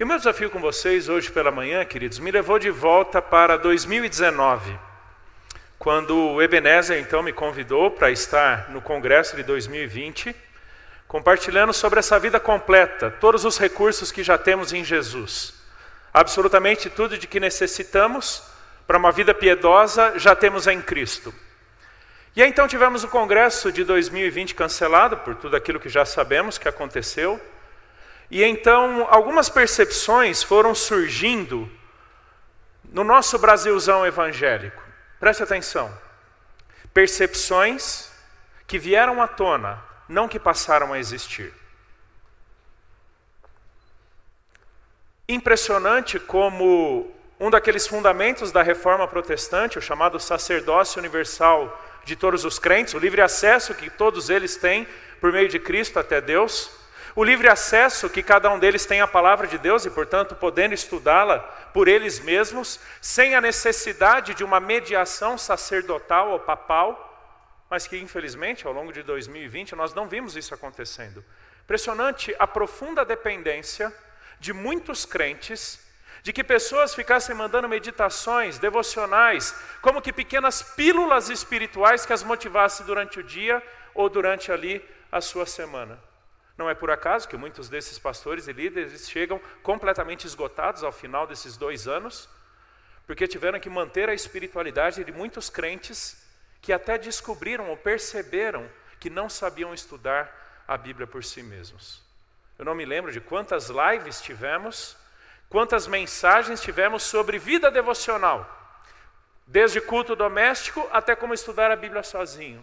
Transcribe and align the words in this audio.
E 0.00 0.02
o 0.02 0.06
meu 0.06 0.16
desafio 0.16 0.48
com 0.48 0.58
vocês 0.58 1.10
hoje 1.10 1.30
pela 1.30 1.50
manhã, 1.50 1.84
queridos, 1.84 2.18
me 2.18 2.30
levou 2.30 2.58
de 2.58 2.70
volta 2.70 3.20
para 3.20 3.58
2019, 3.58 4.74
quando 5.78 6.16
o 6.16 6.40
Ebenezer 6.40 6.98
então 6.98 7.22
me 7.22 7.34
convidou 7.34 7.90
para 7.90 8.10
estar 8.10 8.70
no 8.70 8.80
congresso 8.80 9.36
de 9.36 9.42
2020, 9.42 10.34
compartilhando 11.06 11.74
sobre 11.74 11.98
essa 11.98 12.18
vida 12.18 12.40
completa, 12.40 13.10
todos 13.20 13.44
os 13.44 13.58
recursos 13.58 14.10
que 14.10 14.22
já 14.22 14.38
temos 14.38 14.72
em 14.72 14.82
Jesus. 14.82 15.52
Absolutamente 16.14 16.88
tudo 16.88 17.18
de 17.18 17.26
que 17.26 17.38
necessitamos 17.38 18.42
para 18.86 18.96
uma 18.96 19.12
vida 19.12 19.34
piedosa 19.34 20.18
já 20.18 20.34
temos 20.34 20.66
em 20.66 20.80
Cristo. 20.80 21.30
E 22.34 22.42
aí 22.42 22.48
então 22.48 22.66
tivemos 22.66 23.04
o 23.04 23.08
congresso 23.08 23.70
de 23.70 23.84
2020 23.84 24.54
cancelado 24.54 25.18
por 25.18 25.34
tudo 25.34 25.56
aquilo 25.56 25.78
que 25.78 25.90
já 25.90 26.06
sabemos 26.06 26.56
que 26.56 26.66
aconteceu. 26.70 27.38
E 28.30 28.44
então 28.44 29.06
algumas 29.10 29.48
percepções 29.48 30.42
foram 30.42 30.74
surgindo 30.74 31.70
no 32.84 33.02
nosso 33.02 33.38
Brasilzão 33.38 34.06
evangélico. 34.06 34.82
Preste 35.18 35.42
atenção. 35.42 35.92
Percepções 36.94 38.10
que 38.66 38.78
vieram 38.78 39.20
à 39.20 39.26
tona, 39.26 39.82
não 40.08 40.28
que 40.28 40.38
passaram 40.38 40.92
a 40.92 40.98
existir. 40.98 41.52
Impressionante 45.28 46.18
como 46.18 47.12
um 47.38 47.50
daqueles 47.50 47.86
fundamentos 47.86 48.52
da 48.52 48.62
reforma 48.62 49.08
protestante, 49.08 49.78
o 49.78 49.82
chamado 49.82 50.20
sacerdócio 50.20 50.98
universal 50.98 51.80
de 52.04 52.14
todos 52.14 52.44
os 52.44 52.58
crentes, 52.58 52.94
o 52.94 52.98
livre 52.98 53.20
acesso 53.20 53.74
que 53.74 53.90
todos 53.90 54.30
eles 54.30 54.56
têm 54.56 54.86
por 55.20 55.32
meio 55.32 55.48
de 55.48 55.58
Cristo 55.58 55.98
até 55.98 56.20
Deus, 56.20 56.79
o 57.14 57.24
livre 57.24 57.48
acesso 57.48 58.08
que 58.08 58.22
cada 58.22 58.50
um 58.50 58.58
deles 58.58 58.86
tem 58.86 59.00
à 59.00 59.06
palavra 59.06 59.46
de 59.46 59.58
Deus 59.58 59.84
e, 59.84 59.90
portanto, 59.90 60.34
podendo 60.34 60.74
estudá-la 60.74 61.38
por 61.72 61.88
eles 61.88 62.20
mesmos, 62.20 62.80
sem 63.00 63.34
a 63.34 63.40
necessidade 63.40 64.34
de 64.34 64.44
uma 64.44 64.60
mediação 64.60 65.36
sacerdotal 65.36 66.30
ou 66.30 66.40
papal, 66.40 67.06
mas 67.68 67.86
que, 67.86 67.98
infelizmente, 67.98 68.66
ao 68.66 68.72
longo 68.72 68.92
de 68.92 69.02
2020, 69.02 69.74
nós 69.74 69.94
não 69.94 70.08
vimos 70.08 70.36
isso 70.36 70.54
acontecendo. 70.54 71.24
Impressionante 71.64 72.34
a 72.38 72.46
profunda 72.46 73.04
dependência 73.04 73.92
de 74.38 74.52
muitos 74.52 75.04
crentes 75.04 75.80
de 76.22 76.32
que 76.32 76.44
pessoas 76.44 76.94
ficassem 76.94 77.34
mandando 77.34 77.68
meditações, 77.68 78.58
devocionais, 78.58 79.54
como 79.80 80.02
que 80.02 80.12
pequenas 80.12 80.62
pílulas 80.62 81.30
espirituais 81.30 82.04
que 82.04 82.12
as 82.12 82.22
motivassem 82.22 82.84
durante 82.84 83.20
o 83.20 83.22
dia 83.22 83.62
ou 83.94 84.08
durante 84.08 84.52
ali 84.52 84.84
a 85.10 85.20
sua 85.20 85.46
semana. 85.46 86.09
Não 86.60 86.68
é 86.68 86.74
por 86.74 86.90
acaso 86.90 87.26
que 87.26 87.38
muitos 87.38 87.70
desses 87.70 87.98
pastores 87.98 88.46
e 88.46 88.52
líderes 88.52 89.08
chegam 89.08 89.40
completamente 89.62 90.26
esgotados 90.26 90.84
ao 90.84 90.92
final 90.92 91.26
desses 91.26 91.56
dois 91.56 91.88
anos, 91.88 92.28
porque 93.06 93.26
tiveram 93.26 93.58
que 93.58 93.70
manter 93.70 94.10
a 94.10 94.12
espiritualidade 94.12 95.02
de 95.02 95.10
muitos 95.10 95.48
crentes 95.48 96.22
que 96.60 96.70
até 96.70 96.98
descobriram 96.98 97.70
ou 97.70 97.78
perceberam 97.78 98.68
que 99.00 99.08
não 99.08 99.26
sabiam 99.26 99.72
estudar 99.72 100.62
a 100.68 100.76
Bíblia 100.76 101.06
por 101.06 101.24
si 101.24 101.42
mesmos. 101.42 102.02
Eu 102.58 102.66
não 102.66 102.74
me 102.74 102.84
lembro 102.84 103.10
de 103.10 103.22
quantas 103.22 103.70
lives 103.70 104.20
tivemos, 104.20 104.98
quantas 105.48 105.86
mensagens 105.86 106.60
tivemos 106.60 107.04
sobre 107.04 107.38
vida 107.38 107.70
devocional, 107.70 108.44
desde 109.46 109.80
culto 109.80 110.14
doméstico 110.14 110.86
até 110.92 111.16
como 111.16 111.32
estudar 111.32 111.70
a 111.70 111.76
Bíblia 111.76 112.02
sozinho. 112.02 112.62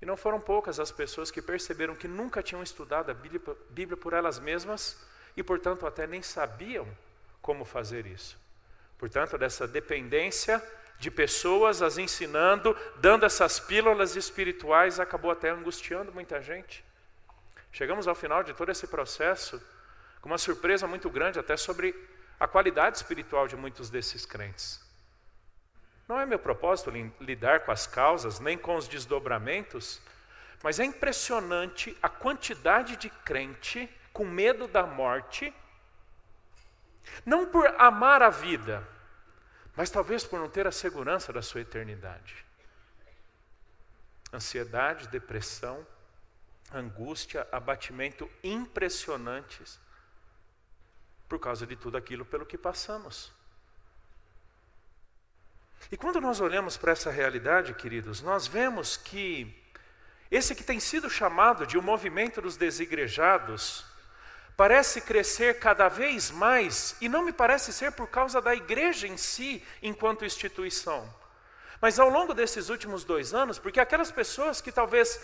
E 0.00 0.06
não 0.06 0.16
foram 0.16 0.40
poucas 0.40 0.78
as 0.78 0.92
pessoas 0.92 1.30
que 1.30 1.42
perceberam 1.42 1.94
que 1.94 2.06
nunca 2.06 2.42
tinham 2.42 2.62
estudado 2.62 3.10
a 3.10 3.14
Bíblia 3.14 3.96
por 3.96 4.12
elas 4.12 4.38
mesmas 4.38 5.04
e, 5.36 5.42
portanto, 5.42 5.86
até 5.86 6.06
nem 6.06 6.22
sabiam 6.22 6.86
como 7.42 7.64
fazer 7.64 8.06
isso. 8.06 8.38
Portanto, 8.96 9.36
dessa 9.36 9.66
dependência 9.66 10.62
de 10.98 11.10
pessoas 11.10 11.80
as 11.82 11.98
ensinando, 11.98 12.76
dando 12.96 13.24
essas 13.24 13.60
pílulas 13.60 14.16
espirituais, 14.16 14.98
acabou 14.98 15.30
até 15.30 15.50
angustiando 15.50 16.12
muita 16.12 16.42
gente. 16.42 16.84
Chegamos 17.70 18.08
ao 18.08 18.14
final 18.14 18.42
de 18.42 18.54
todo 18.54 18.70
esse 18.70 18.86
processo 18.86 19.62
com 20.20 20.28
uma 20.28 20.38
surpresa 20.38 20.86
muito 20.86 21.08
grande 21.08 21.38
até 21.38 21.56
sobre 21.56 21.94
a 22.40 22.48
qualidade 22.48 22.96
espiritual 22.96 23.46
de 23.46 23.56
muitos 23.56 23.90
desses 23.90 24.26
crentes. 24.26 24.80
Não 26.08 26.18
é 26.18 26.24
meu 26.24 26.38
propósito 26.38 26.90
lidar 27.20 27.60
com 27.60 27.70
as 27.70 27.86
causas, 27.86 28.40
nem 28.40 28.56
com 28.56 28.74
os 28.74 28.88
desdobramentos, 28.88 30.00
mas 30.62 30.80
é 30.80 30.84
impressionante 30.84 31.96
a 32.02 32.08
quantidade 32.08 32.96
de 32.96 33.10
crente 33.10 33.88
com 34.10 34.24
medo 34.24 34.66
da 34.66 34.84
morte, 34.86 35.54
não 37.26 37.46
por 37.46 37.66
amar 37.78 38.22
a 38.22 38.30
vida, 38.30 38.88
mas 39.76 39.90
talvez 39.90 40.24
por 40.24 40.40
não 40.40 40.48
ter 40.48 40.66
a 40.66 40.72
segurança 40.72 41.30
da 41.30 41.42
sua 41.42 41.60
eternidade. 41.60 42.44
Ansiedade, 44.32 45.08
depressão, 45.08 45.86
angústia, 46.72 47.46
abatimento 47.52 48.30
impressionantes 48.42 49.78
por 51.28 51.38
causa 51.38 51.66
de 51.66 51.76
tudo 51.76 51.96
aquilo 51.96 52.24
pelo 52.24 52.46
que 52.46 52.58
passamos. 52.58 53.37
E 55.90 55.96
quando 55.96 56.20
nós 56.20 56.40
olhamos 56.40 56.76
para 56.76 56.92
essa 56.92 57.10
realidade, 57.10 57.74
queridos, 57.74 58.20
nós 58.20 58.46
vemos 58.46 58.96
que 58.96 59.54
esse 60.30 60.54
que 60.54 60.62
tem 60.62 60.78
sido 60.78 61.08
chamado 61.08 61.66
de 61.66 61.78
o 61.78 61.80
um 61.80 61.84
movimento 61.84 62.42
dos 62.42 62.56
desigrejados 62.56 63.86
parece 64.56 65.00
crescer 65.00 65.60
cada 65.60 65.88
vez 65.88 66.30
mais, 66.32 66.96
e 67.00 67.08
não 67.08 67.22
me 67.22 67.32
parece 67.32 67.72
ser 67.72 67.92
por 67.92 68.08
causa 68.08 68.40
da 68.40 68.54
igreja 68.54 69.06
em 69.06 69.16
si, 69.16 69.64
enquanto 69.80 70.24
instituição, 70.24 71.08
mas 71.80 72.00
ao 72.00 72.10
longo 72.10 72.34
desses 72.34 72.68
últimos 72.68 73.04
dois 73.04 73.32
anos, 73.32 73.58
porque 73.58 73.78
aquelas 73.78 74.10
pessoas 74.10 74.60
que 74.60 74.72
talvez 74.72 75.20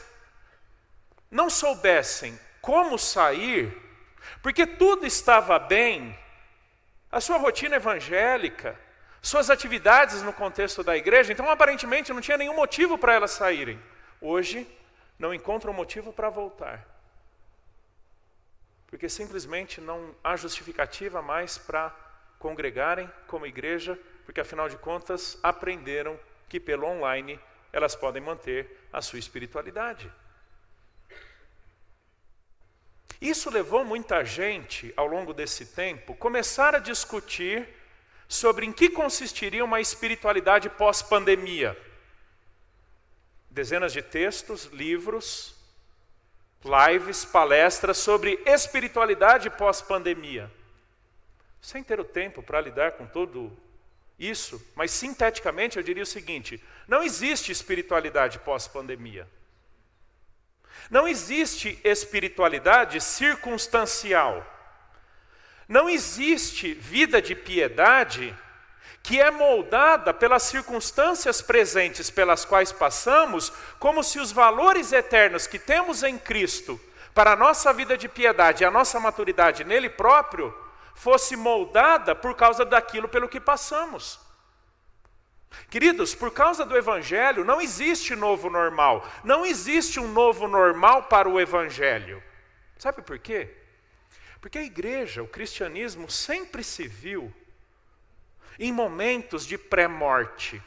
não 1.28 1.50
soubessem 1.50 2.38
como 2.62 2.96
sair, 2.96 3.76
porque 4.40 4.66
tudo 4.66 5.04
estava 5.04 5.58
bem, 5.58 6.16
a 7.10 7.20
sua 7.20 7.36
rotina 7.36 7.74
evangélica, 7.74 8.78
suas 9.24 9.48
atividades 9.48 10.20
no 10.20 10.34
contexto 10.34 10.84
da 10.84 10.94
igreja, 10.94 11.32
então 11.32 11.48
aparentemente 11.48 12.12
não 12.12 12.20
tinha 12.20 12.36
nenhum 12.36 12.54
motivo 12.54 12.98
para 12.98 13.14
elas 13.14 13.30
saírem. 13.30 13.80
Hoje, 14.20 14.68
não 15.18 15.32
encontram 15.32 15.72
motivo 15.72 16.12
para 16.12 16.28
voltar. 16.28 16.86
Porque 18.86 19.08
simplesmente 19.08 19.80
não 19.80 20.14
há 20.22 20.36
justificativa 20.36 21.22
mais 21.22 21.56
para 21.56 21.88
congregarem 22.38 23.10
como 23.26 23.46
igreja, 23.46 23.98
porque 24.26 24.42
afinal 24.42 24.68
de 24.68 24.76
contas 24.76 25.38
aprenderam 25.42 26.20
que 26.46 26.60
pelo 26.60 26.86
online 26.86 27.40
elas 27.72 27.96
podem 27.96 28.20
manter 28.20 28.86
a 28.92 29.00
sua 29.00 29.18
espiritualidade. 29.18 30.12
Isso 33.22 33.48
levou 33.48 33.86
muita 33.86 34.22
gente, 34.22 34.92
ao 34.94 35.06
longo 35.06 35.32
desse 35.32 35.64
tempo, 35.64 36.14
começar 36.14 36.74
a 36.74 36.78
discutir 36.78 37.66
sobre 38.28 38.66
em 38.66 38.72
que 38.72 38.88
consistiria 38.88 39.64
uma 39.64 39.80
espiritualidade 39.80 40.68
pós-pandemia. 40.70 41.76
Dezenas 43.50 43.92
de 43.92 44.02
textos, 44.02 44.64
livros, 44.66 45.54
lives, 46.64 47.24
palestras 47.24 47.98
sobre 47.98 48.42
espiritualidade 48.46 49.50
pós-pandemia. 49.50 50.50
Sem 51.60 51.82
ter 51.82 52.00
o 52.00 52.04
tempo 52.04 52.42
para 52.42 52.60
lidar 52.60 52.92
com 52.92 53.06
tudo 53.06 53.56
isso, 54.18 54.64
mas 54.74 54.90
sinteticamente 54.90 55.76
eu 55.76 55.82
diria 55.82 56.02
o 56.02 56.06
seguinte: 56.06 56.62
não 56.86 57.02
existe 57.02 57.52
espiritualidade 57.52 58.38
pós-pandemia. 58.38 59.28
Não 60.90 61.08
existe 61.08 61.78
espiritualidade 61.82 63.00
circunstancial. 63.00 64.50
Não 65.68 65.88
existe 65.88 66.74
vida 66.74 67.20
de 67.20 67.34
piedade 67.34 68.36
que 69.02 69.20
é 69.20 69.30
moldada 69.30 70.14
pelas 70.14 70.44
circunstâncias 70.44 71.42
presentes 71.42 72.08
pelas 72.08 72.46
quais 72.46 72.72
passamos, 72.72 73.52
como 73.78 74.02
se 74.02 74.18
os 74.18 74.32
valores 74.32 74.92
eternos 74.92 75.46
que 75.46 75.58
temos 75.58 76.02
em 76.02 76.18
Cristo 76.18 76.80
para 77.12 77.32
a 77.32 77.36
nossa 77.36 77.70
vida 77.72 77.98
de 77.98 78.08
piedade 78.08 78.62
e 78.62 78.66
a 78.66 78.70
nossa 78.70 78.98
maturidade 78.98 79.62
nele 79.62 79.90
próprio 79.90 80.56
fosse 80.94 81.36
moldada 81.36 82.14
por 82.14 82.34
causa 82.34 82.64
daquilo 82.64 83.06
pelo 83.06 83.28
que 83.28 83.38
passamos. 83.38 84.18
Queridos, 85.68 86.14
por 86.14 86.30
causa 86.30 86.64
do 86.64 86.76
Evangelho, 86.76 87.44
não 87.44 87.60
existe 87.60 88.16
novo 88.16 88.48
normal. 88.48 89.06
Não 89.22 89.44
existe 89.44 90.00
um 90.00 90.08
novo 90.08 90.48
normal 90.48 91.04
para 91.04 91.28
o 91.28 91.38
Evangelho. 91.38 92.22
Sabe 92.78 93.02
por 93.02 93.18
quê? 93.18 93.54
Porque 94.44 94.58
a 94.58 94.62
igreja, 94.62 95.22
o 95.22 95.26
cristianismo, 95.26 96.10
sempre 96.10 96.62
se 96.62 96.86
viu 96.86 97.32
em 98.58 98.70
momentos 98.70 99.46
de 99.46 99.56
pré-morte 99.56 100.62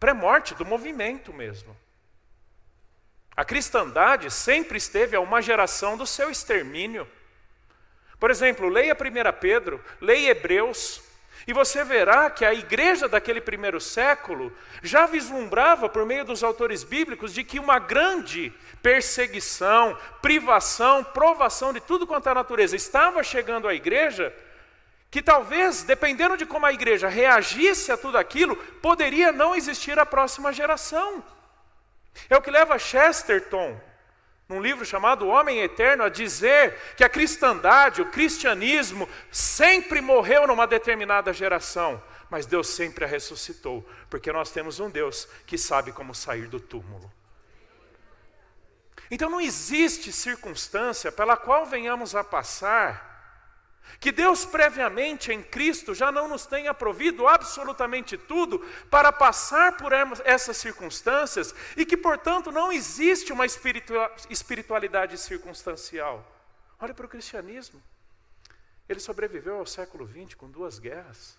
pré-morte 0.00 0.56
do 0.56 0.66
movimento 0.66 1.32
mesmo. 1.32 1.76
A 3.36 3.44
cristandade 3.44 4.28
sempre 4.28 4.76
esteve 4.76 5.14
a 5.14 5.20
uma 5.20 5.40
geração 5.40 5.96
do 5.96 6.04
seu 6.04 6.28
extermínio. 6.28 7.08
Por 8.18 8.28
exemplo, 8.28 8.68
leia 8.68 8.92
1 8.92 9.38
Pedro, 9.38 9.80
leia 10.00 10.30
Hebreus, 10.30 11.00
e 11.46 11.52
você 11.52 11.84
verá 11.84 12.30
que 12.30 12.44
a 12.44 12.54
igreja 12.54 13.08
daquele 13.08 13.40
primeiro 13.40 13.80
século 13.80 14.52
já 14.82 15.06
vislumbrava, 15.06 15.88
por 15.88 16.06
meio 16.06 16.24
dos 16.24 16.42
autores 16.42 16.82
bíblicos, 16.82 17.34
de 17.34 17.44
que 17.44 17.58
uma 17.58 17.78
grande 17.78 18.52
perseguição, 18.82 19.96
privação, 20.22 21.04
provação 21.04 21.72
de 21.72 21.80
tudo 21.80 22.06
quanto 22.06 22.28
é 22.28 22.34
natureza 22.34 22.76
estava 22.76 23.22
chegando 23.22 23.68
à 23.68 23.74
igreja, 23.74 24.34
que 25.10 25.22
talvez, 25.22 25.82
dependendo 25.82 26.36
de 26.36 26.46
como 26.46 26.66
a 26.66 26.72
igreja 26.72 27.08
reagisse 27.08 27.92
a 27.92 27.96
tudo 27.96 28.18
aquilo, 28.18 28.56
poderia 28.56 29.30
não 29.30 29.54
existir 29.54 29.98
a 29.98 30.06
próxima 30.06 30.52
geração. 30.52 31.22
É 32.28 32.36
o 32.36 32.42
que 32.42 32.50
leva 32.50 32.78
Chesterton, 32.78 33.78
num 34.48 34.60
livro 34.60 34.84
chamado 34.84 35.26
Homem 35.26 35.60
Eterno, 35.60 36.04
a 36.04 36.08
dizer 36.08 36.74
que 36.96 37.04
a 37.04 37.08
cristandade, 37.08 38.02
o 38.02 38.10
cristianismo, 38.10 39.08
sempre 39.30 40.00
morreu 40.00 40.46
numa 40.46 40.66
determinada 40.66 41.32
geração, 41.32 42.02
mas 42.28 42.46
Deus 42.46 42.68
sempre 42.68 43.04
a 43.04 43.08
ressuscitou, 43.08 43.88
porque 44.10 44.32
nós 44.32 44.50
temos 44.50 44.80
um 44.80 44.90
Deus 44.90 45.26
que 45.46 45.56
sabe 45.56 45.92
como 45.92 46.14
sair 46.14 46.46
do 46.46 46.60
túmulo. 46.60 47.10
Então 49.10 49.30
não 49.30 49.40
existe 49.40 50.12
circunstância 50.12 51.12
pela 51.12 51.36
qual 51.36 51.64
venhamos 51.64 52.14
a 52.14 52.24
passar 52.24 53.13
que 54.00 54.12
Deus 54.12 54.44
previamente 54.44 55.32
em 55.32 55.42
Cristo 55.42 55.94
já 55.94 56.12
não 56.12 56.28
nos 56.28 56.46
tenha 56.46 56.74
provido 56.74 57.26
absolutamente 57.26 58.18
tudo 58.18 58.58
para 58.90 59.12
passar 59.12 59.76
por 59.76 59.92
essas 60.24 60.56
circunstâncias 60.56 61.54
e 61.76 61.86
que, 61.86 61.96
portanto, 61.96 62.50
não 62.50 62.72
existe 62.72 63.32
uma 63.32 63.46
espiritualidade 63.46 65.16
circunstancial. 65.18 66.24
Olhe 66.80 66.92
para 66.92 67.06
o 67.06 67.08
cristianismo. 67.08 67.82
Ele 68.88 69.00
sobreviveu 69.00 69.56
ao 69.56 69.66
século 69.66 70.06
XX 70.06 70.34
com 70.34 70.50
duas 70.50 70.78
guerras. 70.78 71.38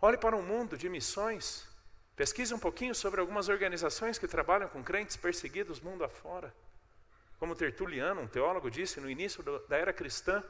Olhe 0.00 0.16
para 0.16 0.36
um 0.36 0.42
mundo 0.42 0.78
de 0.78 0.88
missões. 0.88 1.66
Pesquise 2.14 2.54
um 2.54 2.58
pouquinho 2.58 2.94
sobre 2.94 3.20
algumas 3.20 3.48
organizações 3.48 4.18
que 4.18 4.28
trabalham 4.28 4.68
com 4.68 4.82
crentes 4.82 5.16
perseguidos 5.16 5.80
mundo 5.80 6.04
afora. 6.04 6.54
Como 7.40 7.56
Tertuliano, 7.56 8.20
um 8.20 8.28
teólogo, 8.28 8.70
disse 8.70 9.00
no 9.00 9.08
início 9.08 9.42
da 9.66 9.76
era 9.78 9.94
cristã, 9.94 10.44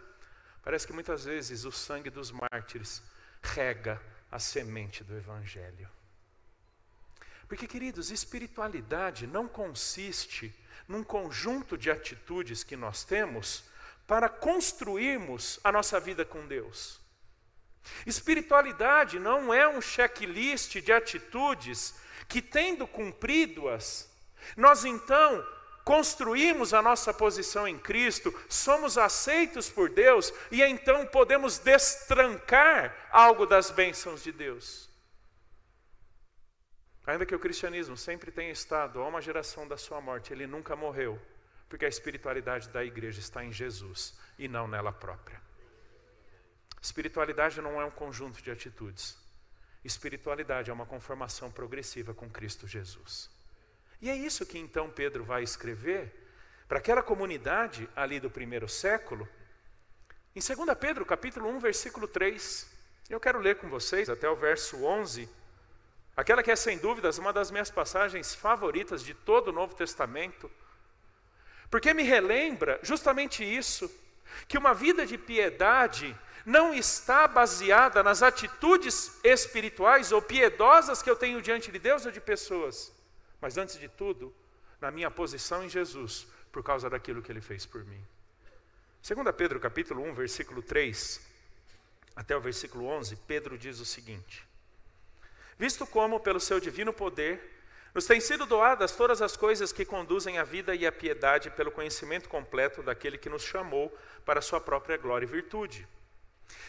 parece 0.61 0.89
que 0.89 0.93
muitas 0.93 1.25
vezes 1.25 1.65
o 1.65 1.71
sangue 1.71 2.11
dos 2.11 2.33
mártires 2.33 3.01
rega 3.41 4.03
a 4.29 4.41
semente 4.41 5.05
do 5.05 5.17
Evangelho. 5.17 5.89
Porque, 7.47 7.69
queridos, 7.69 8.11
espiritualidade 8.11 9.25
não 9.29 9.47
consiste 9.47 10.53
num 10.89 11.05
conjunto 11.05 11.79
de 11.79 11.93
atitudes 11.93 12.65
que 12.65 12.77
nós 12.77 13.05
temos 13.05 13.63
para 14.05 14.29
construirmos 14.29 15.61
a 15.63 15.71
nossa 15.71 16.01
vida 16.01 16.25
com 16.25 16.45
Deus. 16.49 17.01
Espiritualidade 18.05 19.21
não 19.21 19.55
é 19.55 19.69
um 19.69 19.81
checklist 19.81 20.81
de 20.81 20.93
atitudes 20.93 21.95
que, 22.27 22.43
tendo 22.43 22.85
cumprido-as, 22.85 24.11
nós 24.57 24.85
então 24.85 25.47
construímos 25.91 26.73
a 26.73 26.81
nossa 26.81 27.13
posição 27.13 27.67
em 27.67 27.77
Cristo, 27.77 28.33
somos 28.49 28.97
aceitos 28.97 29.69
por 29.69 29.91
Deus 29.91 30.33
e 30.49 30.63
então 30.63 31.05
podemos 31.05 31.59
destrancar 31.59 32.95
algo 33.11 33.45
das 33.45 33.73
bênçãos 33.73 34.23
de 34.23 34.31
Deus. 34.31 34.89
Ainda 37.05 37.27
que 37.27 37.35
o 37.35 37.41
cristianismo 37.41 37.97
sempre 37.97 38.31
tenha 38.31 38.53
estado 38.53 39.01
a 39.01 39.09
uma 39.09 39.21
geração 39.21 39.67
da 39.67 39.77
sua 39.77 40.01
morte, 40.01 40.33
ele 40.33 40.47
nunca 40.47 40.77
morreu, 40.77 41.21
porque 41.69 41.87
a 41.87 41.89
espiritualidade 41.89 42.69
da 42.69 42.85
igreja 42.85 43.19
está 43.19 43.45
em 43.45 43.51
Jesus 43.51 44.17
e 44.39 44.47
não 44.47 44.69
nela 44.69 44.93
própria. 44.93 45.43
Espiritualidade 46.81 47.61
não 47.61 47.81
é 47.81 47.85
um 47.85 47.91
conjunto 47.91 48.41
de 48.41 48.53
atitudes. 48.53 49.19
Espiritualidade 49.85 50.71
é 50.71 50.73
uma 50.73 50.87
conformação 50.87 51.51
progressiva 51.51 52.15
com 52.15 52.31
Cristo 52.31 52.69
Jesus. 52.69 53.40
E 54.01 54.09
é 54.09 54.17
isso 54.17 54.47
que 54.47 54.59
então 54.59 54.91
Pedro 54.91 55.25
vai 55.25 55.43
escrever 55.43 56.13
para 56.67 56.79
aquela 56.79 57.03
comunidade 57.03 57.89
ali 57.95 58.19
do 58.19 58.31
primeiro 58.31 58.69
século. 58.69 59.29
Em 60.35 60.41
2 60.41 60.79
Pedro, 60.79 61.05
capítulo 61.05 61.49
1, 61.49 61.59
versículo 61.59 62.09
3. 62.09 62.71
Eu 63.11 63.21
quero 63.21 63.41
ler 63.41 63.57
com 63.57 63.69
vocês 63.69 64.09
até 64.09 64.29
o 64.31 64.37
verso 64.37 64.85
11. 64.85 65.29
Aquela 66.17 66.43
que 66.43 66.51
é 66.51 66.57
sem 66.57 66.79
dúvidas 66.79 67.19
uma 67.19 67.33
das 67.33 67.51
minhas 67.51 67.71
passagens 67.71 68.35
favoritas 68.35 69.03
de 69.03 69.13
todo 69.13 69.49
o 69.49 69.53
Novo 69.53 69.75
Testamento. 69.75 70.51
Porque 71.71 71.93
me 71.93 72.03
relembra 72.03 72.81
justamente 72.83 73.45
isso, 73.45 73.91
que 74.49 74.57
uma 74.57 74.73
vida 74.73 75.05
de 75.05 75.19
piedade 75.19 76.17
não 76.45 76.73
está 76.73 77.29
baseada 77.29 78.03
nas 78.03 78.23
atitudes 78.23 79.19
espirituais 79.23 80.11
ou 80.11 80.23
piedosas 80.23 81.03
que 81.03 81.11
eu 81.11 81.17
tenho 81.17 81.43
diante 81.43 81.71
de 81.71 81.79
Deus 81.79 82.07
ou 82.07 82.13
de 82.13 82.21
pessoas, 82.21 82.93
mas 83.41 83.57
antes 83.57 83.79
de 83.79 83.89
tudo, 83.89 84.35
na 84.81 84.91
minha 84.91 85.11
posição 85.11 85.65
em 85.65 85.69
Jesus, 85.69 86.27
por 86.53 86.63
causa 86.63 86.91
daquilo 86.91 87.23
que 87.23 87.31
ele 87.31 87.41
fez 87.41 87.65
por 87.67 87.85
mim. 87.85 88.05
2 89.03 89.35
Pedro 89.35 89.59
capítulo 89.59 90.03
1, 90.03 90.15
versículo 90.15 90.63
3 90.63 91.29
até 92.15 92.37
o 92.37 92.41
versículo 92.41 92.87
11, 92.87 93.17
Pedro 93.27 93.57
diz 93.57 93.81
o 93.81 93.85
seguinte: 93.85 94.47
Visto 95.59 95.87
como 95.87 96.21
pelo 96.21 96.41
seu 96.41 96.61
divino 96.61 96.93
poder 96.93 97.59
nos 97.95 98.07
têm 98.07 98.21
sido 98.21 98.47
doadas 98.47 98.93
todas 98.93 99.21
as 99.21 99.37
coisas 99.37 99.73
que 99.73 99.85
conduzem 99.85 100.39
à 100.39 100.45
vida 100.45 100.75
e 100.75 100.87
à 100.87 100.93
piedade 100.93 101.51
pelo 101.51 101.73
conhecimento 101.73 102.29
completo 102.29 102.83
daquele 102.83 103.19
que 103.19 103.29
nos 103.29 103.43
chamou 103.43 103.97
para 104.25 104.39
a 104.39 104.43
sua 104.43 104.61
própria 104.61 104.97
glória 104.97 105.27
e 105.27 105.29
virtude, 105.29 105.89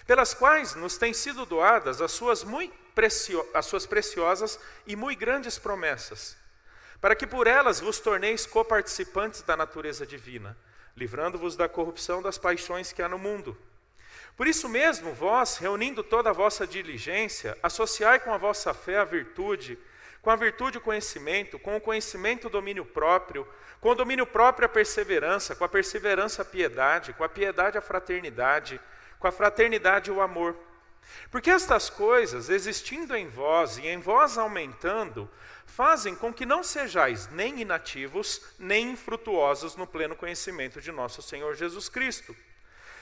pelas 0.07 0.33
quais 0.33 0.73
nos 0.73 0.97
têm 0.97 1.13
sido 1.13 1.45
doadas 1.45 2.01
as 2.01 2.11
suas, 2.11 2.43
muito 2.43 2.75
precio 2.95 3.47
as 3.53 3.65
suas 3.65 3.85
preciosas 3.85 4.59
e 4.85 4.95
muito 4.95 5.19
grandes 5.19 5.59
promessas, 5.59 6.37
para 7.01 7.15
que 7.15 7.25
por 7.25 7.47
elas 7.47 7.79
vos 7.79 7.99
torneis 7.99 8.45
coparticipantes 8.45 9.41
da 9.41 9.57
natureza 9.57 10.05
divina, 10.05 10.55
livrando-vos 10.95 11.55
da 11.55 11.67
corrupção 11.67 12.21
das 12.21 12.37
paixões 12.37 12.93
que 12.93 13.01
há 13.01 13.09
no 13.09 13.17
mundo. 13.17 13.57
Por 14.37 14.47
isso 14.47 14.69
mesmo, 14.69 15.11
vós, 15.11 15.57
reunindo 15.57 16.03
toda 16.03 16.29
a 16.29 16.33
vossa 16.33 16.65
diligência, 16.65 17.57
associai 17.61 18.19
com 18.19 18.31
a 18.31 18.37
vossa 18.37 18.73
fé 18.73 18.99
a 18.99 19.03
virtude, 19.03 19.77
com 20.21 20.29
a 20.29 20.35
virtude 20.35 20.77
o 20.77 20.81
conhecimento, 20.81 21.57
com 21.57 21.75
o 21.75 21.81
conhecimento 21.81 22.47
o 22.47 22.49
domínio 22.49 22.85
próprio, 22.85 23.47
com 23.79 23.89
o 23.89 23.95
domínio 23.95 24.27
próprio 24.27 24.67
a 24.67 24.69
perseverança, 24.69 25.55
com 25.55 25.63
a 25.63 25.69
perseverança 25.69 26.43
a 26.43 26.45
piedade, 26.45 27.13
com 27.13 27.23
a 27.23 27.29
piedade 27.29 27.77
a 27.77 27.81
fraternidade, 27.81 28.79
com 29.19 29.27
a 29.27 29.31
fraternidade 29.31 30.11
o 30.11 30.21
amor. 30.21 30.55
Porque 31.29 31.49
estas 31.49 31.89
coisas, 31.89 32.49
existindo 32.49 33.15
em 33.15 33.27
vós 33.27 33.77
e 33.77 33.87
em 33.87 33.99
vós 33.99 34.37
aumentando, 34.37 35.29
fazem 35.65 36.13
com 36.13 36.33
que 36.33 36.45
não 36.45 36.63
sejais 36.63 37.27
nem 37.29 37.61
inativos, 37.61 38.41
nem 38.59 38.91
infrutuosos 38.91 39.75
no 39.75 39.87
pleno 39.87 40.15
conhecimento 40.15 40.81
de 40.81 40.91
nosso 40.91 41.21
Senhor 41.21 41.55
Jesus 41.55 41.87
Cristo. 41.87 42.35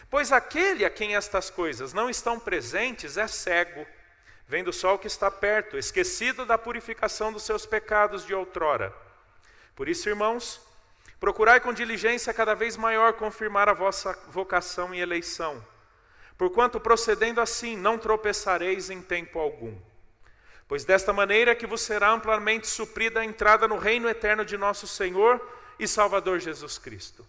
Pois 0.10 0.32
aquele 0.32 0.86
a 0.86 0.90
quem 0.90 1.16
estas 1.16 1.50
coisas 1.50 1.94
não 1.94 2.10
estão 2.10 2.40
presentes 2.40 3.18
é 3.18 3.28
cego, 3.28 3.86
vendo 4.48 4.72
só 4.72 4.96
o 4.96 5.00
que 5.00 5.08
está 5.08 5.30
perto, 5.30 5.78
esquecido 5.78 6.46
da 6.46 6.58
purificação 6.58 7.34
dos 7.34 7.44
seus 7.44 7.66
pecados 7.66 8.26
de 8.26 8.34
outrora. 8.34 8.94
Por 9.76 9.88
isso, 9.88 10.10
irmãos, 10.10 10.62
procurai 11.20 11.60
com 11.60 11.74
diligência 11.74 12.34
cada 12.34 12.54
vez 12.54 12.78
maior 12.78 13.14
confirmar 13.14 13.70
a 13.70 13.74
vossa 13.74 14.14
vocação 14.28 14.94
e 14.94 15.00
eleição 15.00 15.64
porquanto 16.40 16.80
procedendo 16.80 17.42
assim 17.42 17.76
não 17.76 17.98
tropeçareis 17.98 18.90
em 18.90 19.02
tempo 19.02 19.38
algum. 19.40 19.78
Pois 20.70 20.86
desta 20.86 21.12
maneira 21.12 21.54
que 21.54 21.68
vos 21.68 21.82
será 21.82 22.12
amplamente 22.12 22.66
suprida 22.66 23.20
a 23.20 23.26
entrada 23.26 23.68
no 23.68 23.78
reino 23.78 24.08
eterno 24.08 24.46
de 24.46 24.58
nosso 24.58 24.88
Senhor 24.88 25.46
e 25.78 25.86
Salvador 25.86 26.40
Jesus 26.40 26.78
Cristo. 26.78 27.28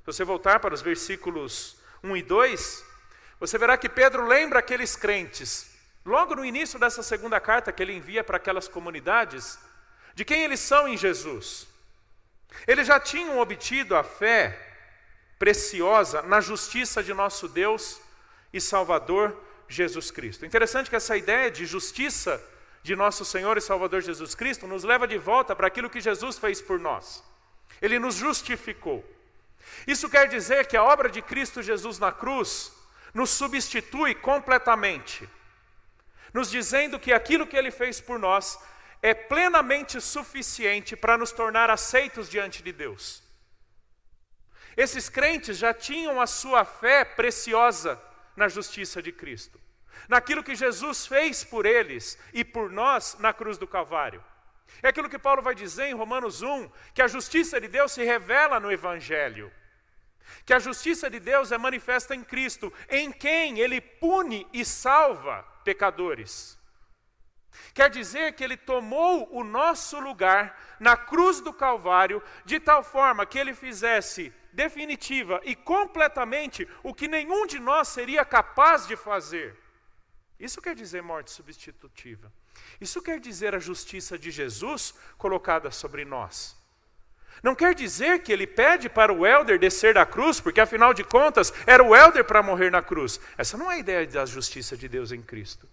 Se 0.00 0.06
você 0.06 0.24
voltar 0.24 0.58
para 0.58 0.74
os 0.74 0.82
versículos 0.82 1.76
1 2.02 2.16
e 2.16 2.22
2, 2.22 2.84
você 3.38 3.56
verá 3.56 3.76
que 3.76 3.88
Pedro 3.88 4.26
lembra 4.26 4.58
aqueles 4.58 4.96
crentes, 4.96 5.70
logo 6.04 6.34
no 6.34 6.44
início 6.44 6.80
dessa 6.80 7.00
segunda 7.00 7.38
carta 7.38 7.70
que 7.70 7.80
ele 7.80 7.94
envia 7.94 8.24
para 8.24 8.38
aquelas 8.38 8.66
comunidades, 8.66 9.56
de 10.16 10.24
quem 10.24 10.42
eles 10.42 10.58
são 10.58 10.88
em 10.88 10.96
Jesus. 10.96 11.68
Eles 12.66 12.88
já 12.88 12.98
tinham 12.98 13.38
obtido 13.38 13.94
a 13.94 14.02
fé 14.02 14.58
preciosa 15.38 16.22
na 16.22 16.40
justiça 16.40 17.04
de 17.04 17.14
nosso 17.14 17.46
Deus 17.46 18.01
e 18.52 18.60
Salvador 18.60 19.36
Jesus 19.68 20.10
Cristo. 20.10 20.44
Interessante 20.44 20.90
que 20.90 20.96
essa 20.96 21.16
ideia 21.16 21.50
de 21.50 21.64
justiça 21.64 22.42
de 22.82 22.94
nosso 22.96 23.24
Senhor 23.24 23.56
e 23.56 23.60
Salvador 23.60 24.02
Jesus 24.02 24.34
Cristo 24.34 24.66
nos 24.66 24.84
leva 24.84 25.06
de 25.06 25.16
volta 25.16 25.54
para 25.54 25.66
aquilo 25.66 25.88
que 25.88 26.00
Jesus 26.00 26.38
fez 26.38 26.60
por 26.60 26.78
nós. 26.78 27.24
Ele 27.80 27.98
nos 27.98 28.16
justificou. 28.16 29.04
Isso 29.86 30.08
quer 30.08 30.28
dizer 30.28 30.66
que 30.66 30.76
a 30.76 30.84
obra 30.84 31.08
de 31.08 31.22
Cristo 31.22 31.62
Jesus 31.62 31.98
na 31.98 32.12
cruz 32.12 32.72
nos 33.14 33.30
substitui 33.30 34.14
completamente, 34.14 35.28
nos 36.32 36.50
dizendo 36.50 36.98
que 36.98 37.12
aquilo 37.12 37.46
que 37.46 37.56
ele 37.56 37.70
fez 37.70 38.00
por 38.00 38.18
nós 38.18 38.58
é 39.00 39.14
plenamente 39.14 40.00
suficiente 40.00 40.96
para 40.96 41.18
nos 41.18 41.32
tornar 41.32 41.70
aceitos 41.70 42.28
diante 42.28 42.62
de 42.62 42.72
Deus. 42.72 43.22
Esses 44.76 45.08
crentes 45.08 45.58
já 45.58 45.74
tinham 45.74 46.20
a 46.20 46.26
sua 46.26 46.64
fé 46.64 47.04
preciosa 47.04 48.00
na 48.36 48.48
justiça 48.48 49.02
de 49.02 49.12
Cristo, 49.12 49.60
naquilo 50.08 50.42
que 50.42 50.54
Jesus 50.54 51.06
fez 51.06 51.44
por 51.44 51.66
eles 51.66 52.18
e 52.32 52.44
por 52.44 52.70
nós 52.70 53.16
na 53.18 53.32
cruz 53.32 53.58
do 53.58 53.66
Calvário. 53.66 54.22
É 54.82 54.88
aquilo 54.88 55.08
que 55.08 55.18
Paulo 55.18 55.42
vai 55.42 55.54
dizer 55.54 55.86
em 55.86 55.94
Romanos 55.94 56.42
1, 56.42 56.70
que 56.94 57.02
a 57.02 57.08
justiça 57.08 57.60
de 57.60 57.68
Deus 57.68 57.92
se 57.92 58.04
revela 58.04 58.58
no 58.58 58.72
Evangelho. 58.72 59.52
Que 60.46 60.54
a 60.54 60.58
justiça 60.58 61.10
de 61.10 61.20
Deus 61.20 61.52
é 61.52 61.58
manifesta 61.58 62.14
em 62.14 62.24
Cristo, 62.24 62.72
em 62.88 63.12
quem 63.12 63.58
ele 63.58 63.80
pune 63.80 64.46
e 64.52 64.64
salva 64.64 65.42
pecadores. 65.64 66.58
Quer 67.74 67.90
dizer 67.90 68.32
que 68.32 68.42
ele 68.42 68.56
tomou 68.56 69.28
o 69.30 69.44
nosso 69.44 70.00
lugar 70.00 70.58
na 70.80 70.96
cruz 70.96 71.40
do 71.40 71.52
Calvário, 71.52 72.22
de 72.44 72.58
tal 72.58 72.82
forma 72.82 73.26
que 73.26 73.38
ele 73.38 73.54
fizesse 73.54 74.32
definitiva 74.52 75.40
e 75.44 75.54
completamente 75.54 76.68
o 76.82 76.94
que 76.94 77.08
nenhum 77.08 77.46
de 77.46 77.58
nós 77.58 77.88
seria 77.88 78.24
capaz 78.24 78.86
de 78.86 78.96
fazer. 78.96 79.56
Isso 80.38 80.60
quer 80.60 80.74
dizer 80.74 81.02
morte 81.02 81.30
substitutiva. 81.30 82.32
Isso 82.80 83.00
quer 83.00 83.20
dizer 83.20 83.54
a 83.54 83.58
justiça 83.58 84.18
de 84.18 84.30
Jesus 84.30 84.94
colocada 85.16 85.70
sobre 85.70 86.04
nós. 86.04 86.56
Não 87.42 87.54
quer 87.54 87.74
dizer 87.74 88.22
que 88.22 88.32
ele 88.32 88.46
pede 88.46 88.88
para 88.88 89.12
o 89.12 89.26
elder 89.26 89.58
descer 89.58 89.94
da 89.94 90.06
cruz, 90.06 90.40
porque 90.40 90.60
afinal 90.60 90.92
de 90.92 91.02
contas 91.02 91.52
era 91.66 91.82
o 91.82 91.94
elder 91.94 92.24
para 92.24 92.42
morrer 92.42 92.70
na 92.70 92.82
cruz. 92.82 93.18
Essa 93.36 93.56
não 93.56 93.70
é 93.70 93.76
a 93.76 93.78
ideia 93.78 94.06
da 94.06 94.26
justiça 94.26 94.76
de 94.76 94.88
Deus 94.88 95.12
em 95.12 95.22
Cristo. 95.22 95.68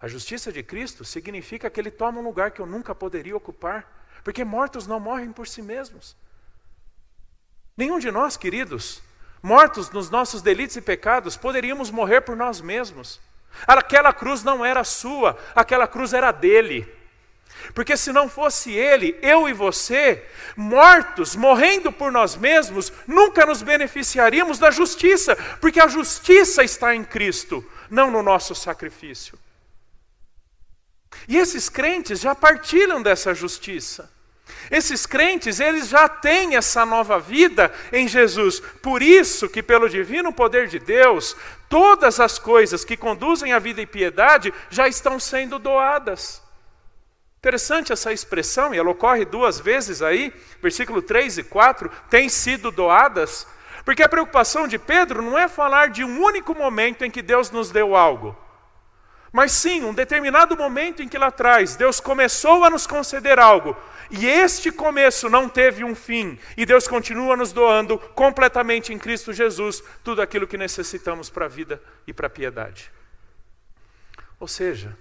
A 0.00 0.06
justiça 0.06 0.52
de 0.52 0.62
Cristo 0.62 1.04
significa 1.04 1.70
que 1.70 1.80
ele 1.80 1.90
toma 1.90 2.20
um 2.20 2.24
lugar 2.24 2.50
que 2.50 2.60
eu 2.60 2.66
nunca 2.66 2.94
poderia 2.94 3.36
ocupar, 3.36 4.06
porque 4.22 4.44
mortos 4.44 4.86
não 4.86 5.00
morrem 5.00 5.32
por 5.32 5.46
si 5.46 5.62
mesmos. 5.62 6.16
Nenhum 7.78 8.00
de 8.00 8.10
nós, 8.10 8.36
queridos, 8.36 9.00
mortos 9.40 9.88
nos 9.90 10.10
nossos 10.10 10.42
delitos 10.42 10.74
e 10.74 10.80
pecados, 10.80 11.36
poderíamos 11.36 11.92
morrer 11.92 12.22
por 12.22 12.36
nós 12.36 12.60
mesmos. 12.60 13.20
Aquela 13.68 14.12
cruz 14.12 14.42
não 14.42 14.64
era 14.64 14.82
sua, 14.82 15.38
aquela 15.54 15.86
cruz 15.86 16.12
era 16.12 16.32
dele. 16.32 16.92
Porque 17.72 17.96
se 17.96 18.12
não 18.12 18.28
fosse 18.28 18.72
ele, 18.72 19.16
eu 19.22 19.48
e 19.48 19.52
você, 19.52 20.26
mortos, 20.56 21.36
morrendo 21.36 21.92
por 21.92 22.10
nós 22.10 22.34
mesmos, 22.34 22.92
nunca 23.06 23.46
nos 23.46 23.62
beneficiaríamos 23.62 24.58
da 24.58 24.72
justiça, 24.72 25.36
porque 25.60 25.78
a 25.78 25.86
justiça 25.86 26.64
está 26.64 26.96
em 26.96 27.04
Cristo, 27.04 27.64
não 27.88 28.10
no 28.10 28.24
nosso 28.24 28.56
sacrifício. 28.56 29.38
E 31.28 31.36
esses 31.36 31.68
crentes 31.68 32.18
já 32.18 32.34
partilham 32.34 33.00
dessa 33.00 33.32
justiça. 33.32 34.17
Esses 34.70 35.06
crentes, 35.06 35.60
eles 35.60 35.88
já 35.88 36.08
têm 36.08 36.56
essa 36.56 36.84
nova 36.84 37.18
vida 37.18 37.72
em 37.92 38.06
Jesus. 38.06 38.60
Por 38.60 39.02
isso 39.02 39.48
que 39.48 39.62
pelo 39.62 39.88
divino 39.88 40.32
poder 40.32 40.68
de 40.68 40.78
Deus, 40.78 41.36
todas 41.68 42.20
as 42.20 42.38
coisas 42.38 42.84
que 42.84 42.96
conduzem 42.96 43.52
à 43.52 43.58
vida 43.58 43.80
e 43.80 43.86
piedade 43.86 44.52
já 44.70 44.86
estão 44.86 45.18
sendo 45.18 45.58
doadas. 45.58 46.42
Interessante 47.38 47.92
essa 47.92 48.12
expressão, 48.12 48.74
e 48.74 48.78
ela 48.78 48.90
ocorre 48.90 49.24
duas 49.24 49.60
vezes 49.60 50.02
aí, 50.02 50.34
versículo 50.60 51.00
3 51.00 51.38
e 51.38 51.44
4, 51.44 51.88
têm 52.10 52.28
sido 52.28 52.72
doadas, 52.72 53.46
porque 53.84 54.02
a 54.02 54.08
preocupação 54.08 54.66
de 54.66 54.76
Pedro 54.76 55.22
não 55.22 55.38
é 55.38 55.46
falar 55.46 55.88
de 55.88 56.02
um 56.02 56.20
único 56.20 56.52
momento 56.52 57.04
em 57.04 57.10
que 57.10 57.22
Deus 57.22 57.50
nos 57.50 57.70
deu 57.70 57.94
algo. 57.94 58.36
Mas 59.32 59.52
sim, 59.52 59.84
um 59.84 59.94
determinado 59.94 60.56
momento 60.56 61.00
em 61.00 61.08
que 61.08 61.16
lá 61.16 61.28
atrás 61.28 61.76
Deus 61.76 62.00
começou 62.00 62.64
a 62.64 62.70
nos 62.70 62.86
conceder 62.86 63.38
algo, 63.38 63.76
e 64.10 64.26
este 64.26 64.72
começo 64.72 65.28
não 65.28 65.48
teve 65.48 65.84
um 65.84 65.94
fim, 65.94 66.38
e 66.56 66.64
Deus 66.64 66.88
continua 66.88 67.36
nos 67.36 67.52
doando 67.52 67.98
completamente 67.98 68.92
em 68.92 68.98
Cristo 68.98 69.32
Jesus 69.32 69.82
tudo 70.02 70.22
aquilo 70.22 70.46
que 70.46 70.56
necessitamos 70.56 71.28
para 71.28 71.44
a 71.44 71.48
vida 71.48 71.82
e 72.06 72.12
para 72.12 72.26
a 72.26 72.30
piedade. 72.30 72.90
Ou 74.40 74.48
seja, 74.48 74.96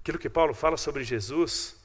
aquilo 0.00 0.18
que 0.18 0.28
Paulo 0.28 0.52
fala 0.52 0.76
sobre 0.76 1.04
Jesus, 1.04 1.76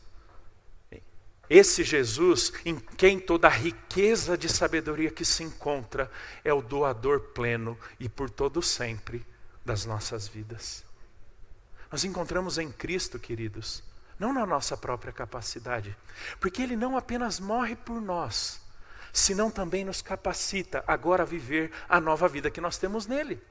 esse 1.49 1.83
Jesus 1.83 2.51
em 2.65 2.75
quem 2.75 3.19
toda 3.19 3.47
a 3.47 3.51
riqueza 3.51 4.37
de 4.37 4.49
sabedoria 4.49 5.11
que 5.11 5.23
se 5.23 5.43
encontra 5.43 6.09
é 6.43 6.51
o 6.51 6.61
doador 6.61 7.19
pleno 7.19 7.77
e 7.99 8.09
por 8.09 8.29
todo 8.29 8.61
sempre 8.61 9.25
das 9.63 9.85
nossas 9.85 10.27
vidas. 10.27 10.83
Nós 11.91 12.03
encontramos 12.03 12.57
em 12.57 12.71
Cristo, 12.71 13.19
queridos, 13.19 13.83
não 14.19 14.33
na 14.33 14.45
nossa 14.45 14.77
própria 14.77 15.11
capacidade, 15.11 15.95
porque 16.39 16.61
Ele 16.61 16.75
não 16.75 16.97
apenas 16.97 17.39
morre 17.39 17.75
por 17.75 18.01
nós, 18.01 18.61
senão 19.11 19.51
também 19.51 19.83
nos 19.83 20.01
capacita 20.01 20.83
agora 20.87 21.23
a 21.23 21.25
viver 21.25 21.71
a 21.87 21.99
nova 21.99 22.27
vida 22.27 22.51
que 22.51 22.61
nós 22.61 22.77
temos 22.77 23.07
nele. 23.07 23.41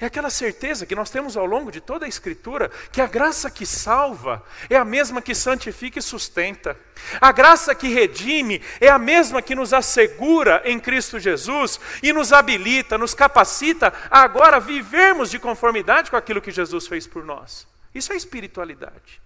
É 0.00 0.06
aquela 0.06 0.30
certeza 0.30 0.86
que 0.86 0.94
nós 0.94 1.10
temos 1.10 1.36
ao 1.36 1.44
longo 1.44 1.70
de 1.70 1.80
toda 1.80 2.06
a 2.06 2.08
Escritura, 2.08 2.70
que 2.90 3.00
a 3.00 3.06
graça 3.06 3.50
que 3.50 3.66
salva 3.66 4.42
é 4.70 4.76
a 4.76 4.84
mesma 4.84 5.20
que 5.20 5.34
santifica 5.34 5.98
e 5.98 6.02
sustenta. 6.02 6.78
A 7.20 7.32
graça 7.32 7.74
que 7.74 7.88
redime 7.88 8.62
é 8.80 8.88
a 8.88 8.98
mesma 8.98 9.42
que 9.42 9.54
nos 9.54 9.72
assegura 9.72 10.62
em 10.64 10.78
Cristo 10.78 11.18
Jesus 11.18 11.80
e 12.02 12.12
nos 12.12 12.32
habilita, 12.32 12.96
nos 12.96 13.12
capacita 13.12 13.92
a 14.10 14.22
agora 14.22 14.60
vivermos 14.60 15.30
de 15.30 15.38
conformidade 15.38 16.10
com 16.10 16.16
aquilo 16.16 16.40
que 16.40 16.50
Jesus 16.50 16.86
fez 16.86 17.06
por 17.06 17.24
nós. 17.24 17.66
Isso 17.94 18.12
é 18.12 18.16
espiritualidade. 18.16 19.20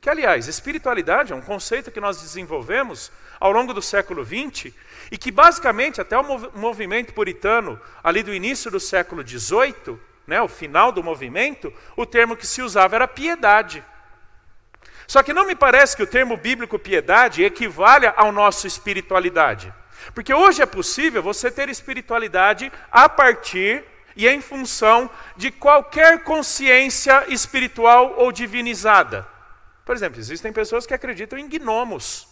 Que, 0.00 0.08
aliás, 0.08 0.48
espiritualidade 0.48 1.32
é 1.32 1.36
um 1.36 1.42
conceito 1.42 1.90
que 1.90 2.00
nós 2.00 2.20
desenvolvemos 2.22 3.12
ao 3.38 3.52
longo 3.52 3.74
do 3.74 3.82
século 3.82 4.24
XX 4.24 4.72
e 5.10 5.18
que, 5.18 5.30
basicamente, 5.30 6.00
até 6.00 6.18
o 6.18 6.50
movimento 6.54 7.12
puritano, 7.12 7.78
ali 8.02 8.22
do 8.22 8.32
início 8.32 8.70
do 8.70 8.80
século 8.80 9.26
XVIII, 9.26 9.98
né, 10.26 10.40
o 10.40 10.48
final 10.48 10.90
do 10.90 11.02
movimento, 11.02 11.72
o 11.96 12.06
termo 12.06 12.36
que 12.36 12.46
se 12.46 12.62
usava 12.62 12.96
era 12.96 13.08
piedade. 13.08 13.84
Só 15.06 15.22
que 15.22 15.34
não 15.34 15.46
me 15.46 15.56
parece 15.56 15.96
que 15.96 16.02
o 16.02 16.06
termo 16.06 16.36
bíblico 16.36 16.78
piedade 16.78 17.42
equivale 17.42 18.06
ao 18.16 18.30
nosso 18.30 18.66
espiritualidade. 18.66 19.74
Porque 20.14 20.32
hoje 20.32 20.62
é 20.62 20.66
possível 20.66 21.22
você 21.22 21.50
ter 21.50 21.68
espiritualidade 21.68 22.72
a 22.90 23.08
partir 23.08 23.84
e 24.20 24.28
em 24.28 24.42
função 24.42 25.08
de 25.34 25.50
qualquer 25.50 26.22
consciência 26.24 27.32
espiritual 27.32 28.16
ou 28.18 28.30
divinizada. 28.30 29.26
Por 29.82 29.96
exemplo, 29.96 30.20
existem 30.20 30.52
pessoas 30.52 30.86
que 30.86 30.92
acreditam 30.92 31.38
em 31.38 31.48
gnomos. 31.48 32.28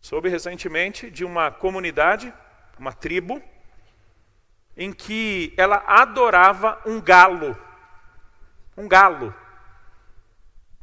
Soube 0.00 0.28
recentemente 0.28 1.08
de 1.08 1.24
uma 1.24 1.48
comunidade, 1.48 2.34
uma 2.76 2.92
tribo, 2.92 3.40
em 4.76 4.92
que 4.92 5.54
ela 5.56 5.84
adorava 5.86 6.82
um 6.84 7.00
galo. 7.00 7.56
Um 8.76 8.88
galo. 8.88 9.32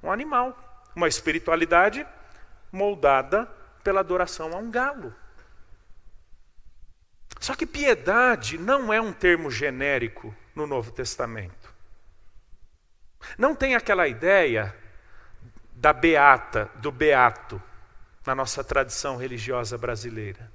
Um 0.02 0.10
animal. 0.10 0.58
Uma 0.96 1.10
espiritualidade 1.10 2.08
moldada 2.72 3.46
pela 3.84 4.00
adoração 4.00 4.54
a 4.54 4.58
um 4.58 4.72
galo. 4.72 5.14
Só 7.44 7.56
que 7.56 7.66
piedade 7.66 8.58
não 8.58 8.94
é 8.94 9.02
um 9.02 9.12
termo 9.12 9.52
genérico 9.52 10.34
no 10.56 10.66
Novo 10.66 10.94
Testamento. 10.94 11.74
Não 13.38 13.54
tem 13.54 13.76
aquela 13.76 14.08
ideia 14.08 14.74
da 15.74 15.92
beata, 15.92 16.72
do 16.76 16.90
beato, 16.90 17.62
na 18.26 18.34
nossa 18.34 18.64
tradição 18.64 19.18
religiosa 19.18 19.78
brasileira. 19.78 20.50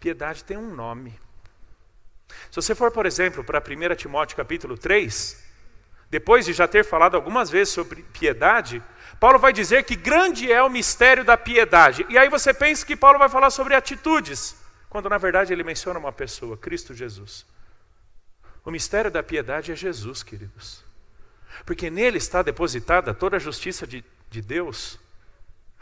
Piedade 0.00 0.42
tem 0.42 0.56
um 0.56 0.74
nome. 0.74 1.20
Se 2.50 2.56
você 2.56 2.74
for, 2.74 2.90
por 2.90 3.06
exemplo, 3.06 3.44
para 3.44 3.60
1 3.60 3.94
Timóteo 3.94 4.36
capítulo 4.36 4.76
3, 4.76 5.40
depois 6.10 6.44
de 6.44 6.52
já 6.52 6.66
ter 6.66 6.84
falado 6.84 7.14
algumas 7.14 7.48
vezes 7.48 7.72
sobre 7.72 8.02
piedade, 8.02 8.82
Paulo 9.20 9.38
vai 9.38 9.52
dizer 9.52 9.84
que 9.84 9.94
grande 9.94 10.50
é 10.50 10.60
o 10.64 10.68
mistério 10.68 11.24
da 11.24 11.36
piedade. 11.36 12.04
E 12.08 12.18
aí 12.18 12.28
você 12.28 12.52
pensa 12.52 12.84
que 12.84 12.96
Paulo 12.96 13.20
vai 13.20 13.28
falar 13.28 13.50
sobre 13.50 13.76
atitudes, 13.76 14.60
quando 14.92 15.08
na 15.08 15.16
verdade 15.16 15.54
ele 15.54 15.64
menciona 15.64 15.98
uma 15.98 16.12
pessoa, 16.12 16.54
Cristo 16.54 16.92
Jesus. 16.92 17.46
O 18.62 18.70
mistério 18.70 19.10
da 19.10 19.22
piedade 19.22 19.72
é 19.72 19.74
Jesus, 19.74 20.22
queridos. 20.22 20.84
Porque 21.64 21.88
nele 21.88 22.18
está 22.18 22.42
depositada 22.42 23.14
toda 23.14 23.36
a 23.36 23.40
justiça 23.40 23.86
de, 23.86 24.04
de 24.28 24.42
Deus, 24.42 25.00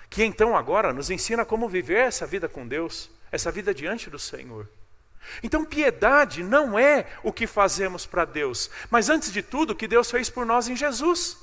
que 0.09 0.23
então 0.23 0.57
agora 0.57 0.93
nos 0.93 1.11
ensina 1.11 1.45
como 1.45 1.69
viver 1.69 2.07
essa 2.07 2.25
vida 2.25 2.49
com 2.49 2.69
Deus, 2.69 3.11
essa 3.33 3.51
vida 3.51 3.75
diante 3.75 4.09
do 4.09 4.19
Senhor. 4.19 4.69
Então, 5.43 5.65
piedade 5.65 6.45
não 6.45 6.79
é 6.79 7.09
o 7.25 7.33
que 7.33 7.49
fazemos 7.49 8.07
para 8.07 8.25
Deus, 8.25 8.71
mas 8.89 9.11
antes 9.11 9.33
de 9.33 9.43
tudo, 9.43 9.73
o 9.73 9.77
que 9.77 9.89
Deus 9.89 10.09
fez 10.09 10.31
por 10.31 10.47
nós 10.47 10.69
em 10.69 10.77
Jesus. 10.77 11.37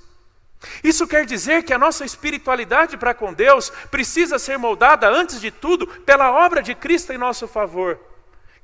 Isso 0.84 1.08
quer 1.08 1.26
dizer 1.26 1.64
que 1.64 1.74
a 1.74 1.78
nossa 1.78 2.04
espiritualidade 2.04 2.98
para 2.98 3.14
com 3.14 3.34
Deus 3.34 3.70
precisa 3.92 4.40
ser 4.40 4.58
moldada, 4.58 5.08
antes 5.08 5.40
de 5.40 5.52
tudo, 5.52 5.88
pela 5.88 6.32
obra 6.32 6.62
de 6.62 6.74
Cristo 6.74 7.14
em 7.14 7.18
nosso 7.18 7.48
favor. 7.48 8.00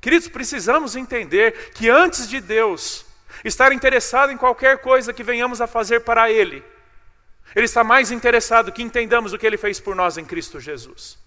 Queridos, 0.00 0.28
precisamos 0.28 0.96
entender 0.96 1.70
que 1.74 1.88
antes 1.88 2.28
de 2.28 2.40
Deus 2.40 3.06
estar 3.44 3.72
interessado 3.72 4.30
em 4.30 4.36
qualquer 4.36 4.78
coisa 4.78 5.12
que 5.12 5.22
venhamos 5.22 5.60
a 5.60 5.66
fazer 5.66 6.00
para 6.00 6.30
Ele. 6.30 6.64
Ele 7.54 7.64
está 7.64 7.84
mais 7.84 8.10
interessado 8.10 8.72
que 8.72 8.82
entendamos 8.82 9.32
o 9.32 9.38
que 9.38 9.46
ele 9.46 9.56
fez 9.56 9.78
por 9.78 9.94
nós 9.94 10.18
em 10.18 10.24
Cristo 10.24 10.58
Jesus. 10.58 11.18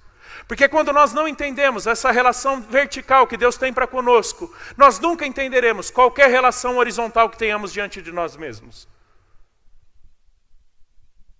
Porque 0.47 0.67
quando 0.67 0.93
nós 0.93 1.13
não 1.13 1.27
entendemos 1.27 1.87
essa 1.87 2.11
relação 2.11 2.61
vertical 2.61 3.27
que 3.27 3.37
Deus 3.37 3.57
tem 3.57 3.73
para 3.73 3.87
conosco, 3.87 4.53
nós 4.75 4.99
nunca 4.99 5.25
entenderemos 5.25 5.89
qualquer 5.89 6.29
relação 6.29 6.77
horizontal 6.77 7.29
que 7.29 7.37
tenhamos 7.37 7.71
diante 7.71 8.01
de 8.01 8.11
nós 8.11 8.35
mesmos. 8.35 8.87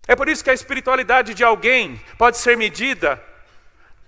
É 0.07 0.15
por 0.15 0.29
isso 0.29 0.43
que 0.43 0.49
a 0.49 0.53
espiritualidade 0.53 1.33
de 1.33 1.43
alguém 1.43 2.01
pode 2.17 2.37
ser 2.37 2.55
medida 2.55 3.21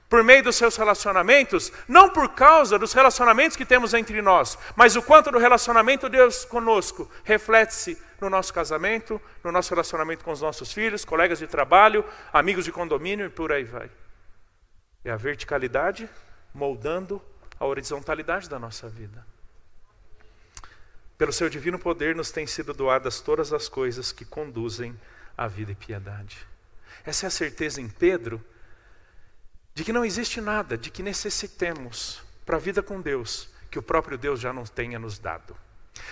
por 0.09 0.23
meio 0.23 0.43
dos 0.43 0.55
seus 0.55 0.75
relacionamentos, 0.75 1.71
não 1.87 2.09
por 2.09 2.29
causa 2.29 2.79
dos 2.79 2.93
relacionamentos 2.93 3.55
que 3.55 3.65
temos 3.65 3.93
entre 3.93 4.21
nós, 4.23 4.57
mas 4.75 4.95
o 4.95 5.03
quanto 5.03 5.29
do 5.29 5.37
relacionamento 5.37 6.09
de 6.09 6.17
Deus 6.17 6.45
conosco 6.45 7.09
reflete-se 7.23 8.01
no 8.19 8.29
nosso 8.29 8.51
casamento, 8.51 9.21
no 9.43 9.51
nosso 9.51 9.69
relacionamento 9.69 10.23
com 10.23 10.31
os 10.31 10.41
nossos 10.41 10.73
filhos, 10.73 11.05
colegas 11.05 11.37
de 11.37 11.45
trabalho, 11.45 12.03
amigos 12.33 12.65
de 12.65 12.71
condomínio 12.71 13.27
e 13.27 13.29
por 13.29 13.51
aí 13.51 13.63
vai. 13.63 13.89
É 15.05 15.11
a 15.11 15.15
verticalidade 15.15 16.09
moldando 16.53 17.21
a 17.59 17.65
horizontalidade 17.65 18.49
da 18.49 18.57
nossa 18.57 18.89
vida. 18.89 19.25
Pelo 21.17 21.31
seu 21.31 21.49
divino 21.49 21.77
poder 21.77 22.15
nos 22.15 22.31
têm 22.31 22.47
sido 22.47 22.73
doadas 22.73 23.21
todas 23.21 23.53
as 23.53 23.69
coisas 23.69 24.11
que 24.11 24.25
conduzem 24.25 24.97
à 25.39 25.47
vida 25.47 25.71
e 25.71 25.75
piedade. 25.75 26.45
Essa 27.05 27.25
é 27.25 27.27
a 27.27 27.31
certeza 27.31 27.79
em 27.79 27.87
Pedro 27.87 28.43
de 29.73 29.85
que 29.85 29.93
não 29.93 30.03
existe 30.03 30.41
nada 30.41 30.77
de 30.77 30.91
que 30.91 31.01
necessitemos 31.01 32.21
para 32.45 32.57
a 32.57 32.59
vida 32.59 32.83
com 32.83 32.99
Deus 32.99 33.47
que 33.71 33.79
o 33.79 33.81
próprio 33.81 34.17
Deus 34.17 34.41
já 34.41 34.51
não 34.51 34.65
tenha 34.65 34.99
nos 34.99 35.17
dado. 35.17 35.55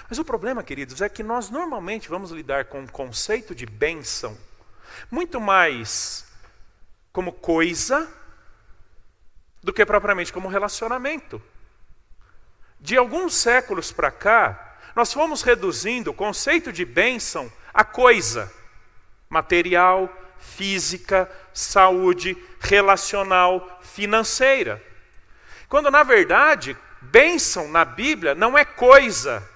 Mas 0.07 0.17
o 0.17 0.24
problema, 0.24 0.63
queridos, 0.63 1.01
é 1.01 1.10
que 1.10 1.24
nós 1.24 1.50
normalmente 1.50 2.07
vamos 2.07 2.31
lidar 2.31 2.65
com 2.65 2.86
o 2.86 2.91
conceito 2.91 3.53
de 3.53 3.65
bênção 3.65 4.38
muito 5.12 5.41
mais 5.41 6.25
como 7.12 7.34
coisa 7.34 8.10
do 9.62 9.74
que 9.74 9.86
propriamente 9.86 10.31
como 10.31 10.48
relacionamento. 10.48 11.41
De 12.79 12.96
alguns 12.96 13.34
séculos 13.34 13.91
para 13.91 14.10
cá, 14.10 14.77
nós 14.96 15.12
fomos 15.12 15.41
reduzindo 15.41 16.12
o 16.12 16.13
conceito 16.13 16.72
de 16.72 16.86
bênção 16.86 17.51
a 17.74 17.84
coisa 17.84 18.50
material, 19.29 20.10
física, 20.38 21.29
saúde, 21.53 22.38
relacional, 22.60 23.79
financeira. 23.81 24.84
Quando 25.67 25.91
na 25.91 26.03
verdade, 26.03 26.77
bênção 27.01 27.67
na 27.67 27.84
Bíblia 27.84 28.34
não 28.34 28.57
é 28.57 28.63
coisa. 28.63 29.48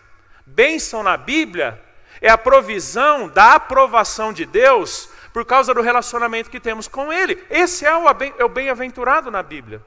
Bênção 0.45 1.03
na 1.03 1.15
Bíblia 1.15 1.81
é 2.19 2.29
a 2.29 2.37
provisão 2.37 3.29
da 3.29 3.55
aprovação 3.55 4.33
de 4.33 4.45
Deus 4.45 5.09
por 5.33 5.45
causa 5.45 5.73
do 5.73 5.81
relacionamento 5.81 6.49
que 6.49 6.59
temos 6.59 6.87
com 6.87 7.11
Ele. 7.11 7.41
Esse 7.49 7.85
é 7.85 7.95
o 7.95 8.07
é 8.09 8.49
bem-aventurado 8.49 9.31
na 9.31 9.41
Bíblia. 9.41 9.81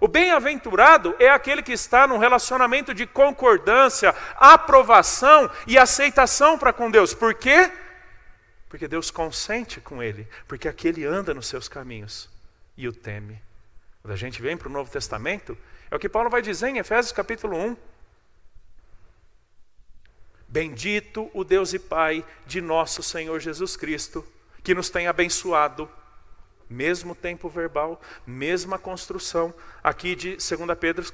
O 0.00 0.06
bem-aventurado 0.06 1.16
é 1.18 1.30
aquele 1.30 1.62
que 1.62 1.72
está 1.72 2.06
num 2.06 2.18
relacionamento 2.18 2.92
de 2.92 3.06
concordância, 3.06 4.14
aprovação 4.36 5.50
e 5.66 5.78
aceitação 5.78 6.58
para 6.58 6.72
com 6.72 6.90
Deus. 6.90 7.14
Por 7.14 7.34
quê? 7.34 7.72
Porque 8.68 8.88
Deus 8.88 9.10
consente 9.10 9.80
com 9.80 10.02
ele, 10.02 10.26
porque 10.48 10.68
aquele 10.68 11.04
anda 11.04 11.32
nos 11.32 11.46
seus 11.46 11.68
caminhos 11.68 12.28
e 12.76 12.88
o 12.88 12.92
teme. 12.92 13.40
Quando 14.02 14.12
a 14.12 14.16
gente 14.16 14.42
vem 14.42 14.56
para 14.56 14.68
o 14.68 14.72
Novo 14.72 14.90
Testamento, 14.90 15.56
é 15.90 15.96
o 15.96 15.98
que 15.98 16.08
Paulo 16.08 16.30
vai 16.30 16.42
dizer 16.42 16.68
em 16.68 16.78
Efésios 16.78 17.12
capítulo 17.12 17.56
1. 17.56 17.76
Bendito 20.48 21.30
o 21.34 21.44
Deus 21.44 21.72
e 21.72 21.78
Pai 21.78 22.24
de 22.46 22.60
nosso 22.60 23.02
Senhor 23.02 23.38
Jesus 23.40 23.76
Cristo, 23.76 24.26
que 24.62 24.74
nos 24.74 24.90
tem 24.90 25.06
abençoado, 25.06 25.88
mesmo 26.68 27.14
tempo 27.14 27.48
verbal, 27.48 28.00
mesma 28.26 28.78
construção, 28.78 29.54
aqui 29.82 30.16
de 30.16 30.30
2 30.30 30.78
Pedro, 30.78 31.04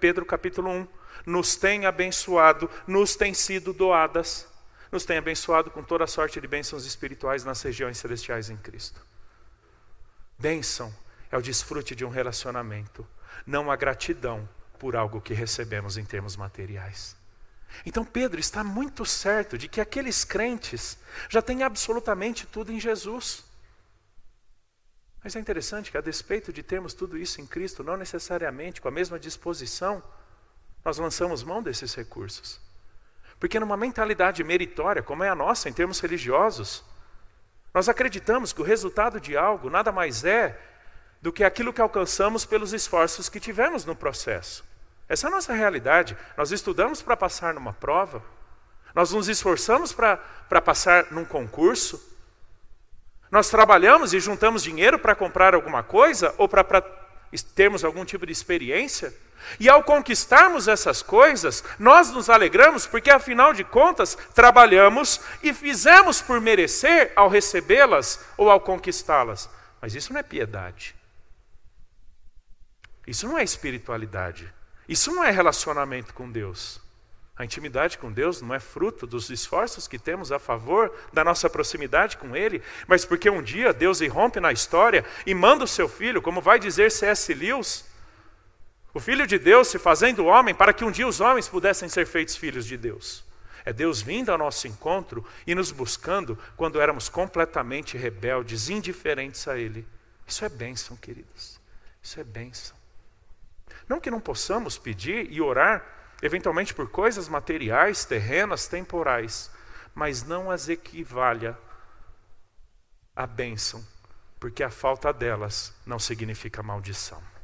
Pedro 0.00 0.26
capítulo 0.26 0.70
1, 0.70 0.88
nos 1.24 1.56
tem 1.56 1.86
abençoado, 1.86 2.70
nos 2.86 3.14
tem 3.14 3.32
sido 3.32 3.72
doadas 3.72 4.48
nos 4.90 5.04
tem 5.04 5.18
abençoado 5.18 5.70
com 5.70 5.82
toda 5.82 6.06
sorte 6.06 6.40
de 6.40 6.46
bênçãos 6.46 6.86
espirituais 6.86 7.44
nas 7.44 7.60
regiões 7.62 7.98
celestiais 7.98 8.50
em 8.50 8.56
Cristo. 8.56 9.04
Bênção 10.38 10.94
é 11.30 11.36
o 11.36 11.42
desfrute 11.42 11.94
de 11.94 12.04
um 12.04 12.08
relacionamento, 12.08 13.06
não 13.46 13.70
a 13.70 13.76
gratidão 13.76 14.48
por 14.78 14.94
algo 14.94 15.20
que 15.20 15.34
recebemos 15.34 15.96
em 15.96 16.04
termos 16.04 16.36
materiais. 16.36 17.16
Então 17.84 18.04
Pedro 18.04 18.38
está 18.38 18.62
muito 18.62 19.04
certo 19.04 19.58
de 19.58 19.68
que 19.68 19.80
aqueles 19.80 20.24
crentes 20.24 20.98
já 21.28 21.42
têm 21.42 21.62
absolutamente 21.62 22.46
tudo 22.46 22.72
em 22.72 22.80
Jesus. 22.80 23.44
Mas 25.22 25.34
é 25.34 25.40
interessante 25.40 25.90
que, 25.90 25.98
a 25.98 26.00
despeito 26.00 26.52
de 26.52 26.62
termos 26.62 26.94
tudo 26.94 27.18
isso 27.18 27.40
em 27.40 27.46
Cristo, 27.46 27.82
não 27.82 27.96
necessariamente 27.96 28.80
com 28.80 28.86
a 28.86 28.92
mesma 28.92 29.18
disposição, 29.18 30.02
nós 30.84 30.98
lançamos 30.98 31.42
mão 31.42 31.60
desses 31.60 31.94
recursos. 31.94 32.60
Porque 33.38 33.60
numa 33.60 33.76
mentalidade 33.76 34.42
meritória, 34.42 35.02
como 35.02 35.24
é 35.24 35.28
a 35.28 35.34
nossa 35.34 35.68
em 35.68 35.72
termos 35.72 36.00
religiosos, 36.00 36.84
nós 37.72 37.88
acreditamos 37.88 38.52
que 38.52 38.60
o 38.60 38.64
resultado 38.64 39.20
de 39.20 39.36
algo 39.36 39.68
nada 39.68 39.92
mais 39.92 40.24
é 40.24 40.58
do 41.20 41.32
que 41.32 41.44
aquilo 41.44 41.72
que 41.72 41.80
alcançamos 41.80 42.44
pelos 42.46 42.72
esforços 42.72 43.28
que 43.28 43.40
tivemos 43.40 43.84
no 43.84 43.94
processo. 43.94 44.64
Essa 45.08 45.26
é 45.26 45.28
a 45.28 45.30
nossa 45.30 45.52
realidade. 45.52 46.16
Nós 46.36 46.50
estudamos 46.50 47.02
para 47.02 47.16
passar 47.16 47.54
numa 47.54 47.72
prova, 47.72 48.22
nós 48.94 49.12
nos 49.12 49.28
esforçamos 49.28 49.92
para 49.92 50.16
passar 50.64 51.12
num 51.12 51.24
concurso, 51.24 52.16
nós 53.30 53.50
trabalhamos 53.50 54.14
e 54.14 54.20
juntamos 54.20 54.62
dinheiro 54.62 54.98
para 54.98 55.14
comprar 55.14 55.54
alguma 55.54 55.82
coisa 55.82 56.34
ou 56.38 56.48
para 56.48 56.64
termos 57.54 57.84
algum 57.84 58.04
tipo 58.04 58.24
de 58.24 58.32
experiência. 58.32 59.12
E 59.58 59.68
ao 59.68 59.82
conquistarmos 59.82 60.68
essas 60.68 61.02
coisas, 61.02 61.62
nós 61.78 62.10
nos 62.10 62.28
alegramos 62.28 62.86
porque, 62.86 63.10
afinal 63.10 63.52
de 63.52 63.64
contas, 63.64 64.16
trabalhamos 64.34 65.20
e 65.42 65.52
fizemos 65.52 66.20
por 66.20 66.40
merecer 66.40 67.12
ao 67.14 67.28
recebê-las 67.28 68.24
ou 68.36 68.50
ao 68.50 68.60
conquistá-las. 68.60 69.48
Mas 69.80 69.94
isso 69.94 70.12
não 70.12 70.20
é 70.20 70.22
piedade. 70.22 70.94
Isso 73.06 73.28
não 73.28 73.38
é 73.38 73.44
espiritualidade. 73.44 74.52
Isso 74.88 75.14
não 75.14 75.24
é 75.24 75.30
relacionamento 75.30 76.12
com 76.12 76.30
Deus. 76.30 76.80
A 77.38 77.44
intimidade 77.44 77.98
com 77.98 78.10
Deus 78.10 78.40
não 78.40 78.54
é 78.54 78.58
fruto 78.58 79.06
dos 79.06 79.28
esforços 79.28 79.86
que 79.86 79.98
temos 79.98 80.32
a 80.32 80.38
favor 80.38 80.90
da 81.12 81.22
nossa 81.22 81.50
proximidade 81.50 82.16
com 82.16 82.34
Ele, 82.34 82.62
mas 82.86 83.04
porque 83.04 83.28
um 83.28 83.42
dia 83.42 83.74
Deus 83.74 84.00
irrompe 84.00 84.40
na 84.40 84.52
história 84.52 85.04
e 85.26 85.34
manda 85.34 85.64
o 85.64 85.68
seu 85.68 85.86
filho, 85.86 86.22
como 86.22 86.40
vai 86.40 86.58
dizer 86.58 86.90
C.S. 86.90 87.34
Lewis, 87.34 87.84
o 88.96 89.00
Filho 89.00 89.26
de 89.26 89.38
Deus 89.38 89.68
se 89.68 89.78
fazendo 89.78 90.24
homem 90.24 90.54
para 90.54 90.72
que 90.72 90.82
um 90.82 90.90
dia 90.90 91.06
os 91.06 91.20
homens 91.20 91.46
pudessem 91.46 91.86
ser 91.86 92.06
feitos 92.06 92.34
filhos 92.34 92.64
de 92.64 92.78
Deus. 92.78 93.22
É 93.62 93.70
Deus 93.70 94.00
vindo 94.00 94.32
ao 94.32 94.38
nosso 94.38 94.66
encontro 94.66 95.22
e 95.46 95.54
nos 95.54 95.70
buscando 95.70 96.38
quando 96.56 96.80
éramos 96.80 97.06
completamente 97.06 97.98
rebeldes, 97.98 98.70
indiferentes 98.70 99.46
a 99.48 99.58
Ele. 99.58 99.86
Isso 100.26 100.46
é 100.46 100.48
bênção, 100.48 100.96
queridos. 100.96 101.60
Isso 102.02 102.18
é 102.18 102.24
bênção. 102.24 102.74
Não 103.86 104.00
que 104.00 104.10
não 104.10 104.18
possamos 104.18 104.78
pedir 104.78 105.30
e 105.30 105.42
orar, 105.42 105.84
eventualmente 106.22 106.72
por 106.72 106.88
coisas 106.88 107.28
materiais, 107.28 108.06
terrenas, 108.06 108.66
temporais, 108.66 109.50
mas 109.94 110.22
não 110.22 110.50
as 110.50 110.70
equivalha 110.70 111.58
à 113.14 113.26
bênção, 113.26 113.86
porque 114.40 114.62
a 114.62 114.70
falta 114.70 115.12
delas 115.12 115.74
não 115.84 115.98
significa 115.98 116.62
maldição. 116.62 117.35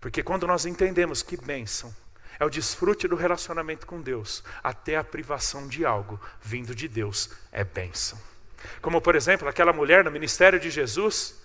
Porque 0.00 0.22
quando 0.22 0.46
nós 0.46 0.64
entendemos 0.64 1.22
que 1.22 1.36
bênção 1.36 1.94
é 2.38 2.44
o 2.44 2.50
desfrute 2.50 3.06
do 3.06 3.16
relacionamento 3.16 3.86
com 3.86 4.00
Deus, 4.00 4.42
até 4.64 4.96
a 4.96 5.04
privação 5.04 5.68
de 5.68 5.84
algo 5.84 6.18
vindo 6.40 6.74
de 6.74 6.88
Deus 6.88 7.30
é 7.52 7.62
bênção. 7.62 8.18
Como, 8.80 9.00
por 9.00 9.14
exemplo, 9.14 9.46
aquela 9.46 9.72
mulher 9.74 10.02
no 10.02 10.10
ministério 10.10 10.58
de 10.58 10.70
Jesus, 10.70 11.38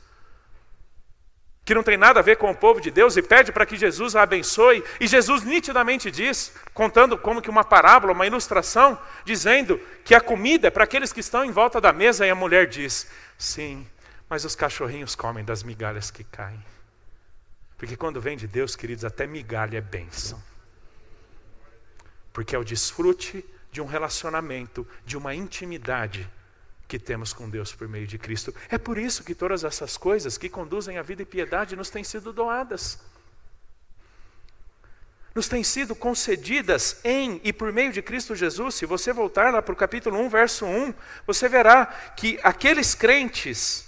que 1.65 1.73
não 1.73 1.83
tem 1.83 1.97
nada 1.97 2.19
a 2.19 2.23
ver 2.23 2.37
com 2.37 2.49
o 2.49 2.55
povo 2.55 2.79
de 2.79 2.91
Deus 2.91 3.17
e 3.17 3.21
pede 3.21 3.51
para 3.51 3.65
que 3.65 3.75
Jesus 3.75 4.15
a 4.15 4.21
abençoe, 4.21 4.83
e 4.99 5.07
Jesus 5.07 5.43
nitidamente 5.43 6.09
diz, 6.09 6.53
contando 6.73 7.17
como 7.17 7.41
que 7.41 7.49
uma 7.49 7.63
parábola, 7.63 8.13
uma 8.13 8.27
ilustração, 8.27 8.97
dizendo 9.25 9.81
que 10.05 10.15
a 10.15 10.21
comida 10.21 10.67
é 10.67 10.71
para 10.71 10.85
aqueles 10.85 11.11
que 11.11 11.19
estão 11.19 11.43
em 11.43 11.51
volta 11.51 11.81
da 11.81 11.91
mesa, 11.91 12.25
e 12.25 12.29
a 12.29 12.35
mulher 12.35 12.67
diz: 12.67 13.09
Sim, 13.37 13.85
mas 14.29 14.45
os 14.45 14.55
cachorrinhos 14.55 15.15
comem 15.15 15.43
das 15.43 15.63
migalhas 15.63 16.11
que 16.11 16.23
caem. 16.23 16.74
Porque 17.85 17.95
quando 17.95 18.19
vem 18.19 18.35
de 18.35 18.47
Deus, 18.47 18.75
queridos, 18.75 19.05
até 19.05 19.27
migalha 19.27 19.77
é 19.77 19.81
bênção. 19.81 20.41
Porque 22.33 22.55
é 22.55 22.57
o 22.57 22.63
desfrute 22.63 23.45
de 23.71 23.79
um 23.79 23.85
relacionamento, 23.85 24.87
de 25.05 25.15
uma 25.15 25.35
intimidade 25.35 26.27
que 26.87 26.97
temos 26.97 27.31
com 27.31 27.47
Deus 27.47 27.75
por 27.75 27.87
meio 27.87 28.07
de 28.07 28.17
Cristo. 28.17 28.51
É 28.71 28.79
por 28.79 28.97
isso 28.97 29.23
que 29.23 29.35
todas 29.35 29.63
essas 29.63 29.97
coisas 29.97 30.35
que 30.35 30.49
conduzem 30.49 30.97
à 30.97 31.03
vida 31.03 31.21
e 31.21 31.25
piedade 31.27 31.75
nos 31.75 31.91
têm 31.91 32.03
sido 32.03 32.33
doadas. 32.33 32.99
nos 35.35 35.47
têm 35.47 35.63
sido 35.63 35.93
concedidas 35.93 36.99
em 37.03 37.39
e 37.43 37.53
por 37.53 37.71
meio 37.71 37.91
de 37.91 38.01
Cristo 38.01 38.33
Jesus. 38.33 38.73
Se 38.73 38.87
você 38.87 39.13
voltar 39.13 39.53
lá 39.53 39.61
para 39.61 39.73
o 39.73 39.77
capítulo 39.77 40.17
1, 40.21 40.29
verso 40.29 40.65
1, 40.65 40.91
você 41.27 41.47
verá 41.47 41.85
que 41.85 42.39
aqueles 42.41 42.95
crentes, 42.95 43.87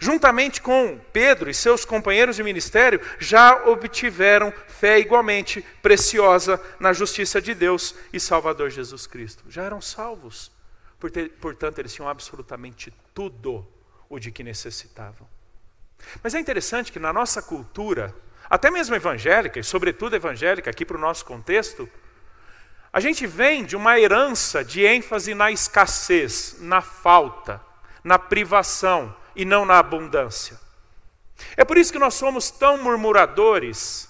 juntamente 0.00 0.62
com 0.62 0.98
Pedro 1.12 1.50
e 1.50 1.54
seus 1.54 1.84
companheiros 1.84 2.34
de 2.34 2.42
ministério, 2.42 3.00
já 3.18 3.66
obtiveram 3.66 4.52
fé 4.66 4.98
igualmente 4.98 5.62
preciosa 5.82 6.60
na 6.80 6.94
justiça 6.94 7.40
de 7.40 7.54
Deus 7.54 7.94
e 8.10 8.18
Salvador 8.18 8.70
Jesus 8.70 9.06
Cristo. 9.06 9.44
Já 9.48 9.62
eram 9.62 9.80
salvos. 9.80 10.50
Portanto, 11.40 11.78
eles 11.78 11.92
tinham 11.92 12.08
absolutamente 12.08 12.92
tudo 13.14 13.66
o 14.08 14.18
de 14.18 14.32
que 14.32 14.42
necessitavam. 14.42 15.28
Mas 16.22 16.34
é 16.34 16.40
interessante 16.40 16.90
que 16.90 16.98
na 16.98 17.12
nossa 17.12 17.42
cultura, 17.42 18.14
até 18.48 18.70
mesmo 18.70 18.94
evangélica, 18.94 19.60
e 19.60 19.64
sobretudo 19.64 20.16
evangélica, 20.16 20.70
aqui 20.70 20.84
para 20.84 20.96
o 20.96 21.00
nosso 21.00 21.26
contexto, 21.26 21.88
a 22.90 23.00
gente 23.00 23.26
vem 23.26 23.64
de 23.64 23.76
uma 23.76 24.00
herança 24.00 24.64
de 24.64 24.84
ênfase 24.84 25.34
na 25.34 25.52
escassez, 25.52 26.56
na 26.58 26.80
falta, 26.80 27.60
na 28.02 28.18
privação 28.18 29.14
e 29.34 29.44
não 29.44 29.64
na 29.64 29.78
abundância. 29.78 30.58
É 31.56 31.64
por 31.64 31.78
isso 31.78 31.92
que 31.92 31.98
nós 31.98 32.14
somos 32.14 32.50
tão 32.50 32.82
murmuradores 32.82 34.08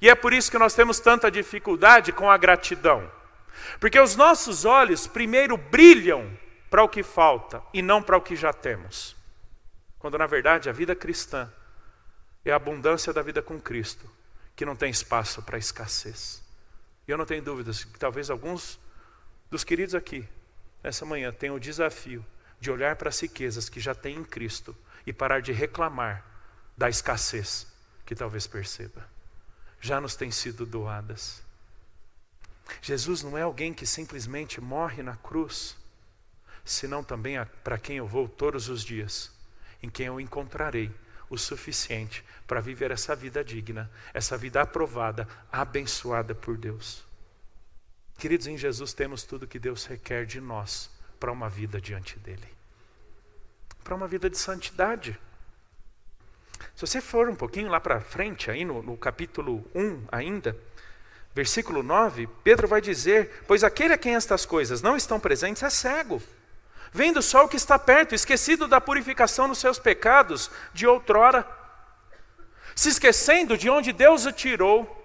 e 0.00 0.08
é 0.08 0.14
por 0.14 0.32
isso 0.32 0.50
que 0.50 0.58
nós 0.58 0.74
temos 0.74 0.98
tanta 0.98 1.30
dificuldade 1.30 2.12
com 2.12 2.30
a 2.30 2.36
gratidão. 2.36 3.08
Porque 3.78 4.00
os 4.00 4.16
nossos 4.16 4.64
olhos 4.64 5.06
primeiro 5.06 5.56
brilham 5.56 6.36
para 6.68 6.82
o 6.82 6.88
que 6.88 7.02
falta 7.02 7.62
e 7.72 7.80
não 7.82 8.02
para 8.02 8.16
o 8.16 8.20
que 8.20 8.34
já 8.34 8.52
temos. 8.52 9.16
Quando 9.98 10.18
na 10.18 10.26
verdade 10.26 10.68
a 10.68 10.72
vida 10.72 10.96
cristã 10.96 11.48
é 12.44 12.50
a 12.50 12.56
abundância 12.56 13.12
da 13.12 13.22
vida 13.22 13.40
com 13.40 13.60
Cristo, 13.60 14.10
que 14.56 14.64
não 14.64 14.74
tem 14.74 14.90
espaço 14.90 15.42
para 15.42 15.58
escassez. 15.58 16.42
E 17.06 17.10
eu 17.10 17.18
não 17.18 17.24
tenho 17.24 17.42
dúvidas 17.42 17.84
que 17.84 17.98
talvez 17.98 18.30
alguns 18.30 18.80
dos 19.50 19.62
queridos 19.62 19.94
aqui, 19.94 20.26
nessa 20.82 21.04
manhã, 21.04 21.32
tenham 21.32 21.54
o 21.54 21.60
desafio 21.60 22.24
de 22.62 22.70
olhar 22.70 22.94
para 22.94 23.08
as 23.08 23.18
riquezas 23.18 23.68
que 23.68 23.80
já 23.80 23.92
tem 23.92 24.14
em 24.14 24.24
Cristo 24.24 24.74
e 25.04 25.12
parar 25.12 25.42
de 25.42 25.50
reclamar 25.50 26.24
da 26.78 26.88
escassez 26.88 27.66
que 28.06 28.14
talvez 28.14 28.46
perceba. 28.46 29.04
Já 29.80 30.00
nos 30.00 30.14
têm 30.14 30.30
sido 30.30 30.64
doadas. 30.64 31.42
Jesus 32.80 33.20
não 33.20 33.36
é 33.36 33.42
alguém 33.42 33.74
que 33.74 33.84
simplesmente 33.84 34.60
morre 34.60 35.02
na 35.02 35.16
cruz, 35.16 35.76
senão 36.64 37.02
também 37.02 37.34
para 37.64 37.76
quem 37.78 37.96
eu 37.96 38.06
vou 38.06 38.28
todos 38.28 38.68
os 38.68 38.84
dias, 38.84 39.32
em 39.82 39.90
quem 39.90 40.06
eu 40.06 40.20
encontrarei 40.20 40.94
o 41.28 41.36
suficiente 41.36 42.24
para 42.46 42.60
viver 42.60 42.92
essa 42.92 43.16
vida 43.16 43.42
digna, 43.42 43.90
essa 44.14 44.38
vida 44.38 44.60
aprovada, 44.60 45.26
abençoada 45.50 46.32
por 46.32 46.56
Deus. 46.56 47.04
Queridos, 48.16 48.46
em 48.46 48.56
Jesus 48.56 48.92
temos 48.92 49.24
tudo 49.24 49.48
que 49.48 49.58
Deus 49.58 49.84
requer 49.84 50.24
de 50.26 50.40
nós 50.40 50.91
para 51.22 51.30
uma 51.30 51.48
vida 51.48 51.80
diante 51.80 52.18
dEle, 52.18 52.48
para 53.84 53.94
uma 53.94 54.08
vida 54.08 54.28
de 54.28 54.36
santidade. 54.36 55.16
Se 56.74 56.84
você 56.84 57.00
for 57.00 57.28
um 57.28 57.36
pouquinho 57.36 57.70
lá 57.70 57.78
para 57.78 58.00
frente, 58.00 58.50
aí 58.50 58.64
no, 58.64 58.82
no 58.82 58.96
capítulo 58.96 59.64
1 59.72 60.06
ainda, 60.10 60.56
versículo 61.32 61.80
9, 61.80 62.28
Pedro 62.42 62.66
vai 62.66 62.80
dizer: 62.80 63.44
Pois 63.46 63.62
aquele 63.62 63.94
a 63.94 63.98
quem 63.98 64.16
estas 64.16 64.44
coisas 64.44 64.82
não 64.82 64.96
estão 64.96 65.20
presentes 65.20 65.62
é 65.62 65.70
cego 65.70 66.20
vendo 66.92 67.22
só 67.22 67.44
o 67.44 67.48
que 67.48 67.56
está 67.56 67.78
perto, 67.78 68.16
esquecido 68.16 68.66
da 68.66 68.80
purificação 68.80 69.48
dos 69.48 69.58
seus 69.58 69.78
pecados 69.78 70.50
de 70.74 70.88
outrora, 70.88 71.46
se 72.74 72.88
esquecendo 72.88 73.56
de 73.56 73.70
onde 73.70 73.92
Deus 73.92 74.26
o 74.26 74.32
tirou. 74.32 75.01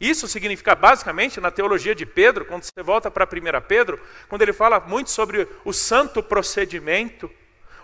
Isso 0.00 0.28
significa 0.28 0.74
basicamente 0.74 1.40
na 1.40 1.50
teologia 1.50 1.94
de 1.94 2.06
Pedro, 2.06 2.44
quando 2.44 2.62
você 2.62 2.82
volta 2.82 3.10
para 3.10 3.24
1 3.24 3.66
Pedro, 3.66 4.00
quando 4.28 4.42
ele 4.42 4.52
fala 4.52 4.78
muito 4.78 5.10
sobre 5.10 5.48
o 5.64 5.72
santo 5.72 6.22
procedimento, 6.22 7.30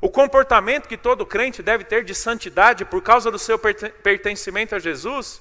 o 0.01 0.09
comportamento 0.09 0.87
que 0.87 0.97
todo 0.97 1.27
crente 1.27 1.63
deve 1.63 1.83
ter 1.83 2.05
de 2.05 2.15
santidade 2.15 2.85
por 2.85 3.03
causa 3.03 3.31
do 3.31 3.39
seu 3.39 3.59
pertencimento 3.59 4.75
a 4.75 4.79
Jesus, 4.79 5.41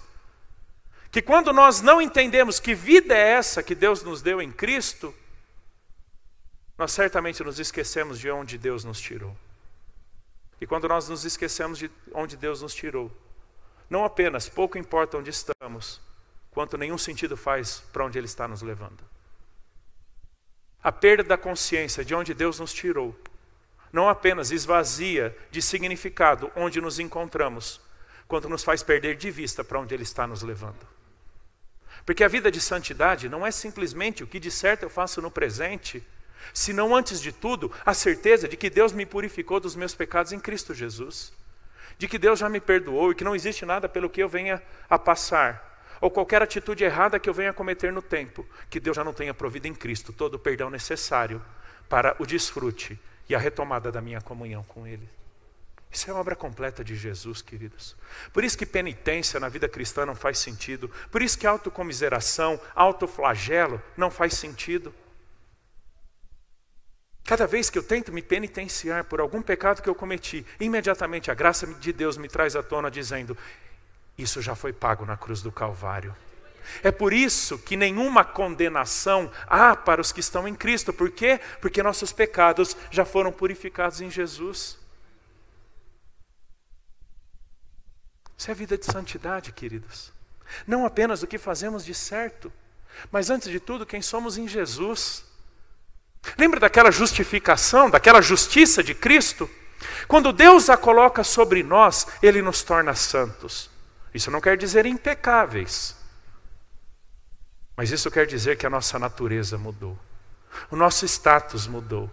que 1.12 1.22
quando 1.22 1.54
nós 1.54 1.80
não 1.80 2.02
entendemos 2.02 2.60
que 2.60 2.74
vida 2.74 3.14
é 3.14 3.34
essa 3.34 3.62
que 3.62 3.76
Deus 3.76 4.02
nos 4.02 4.24
deu 4.24 4.42
em 4.42 4.52
Cristo, 4.52 5.14
nós 6.76 6.92
certamente 6.92 7.44
nos 7.44 7.60
esquecemos 7.60 8.20
de 8.20 8.32
onde 8.32 8.58
Deus 8.58 8.84
nos 8.84 9.00
tirou. 9.00 9.36
E 10.60 10.66
quando 10.66 10.88
nós 10.88 11.08
nos 11.08 11.24
esquecemos 11.24 11.78
de 11.78 11.92
onde 12.14 12.36
Deus 12.36 12.64
nos 12.64 12.74
tirou, 12.74 13.12
não 13.88 14.04
apenas 14.04 14.50
pouco 14.50 14.78
importa 14.78 15.18
onde 15.18 15.30
estamos, 15.30 16.02
quanto 16.54 16.78
nenhum 16.78 16.98
sentido 16.98 17.36
faz 17.36 17.84
para 17.92 18.06
onde 18.06 18.18
Ele 18.18 18.28
está 18.28 18.48
nos 18.48 18.62
levando. 18.62 19.04
A 20.84 20.92
perda 20.92 21.24
da 21.24 21.38
consciência 21.38 22.06
de 22.06 22.14
onde 22.14 22.34
Deus 22.34 22.60
nos 22.60 22.74
tirou 22.74 23.18
não 23.92 24.10
apenas 24.10 24.52
esvazia 24.52 25.36
de 25.52 25.62
significado 25.62 26.52
onde 26.56 26.82
nos 26.82 27.00
encontramos, 27.00 27.80
quanto 28.28 28.50
nos 28.50 28.64
faz 28.64 28.82
perder 28.82 29.16
de 29.16 29.30
vista 29.30 29.64
para 29.64 29.80
onde 29.80 29.94
Ele 29.94 30.04
está 30.04 30.26
nos 30.26 30.42
levando. 30.42 30.88
Porque 32.06 32.24
a 32.24 32.28
vida 32.28 32.52
de 32.52 32.60
santidade 32.60 33.30
não 33.30 33.46
é 33.46 33.52
simplesmente 33.52 34.24
o 34.24 34.28
que 34.28 34.40
de 34.40 34.52
certo 34.52 34.84
eu 34.84 34.90
faço 34.90 35.22
no 35.22 35.32
presente 35.32 36.06
senão 36.54 36.96
antes 36.96 37.22
de 37.22 37.32
tudo 37.32 37.72
a 37.86 37.94
certeza 37.94 38.48
de 38.48 38.58
que 38.58 38.70
Deus 38.70 38.92
me 38.92 39.06
purificou 39.06 39.60
dos 39.60 39.76
meus 39.76 39.96
pecados 39.96 40.34
em 40.34 40.40
Cristo 40.40 40.74
Jesus, 40.74 41.32
de 41.98 42.08
que 42.08 42.18
Deus 42.18 42.40
já 42.40 42.50
me 42.50 42.60
perdoou 42.60 43.12
e 43.12 43.16
que 43.16 43.24
não 43.24 43.36
existe 43.36 43.66
nada 43.66 43.88
pelo 43.88 44.10
que 44.10 44.22
eu 44.22 44.28
venha 44.28 44.62
a 44.90 45.00
passar, 45.00 45.73
ou 46.04 46.12
qualquer 46.12 46.42
atitude 46.42 46.84
errada 46.84 47.18
que 47.18 47.30
eu 47.30 47.34
venha 47.34 47.54
cometer 47.54 47.94
no 47.94 48.02
tempo, 48.02 48.46
que 48.70 48.78
Deus 48.78 48.94
já 48.94 49.06
não 49.06 49.14
tenha 49.14 49.34
provido 49.34 49.70
em 49.70 49.74
Cristo 49.74 50.12
todo 50.12 50.34
o 50.34 50.40
perdão 50.40 50.70
necessário 50.70 51.42
para 51.88 52.14
o 52.20 52.26
desfrute 52.26 53.00
e 53.30 53.34
a 53.34 53.40
retomada 53.40 53.90
da 53.90 54.02
minha 54.02 54.20
comunhão 54.20 54.64
com 54.64 54.86
Ele. 54.86 55.08
Isso 55.90 56.12
é 56.12 56.14
obra 56.14 56.36
completa 56.36 56.84
de 56.84 56.94
Jesus, 56.94 57.42
queridos. 57.42 57.96
Por 58.34 58.44
isso 58.44 58.58
que 58.58 58.66
penitência 58.66 59.40
na 59.40 59.48
vida 59.48 59.70
cristã 59.70 60.06
não 60.06 60.14
faz 60.14 60.40
sentido. 60.40 60.92
Por 61.10 61.22
isso 61.22 61.40
que 61.40 61.48
autocomiseração, 61.48 62.60
autoflagelo 62.76 63.82
não 63.96 64.12
faz 64.12 64.34
sentido. 64.34 64.94
Cada 67.24 67.48
vez 67.48 67.70
que 67.70 67.78
eu 67.78 67.84
tento 67.84 68.12
me 68.12 68.22
penitenciar 68.22 69.06
por 69.06 69.22
algum 69.22 69.42
pecado 69.42 69.82
que 69.82 69.88
eu 69.88 69.96
cometi, 69.96 70.46
imediatamente 70.60 71.32
a 71.32 71.34
graça 71.34 71.66
de 71.66 71.94
Deus 71.94 72.18
me 72.18 72.28
traz 72.28 72.58
à 72.58 72.62
tona 72.62 72.92
dizendo: 72.92 73.38
Isso 74.18 74.42
já 74.42 74.56
foi 74.56 74.72
pago 74.72 75.06
na 75.06 75.18
cruz 75.18 75.42
do 75.42 75.52
Calvário. 75.52 76.16
É 76.82 76.92
por 76.92 77.12
isso 77.14 77.58
que 77.58 77.76
nenhuma 77.76 78.24
condenação 78.24 79.32
há 79.48 79.76
para 79.76 80.02
os 80.02 80.12
que 80.12 80.20
estão 80.20 80.48
em 80.48 80.56
Cristo. 80.56 80.94
Por 80.94 81.12
quê? 81.12 81.40
Porque 81.60 81.84
nossos 81.84 82.12
pecados 82.12 82.76
já 82.90 83.04
foram 83.04 83.32
purificados 83.32 84.02
em 84.02 84.10
Jesus. 84.10 84.78
Isso 88.38 88.52
é 88.52 88.54
vida 88.54 88.78
de 88.78 88.86
santidade, 88.86 89.52
queridos. 89.52 90.12
Não 90.68 90.86
apenas 90.86 91.24
o 91.24 91.28
que 91.28 91.38
fazemos 91.38 91.86
de 91.86 91.94
certo, 91.94 92.52
mas 93.12 93.30
antes 93.30 93.50
de 93.50 93.60
tudo, 93.60 93.86
quem 93.86 94.02
somos 94.02 94.38
em 94.38 94.48
Jesus. 94.48 95.24
Lembra 96.38 96.60
daquela 96.60 96.92
justificação, 96.92 97.90
daquela 97.90 98.22
justiça 98.22 98.84
de 98.84 98.94
Cristo? 98.94 99.50
Quando 100.08 100.32
Deus 100.32 100.70
a 100.70 100.78
coloca 100.78 101.24
sobre 101.24 101.64
nós, 101.64 102.08
Ele 102.22 102.42
nos 102.42 102.64
torna 102.64 102.96
santos. 102.96 103.73
Isso 104.14 104.30
não 104.30 104.40
quer 104.40 104.58
dizer 104.58 104.86
impecáveis, 104.86 105.96
mas 107.76 107.92
isso 107.92 108.12
quer 108.12 108.28
dizer 108.28 108.58
que 108.58 108.66
a 108.66 108.70
nossa 108.70 109.00
natureza 109.00 109.58
mudou, 109.58 109.98
o 110.70 110.76
nosso 110.76 111.06
status 111.06 111.66
mudou. 111.68 112.10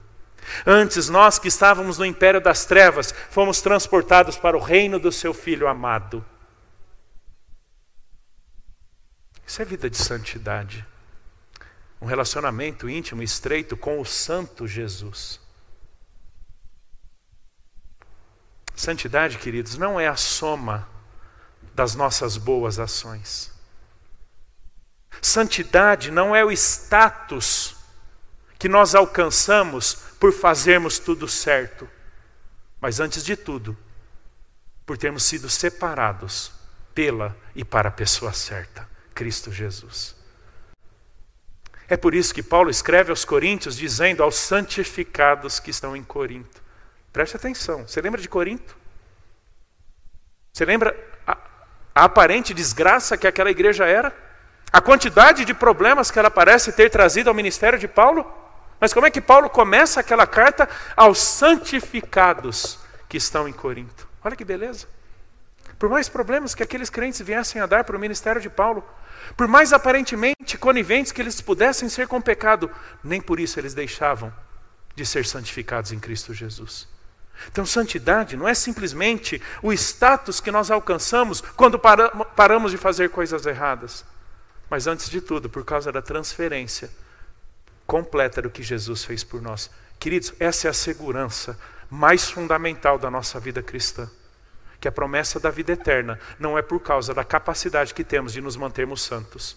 Antes, 0.67 1.11
nós 1.11 1.39
que 1.39 1.49
estávamos 1.49 1.99
no 1.99 2.07
império 2.07 2.41
das 2.41 2.65
trevas, 2.65 3.13
fomos 3.31 3.61
transportados 3.61 4.39
para 4.39 4.57
o 4.57 4.61
reino 4.61 4.99
do 4.99 5.13
seu 5.13 5.35
Filho 5.35 5.69
amado. 5.69 6.25
Isso 9.47 9.61
é 9.61 9.65
vida 9.65 9.91
de 9.91 9.99
santidade 9.99 10.87
um 12.01 12.07
relacionamento 12.07 12.89
íntimo, 12.89 13.23
estreito 13.23 13.77
com 13.77 14.01
o 14.01 14.07
Santo 14.07 14.67
Jesus. 14.67 15.39
Santidade, 18.75 19.37
queridos, 19.37 19.77
não 19.77 20.01
é 20.01 20.09
a 20.09 20.17
soma 20.17 20.89
das 21.75 21.95
nossas 21.95 22.37
boas 22.37 22.79
ações. 22.79 23.51
Santidade 25.21 26.11
não 26.11 26.35
é 26.35 26.45
o 26.45 26.51
status 26.51 27.77
que 28.59 28.69
nós 28.69 28.95
alcançamos 28.95 29.95
por 30.19 30.33
fazermos 30.33 30.99
tudo 30.99 31.27
certo, 31.27 31.89
mas 32.81 33.01
antes 33.01 33.25
de 33.25 33.37
tudo, 33.37 33.77
por 34.85 34.99
termos 34.99 35.23
sido 35.23 35.49
separados 35.49 36.53
pela 36.95 37.37
e 37.55 37.65
para 37.65 37.89
a 37.89 37.93
pessoa 37.93 38.33
certa, 38.33 38.89
Cristo 39.15 39.51
Jesus. 39.51 40.15
É 41.89 41.97
por 41.97 42.15
isso 42.15 42.33
que 42.33 42.43
Paulo 42.43 42.71
escreve 42.71 43.11
aos 43.11 43.25
Coríntios 43.25 43.77
dizendo 43.77 44.23
aos 44.23 44.37
santificados 44.37 45.59
que 45.59 45.71
estão 45.71 45.97
em 45.97 46.05
Corinto. 46.05 46.63
Preste 47.13 47.37
atenção. 47.37 47.87
Você 47.87 48.01
lembra 48.01 48.21
de 48.21 48.29
Corinto? 48.29 48.77
Você 50.53 50.65
lembra 50.65 50.95
a, 51.95 52.05
aparente 52.05 52.55
desgraça 52.55 53.17
que 53.17 53.27
aquela 53.27 53.51
igreja 53.51 53.87
era, 53.87 54.15
a 54.73 54.81
quantidade 54.81 55.45
de 55.45 55.53
problemas 55.53 56.11
que 56.11 56.19
ela 56.19 56.31
parece 56.31 56.73
ter 56.73 56.91
trazido 56.91 57.29
ao 57.29 57.35
ministério 57.35 57.79
de 57.79 57.89
Paulo. 57.89 58.25
Mas 58.81 58.93
como 58.95 59.07
é 59.07 59.11
que 59.11 59.21
Paulo 59.21 59.51
começa 59.51 60.01
aquela 60.01 60.27
carta 60.27 60.69
aos 60.97 61.19
santificados 61.19 62.79
que 63.09 63.17
estão 63.17 63.49
em 63.49 63.53
Corinto? 63.53 64.09
Olha 64.25 64.37
que 64.37 64.45
beleza. 64.45 64.87
Por 65.79 65.89
mais 65.89 66.09
problemas 66.09 66.55
que 66.55 66.63
aqueles 66.63 66.91
crentes 66.91 67.21
viessem 67.21 67.61
a 67.61 67.67
dar 67.67 67.85
para 67.85 67.97
o 67.97 68.01
ministério 68.01 68.41
de 68.41 68.51
Paulo, 68.51 68.85
por 69.37 69.49
mais 69.49 69.73
aparentemente 69.73 70.59
coniventes 70.59 71.13
que 71.13 71.21
eles 71.21 71.41
pudessem 71.41 71.89
ser 71.89 72.07
com 72.07 72.21
pecado, 72.21 72.71
nem 73.03 73.21
por 73.21 73.41
isso 73.41 73.59
eles 73.59 73.75
deixavam 73.75 74.33
de 74.95 75.07
ser 75.07 75.25
santificados 75.25 75.93
em 75.93 75.99
Cristo 75.99 76.35
Jesus. 76.35 76.87
Então, 77.49 77.65
santidade 77.65 78.37
não 78.37 78.47
é 78.47 78.55
simplesmente 78.55 79.41
o 79.63 79.73
status 79.73 80.41
que 80.41 80.51
nós 80.51 80.71
alcançamos 80.71 81.41
quando 81.57 81.79
paramos 81.79 82.71
de 82.71 82.77
fazer 82.77 83.11
coisas 83.11 83.47
erradas, 83.47 84.05
mas 84.69 84.87
antes 84.87 85.09
de 85.09 85.21
tudo, 85.21 85.49
por 85.49 85.65
causa 85.65 85.91
da 85.91 86.03
transferência 86.03 86.91
completa 87.87 88.41
do 88.43 88.51
que 88.51 88.63
Jesus 88.63 89.05
fez 89.05 89.25
por 89.25 89.43
nós. 89.43 89.71
Queridos, 89.99 90.33
essa 90.39 90.69
é 90.69 90.71
a 90.71 90.75
segurança 90.75 91.59
mais 91.91 92.31
fundamental 92.31 92.99
da 92.99 93.11
nossa 93.11 93.41
vida 93.41 93.63
cristã. 93.63 94.09
Que 94.81 94.89
a 94.89 94.93
promessa 94.93 95.41
da 95.41 95.51
vida 95.51 95.73
eterna 95.73 96.19
não 96.39 96.57
é 96.57 96.63
por 96.63 96.81
causa 96.81 97.13
da 97.13 97.25
capacidade 97.25 97.93
que 97.93 98.05
temos 98.05 98.33
de 98.33 98.41
nos 98.41 98.57
mantermos 98.57 99.03
santos, 99.03 99.57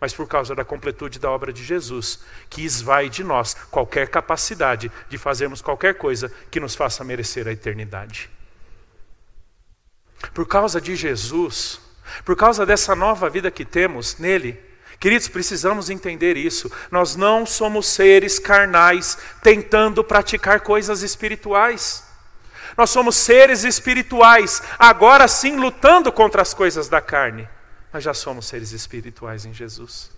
mas 0.00 0.12
por 0.12 0.26
causa 0.26 0.54
da 0.54 0.64
completude 0.64 1.18
da 1.18 1.30
obra 1.30 1.52
de 1.52 1.64
Jesus, 1.64 2.20
que 2.48 2.64
esvai 2.64 3.08
de 3.08 3.24
nós 3.24 3.54
qualquer 3.70 4.08
capacidade 4.08 4.90
de 5.08 5.18
fazermos 5.18 5.60
qualquer 5.60 5.94
coisa 5.94 6.32
que 6.50 6.60
nos 6.60 6.74
faça 6.74 7.04
merecer 7.04 7.48
a 7.48 7.52
eternidade. 7.52 8.30
Por 10.32 10.46
causa 10.46 10.80
de 10.80 10.94
Jesus, 10.94 11.80
por 12.24 12.36
causa 12.36 12.64
dessa 12.64 12.94
nova 12.94 13.28
vida 13.28 13.50
que 13.50 13.64
temos 13.64 14.18
nele, 14.18 14.60
queridos, 15.00 15.28
precisamos 15.28 15.90
entender 15.90 16.36
isso. 16.36 16.70
Nós 16.90 17.16
não 17.16 17.44
somos 17.44 17.86
seres 17.86 18.38
carnais 18.38 19.18
tentando 19.42 20.02
praticar 20.04 20.60
coisas 20.60 21.02
espirituais. 21.02 22.04
Nós 22.76 22.90
somos 22.90 23.16
seres 23.16 23.64
espirituais, 23.64 24.62
agora 24.78 25.26
sim 25.26 25.56
lutando 25.56 26.12
contra 26.12 26.42
as 26.42 26.54
coisas 26.54 26.88
da 26.88 27.00
carne. 27.00 27.48
Nós 27.92 28.04
já 28.04 28.12
somos 28.12 28.46
seres 28.46 28.72
espirituais 28.72 29.44
em 29.44 29.54
Jesus. 29.54 30.10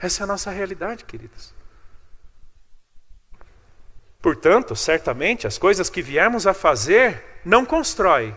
Essa 0.00 0.22
é 0.22 0.24
a 0.24 0.26
nossa 0.26 0.50
realidade, 0.50 1.04
queridos. 1.04 1.54
Portanto, 4.20 4.74
certamente, 4.74 5.46
as 5.46 5.58
coisas 5.58 5.88
que 5.88 6.02
viemos 6.02 6.46
a 6.46 6.54
fazer 6.54 7.22
não 7.44 7.64
constroem, 7.64 8.36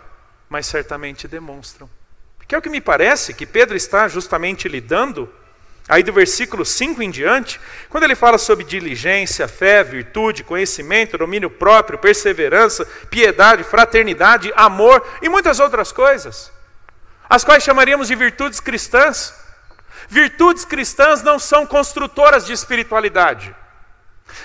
mas 0.50 0.68
certamente 0.68 1.28
demonstram. 1.28 1.90
Porque 2.38 2.54
é 2.54 2.58
o 2.58 2.62
que 2.62 2.70
me 2.70 2.82
parece 2.82 3.34
que 3.34 3.46
Pedro 3.46 3.76
está 3.76 4.08
justamente 4.08 4.68
lidando, 4.68 5.34
aí 5.88 6.04
do 6.04 6.14
versículo 6.14 6.66
5 6.66 7.02
em 7.02 7.10
diante, 7.10 7.60
quando 7.90 8.04
ele 8.04 8.16
fala 8.16 8.38
sobre 8.38 8.66
diligência, 8.66 9.48
fé, 9.48 9.84
virtude, 9.84 10.44
conhecimento, 10.44 11.18
domínio 11.18 11.50
próprio, 11.50 11.98
perseverança, 11.98 12.86
piedade, 13.10 13.64
fraternidade, 13.64 14.52
amor 14.56 15.06
e 15.22 15.30
muitas 15.30 15.60
outras 15.60 15.92
coisas 15.92 16.52
as 17.30 17.44
quais 17.44 17.64
chamaríamos 17.64 18.08
de 18.08 18.16
virtudes 18.16 18.60
cristãs. 18.60 19.34
Virtudes 20.08 20.64
cristãs 20.64 21.22
não 21.22 21.38
são 21.38 21.66
construtoras 21.66 22.46
de 22.46 22.54
espiritualidade. 22.54 23.56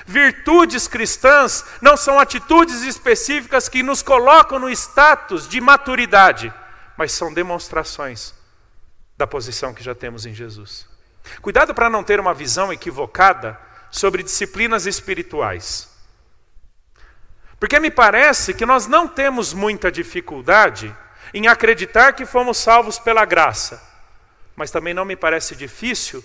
Virtudes 0.07 0.89
cristãs 0.89 1.65
não 1.81 1.97
são 1.97 2.19
atitudes 2.19 2.83
específicas 2.83 3.69
que 3.69 3.83
nos 3.83 4.03
colocam 4.03 4.59
no 4.59 4.71
status 4.71 5.49
de 5.49 5.61
maturidade, 5.61 6.53
mas 6.97 7.13
são 7.13 7.33
demonstrações 7.33 8.35
da 9.17 9.27
posição 9.27 9.75
que 9.75 9.83
já 9.83 9.95
temos 9.95 10.27
em 10.27 10.35
Jesus. 10.35 10.87
Cuidado 11.41 11.75
para 11.75 11.91
não 11.91 12.03
ter 12.03 12.19
uma 12.19 12.35
visão 12.35 12.73
equivocada 12.73 13.59
sobre 13.91 14.23
disciplinas 14.23 14.87
espirituais. 14.87 15.89
Porque 17.61 17.79
me 17.79 17.91
parece 17.91 18.55
que 18.55 18.67
nós 18.67 18.89
não 18.89 19.07
temos 19.07 19.53
muita 19.53 19.93
dificuldade 19.93 20.95
em 21.33 21.47
acreditar 21.47 22.13
que 22.13 22.27
fomos 22.27 22.59
salvos 22.59 22.99
pela 22.99 23.25
graça. 23.25 23.83
Mas 24.55 24.71
também 24.71 24.93
não 24.93 25.05
me 25.05 25.17
parece 25.17 25.57
difícil 25.57 26.25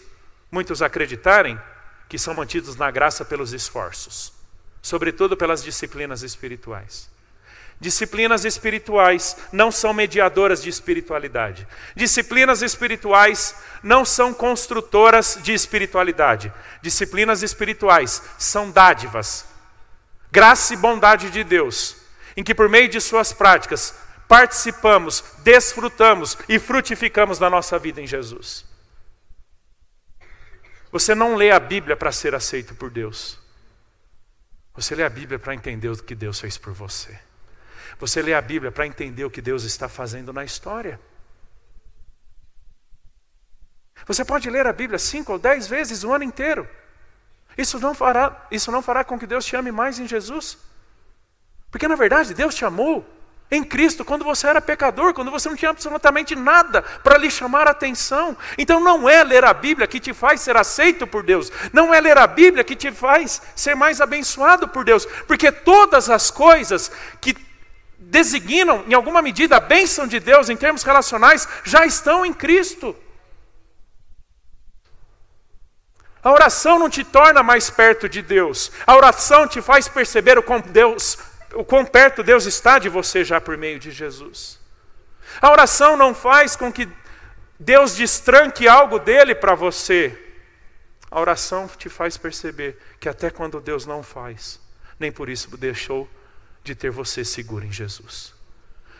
muitos 0.51 0.81
acreditarem 0.81 1.59
que 2.09 2.17
são 2.17 2.33
mantidos 2.33 2.75
na 2.75 2.89
graça 2.89 3.25
pelos 3.25 3.53
esforços, 3.53 4.33
sobretudo 4.81 5.35
pelas 5.35 5.63
disciplinas 5.63 6.23
espirituais. 6.23 7.09
Disciplinas 7.79 8.43
espirituais 8.43 9.37
não 9.51 9.71
são 9.71 9.93
mediadoras 9.93 10.63
de 10.63 10.69
espiritualidade. 10.69 11.67
Disciplinas 11.95 12.63
espirituais 12.63 13.55
não 13.83 14.03
são 14.03 14.33
construtoras 14.33 15.37
de 15.43 15.53
espiritualidade. 15.53 16.51
Disciplinas 16.81 17.43
espirituais 17.43 18.23
são 18.39 18.71
dádivas, 18.71 19.45
graça 20.31 20.73
e 20.73 20.77
bondade 20.77 21.29
de 21.29 21.43
Deus, 21.43 21.97
em 22.35 22.43
que 22.43 22.55
por 22.55 22.67
meio 22.67 22.89
de 22.89 22.99
suas 22.99 23.31
práticas 23.31 23.93
participamos, 24.27 25.23
desfrutamos 25.39 26.37
e 26.49 26.59
frutificamos 26.59 27.39
na 27.39 27.49
nossa 27.49 27.79
vida 27.79 28.01
em 28.01 28.07
Jesus. 28.07 28.65
Você 30.91 31.15
não 31.15 31.35
lê 31.35 31.51
a 31.51 31.59
Bíblia 31.59 31.95
para 31.95 32.11
ser 32.11 32.35
aceito 32.35 32.75
por 32.75 32.89
Deus. 32.89 33.39
Você 34.73 34.95
lê 34.95 35.03
a 35.03 35.09
Bíblia 35.09 35.39
para 35.39 35.53
entender 35.53 35.89
o 35.89 35.97
que 35.97 36.15
Deus 36.15 36.39
fez 36.39 36.57
por 36.57 36.73
você. 36.73 37.17
Você 37.99 38.21
lê 38.21 38.33
a 38.33 38.41
Bíblia 38.41 38.71
para 38.71 38.85
entender 38.85 39.25
o 39.25 39.29
que 39.29 39.41
Deus 39.41 39.63
está 39.63 39.89
fazendo 39.89 40.31
na 40.31 40.43
história. 40.43 40.99
Você 44.05 44.23
pode 44.23 44.49
ler 44.49 44.67
a 44.67 44.73
Bíblia 44.73 44.99
cinco 44.99 45.33
ou 45.33 45.39
dez 45.39 45.67
vezes 45.67 46.03
o 46.03 46.13
ano 46.13 46.23
inteiro. 46.23 46.69
Isso 47.57 47.79
não 47.79 47.95
fará, 47.95 48.47
isso 48.51 48.71
não 48.71 48.81
fará 48.81 49.03
com 49.03 49.17
que 49.17 49.25
Deus 49.25 49.45
te 49.45 49.55
ame 49.55 49.71
mais 49.71 49.97
em 49.99 50.07
Jesus. 50.07 50.57
Porque 51.71 51.87
na 51.87 51.95
verdade 51.95 52.33
Deus 52.33 52.53
te 52.53 52.63
amou 52.63 53.05
em 53.49 53.63
Cristo, 53.63 54.03
quando 54.03 54.25
você 54.25 54.47
era 54.47 54.59
pecador, 54.59 55.13
quando 55.13 55.31
você 55.31 55.47
não 55.47 55.55
tinha 55.55 55.71
absolutamente 55.71 56.35
nada 56.35 56.81
para 56.81 57.17
lhe 57.17 57.31
chamar 57.31 57.67
a 57.67 57.71
atenção. 57.71 58.37
Então 58.57 58.79
não 58.79 59.07
é 59.07 59.23
ler 59.23 59.45
a 59.45 59.53
Bíblia 59.53 59.87
que 59.87 59.99
te 59.99 60.13
faz 60.13 60.41
ser 60.41 60.57
aceito 60.57 61.07
por 61.07 61.23
Deus, 61.23 61.51
não 61.71 61.93
é 61.93 62.01
ler 62.01 62.17
a 62.17 62.27
Bíblia 62.27 62.63
que 62.63 62.75
te 62.75 62.91
faz 62.91 63.41
ser 63.55 63.75
mais 63.75 64.01
abençoado 64.01 64.67
por 64.67 64.83
Deus, 64.83 65.05
porque 65.25 65.51
todas 65.51 66.09
as 66.09 66.29
coisas 66.29 66.91
que 67.21 67.35
designam, 67.97 68.83
em 68.87 68.93
alguma 68.93 69.21
medida, 69.21 69.57
a 69.57 69.61
bênção 69.61 70.05
de 70.05 70.19
Deus 70.19 70.49
em 70.49 70.57
termos 70.57 70.83
relacionais 70.83 71.47
já 71.63 71.85
estão 71.85 72.25
em 72.25 72.33
Cristo. 72.33 72.95
A 76.21 76.31
oração 76.31 76.77
não 76.77 76.89
te 76.89 77.05
torna 77.05 77.41
mais 77.41 77.69
perto 77.69 78.09
de 78.09 78.21
Deus, 78.21 78.73
a 78.85 78.93
oração 78.93 79.47
te 79.47 79.61
faz 79.61 79.87
perceber 79.87 80.37
o 80.37 80.43
como 80.43 80.61
Deus 80.63 81.17
o 81.53 81.63
quão 81.63 81.85
perto 81.85 82.23
Deus 82.23 82.45
está 82.45 82.79
de 82.79 82.89
você 82.89 83.23
já 83.23 83.39
por 83.39 83.57
meio 83.57 83.79
de 83.79 83.91
Jesus. 83.91 84.59
A 85.41 85.51
oração 85.51 85.97
não 85.97 86.13
faz 86.15 86.55
com 86.55 86.71
que 86.71 86.87
Deus 87.59 87.95
destranque 87.95 88.67
algo 88.67 88.99
dele 88.99 89.33
para 89.33 89.55
você. 89.55 90.17
A 91.09 91.19
oração 91.19 91.67
te 91.67 91.89
faz 91.89 92.17
perceber 92.17 92.77
que 92.99 93.09
até 93.09 93.29
quando 93.29 93.61
Deus 93.61 93.85
não 93.85 94.03
faz, 94.03 94.59
nem 94.99 95.11
por 95.11 95.29
isso 95.29 95.55
deixou 95.57 96.09
de 96.63 96.75
ter 96.75 96.91
você 96.91 97.23
seguro 97.23 97.65
em 97.65 97.71
Jesus. 97.71 98.36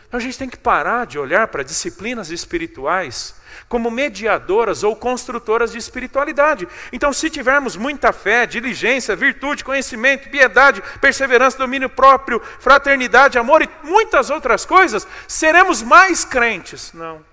Então 0.08 0.18
a 0.18 0.22
gente 0.22 0.38
tem 0.38 0.48
que 0.48 0.56
parar 0.56 1.06
de 1.06 1.18
olhar 1.18 1.48
para 1.48 1.62
disciplinas 1.62 2.30
espirituais 2.30 3.34
como 3.68 3.90
mediadoras 3.90 4.82
ou 4.82 4.96
construtoras 4.96 5.72
de 5.72 5.78
espiritualidade. 5.78 6.66
Então, 6.92 7.12
se 7.12 7.28
tivermos 7.28 7.76
muita 7.76 8.12
fé, 8.12 8.46
diligência, 8.46 9.14
virtude, 9.14 9.64
conhecimento, 9.64 10.30
piedade, 10.30 10.82
perseverança, 11.00 11.58
domínio 11.58 11.90
próprio, 11.90 12.40
fraternidade, 12.58 13.38
amor 13.38 13.62
e 13.62 13.68
muitas 13.82 14.30
outras 14.30 14.64
coisas, 14.64 15.06
seremos 15.26 15.82
mais 15.82 16.24
crentes. 16.24 16.92
Não, 16.94 17.24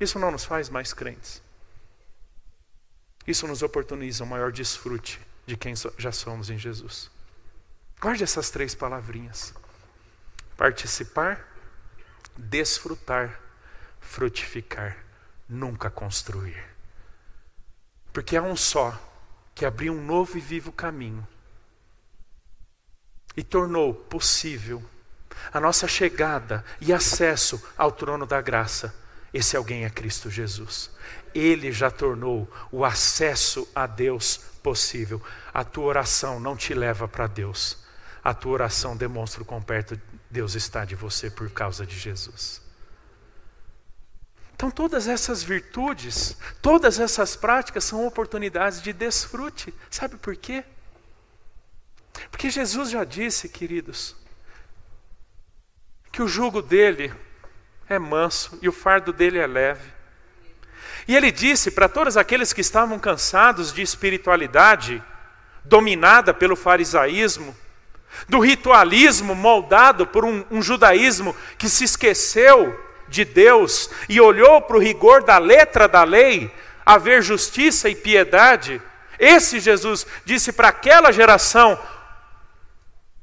isso 0.00 0.18
não 0.18 0.30
nos 0.30 0.44
faz 0.44 0.70
mais 0.70 0.94
crentes. 0.94 1.42
Isso 3.26 3.46
nos 3.46 3.62
oportuniza 3.62 4.24
um 4.24 4.28
maior 4.28 4.50
desfrute 4.50 5.20
de 5.44 5.56
quem 5.56 5.74
já 5.98 6.12
somos 6.12 6.48
em 6.48 6.56
Jesus. 6.56 7.10
Guarde 8.00 8.24
essas 8.24 8.48
três 8.48 8.74
palavrinhas: 8.74 9.52
participar, 10.56 11.46
desfrutar, 12.36 13.40
frutificar, 14.00 14.96
nunca 15.48 15.90
construir. 15.90 16.64
Porque 18.12 18.36
há 18.36 18.42
um 18.42 18.56
só 18.56 18.98
que 19.54 19.64
abriu 19.64 19.92
um 19.92 20.04
novo 20.04 20.38
e 20.38 20.40
vivo 20.40 20.70
caminho 20.70 21.26
e 23.36 23.42
tornou 23.42 23.94
possível 23.94 24.82
a 25.52 25.60
nossa 25.60 25.86
chegada 25.86 26.64
e 26.80 26.92
acesso 26.92 27.62
ao 27.76 27.92
trono 27.92 28.26
da 28.26 28.40
graça. 28.40 28.94
Esse 29.32 29.56
alguém 29.56 29.84
é 29.84 29.90
Cristo 29.90 30.30
Jesus. 30.30 30.90
Ele 31.34 31.70
já 31.70 31.90
tornou 31.90 32.50
o 32.72 32.84
acesso 32.84 33.68
a 33.74 33.86
Deus 33.86 34.38
possível. 34.62 35.22
A 35.52 35.62
tua 35.64 35.84
oração 35.84 36.40
não 36.40 36.56
te 36.56 36.74
leva 36.74 37.06
para 37.06 37.26
Deus. 37.26 37.78
A 38.24 38.34
tua 38.34 38.52
oração 38.52 38.96
demonstra 38.96 39.42
o 39.42 39.46
quão 39.46 39.62
perto 39.62 40.00
Deus 40.30 40.54
está 40.54 40.84
de 40.84 40.94
você 40.94 41.30
por 41.30 41.50
causa 41.50 41.86
de 41.86 41.98
Jesus. 41.98 42.60
Então, 44.54 44.70
todas 44.70 45.06
essas 45.06 45.42
virtudes, 45.42 46.36
todas 46.60 46.98
essas 46.98 47.36
práticas 47.36 47.84
são 47.84 48.04
oportunidades 48.06 48.82
de 48.82 48.92
desfrute. 48.92 49.72
Sabe 49.88 50.16
por 50.16 50.34
quê? 50.36 50.64
Porque 52.30 52.50
Jesus 52.50 52.90
já 52.90 53.04
disse, 53.04 53.48
queridos, 53.48 54.16
que 56.10 56.20
o 56.20 56.26
jugo 56.26 56.60
dele 56.60 57.14
é 57.88 57.98
manso 57.98 58.58
e 58.60 58.68
o 58.68 58.72
fardo 58.72 59.12
dele 59.12 59.38
é 59.38 59.46
leve. 59.46 59.92
E 61.06 61.16
ele 61.16 61.30
disse 61.30 61.70
para 61.70 61.88
todos 61.88 62.16
aqueles 62.16 62.52
que 62.52 62.60
estavam 62.60 62.98
cansados 62.98 63.72
de 63.72 63.80
espiritualidade, 63.80 65.02
dominada 65.64 66.34
pelo 66.34 66.56
farisaísmo, 66.56 67.56
do 68.28 68.38
ritualismo 68.40 69.34
moldado 69.34 70.06
por 70.06 70.24
um, 70.24 70.44
um 70.50 70.62
judaísmo 70.62 71.34
que 71.56 71.68
se 71.68 71.84
esqueceu 71.84 72.78
de 73.08 73.24
Deus 73.24 73.90
e 74.08 74.20
olhou 74.20 74.60
para 74.62 74.76
o 74.76 74.80
rigor 74.80 75.22
da 75.22 75.38
letra 75.38 75.88
da 75.88 76.04
lei, 76.04 76.54
haver 76.84 77.22
justiça 77.22 77.88
e 77.88 77.94
piedade, 77.94 78.80
esse 79.18 79.58
Jesus 79.58 80.06
disse 80.24 80.52
para 80.52 80.68
aquela 80.68 81.12
geração: 81.12 81.78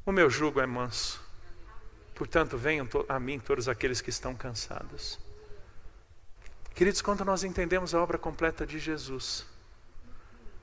O 0.05 0.11
meu 0.11 0.29
jugo 0.29 0.59
é 0.59 0.65
manso, 0.65 1.21
portanto 2.13 2.57
venham 2.57 2.87
a 3.07 3.19
mim 3.19 3.39
todos 3.39 3.69
aqueles 3.69 4.01
que 4.01 4.09
estão 4.09 4.35
cansados. 4.35 5.17
Queridos, 6.73 7.01
quando 7.01 7.23
nós 7.23 7.45
entendemos 7.45 7.95
a 7.95 8.01
obra 8.01 8.17
completa 8.17 8.65
de 8.65 8.77
Jesus 8.79 9.45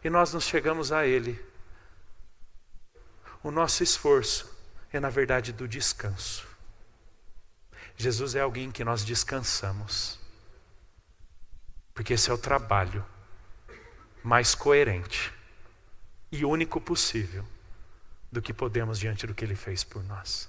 e 0.05 0.11
nós 0.11 0.35
nos 0.35 0.45
chegamos 0.45 0.93
a 0.93 1.07
Ele, 1.07 1.43
o 3.42 3.50
nosso 3.50 3.83
esforço 3.83 4.50
é, 4.92 5.00
na 5.00 5.11
verdade, 5.11 5.52
do 5.52 5.66
descanso. 5.66 6.46
Jesus 7.96 8.35
é 8.35 8.40
alguém 8.40 8.70
que 8.70 8.85
nós 8.85 9.05
descansamos. 9.05 10.18
Porque 11.94 12.14
esse 12.14 12.31
é 12.31 12.33
o 12.33 12.38
trabalho 12.38 13.05
mais 14.22 14.55
coerente 14.55 15.33
e 16.31 16.44
único 16.44 16.81
possível 16.81 17.44
do 18.31 18.40
que 18.40 18.52
podemos 18.52 18.98
diante 18.98 19.26
do 19.26 19.35
que 19.35 19.44
ele 19.44 19.55
fez 19.55 19.85
por 19.85 20.02
nós. 20.05 20.48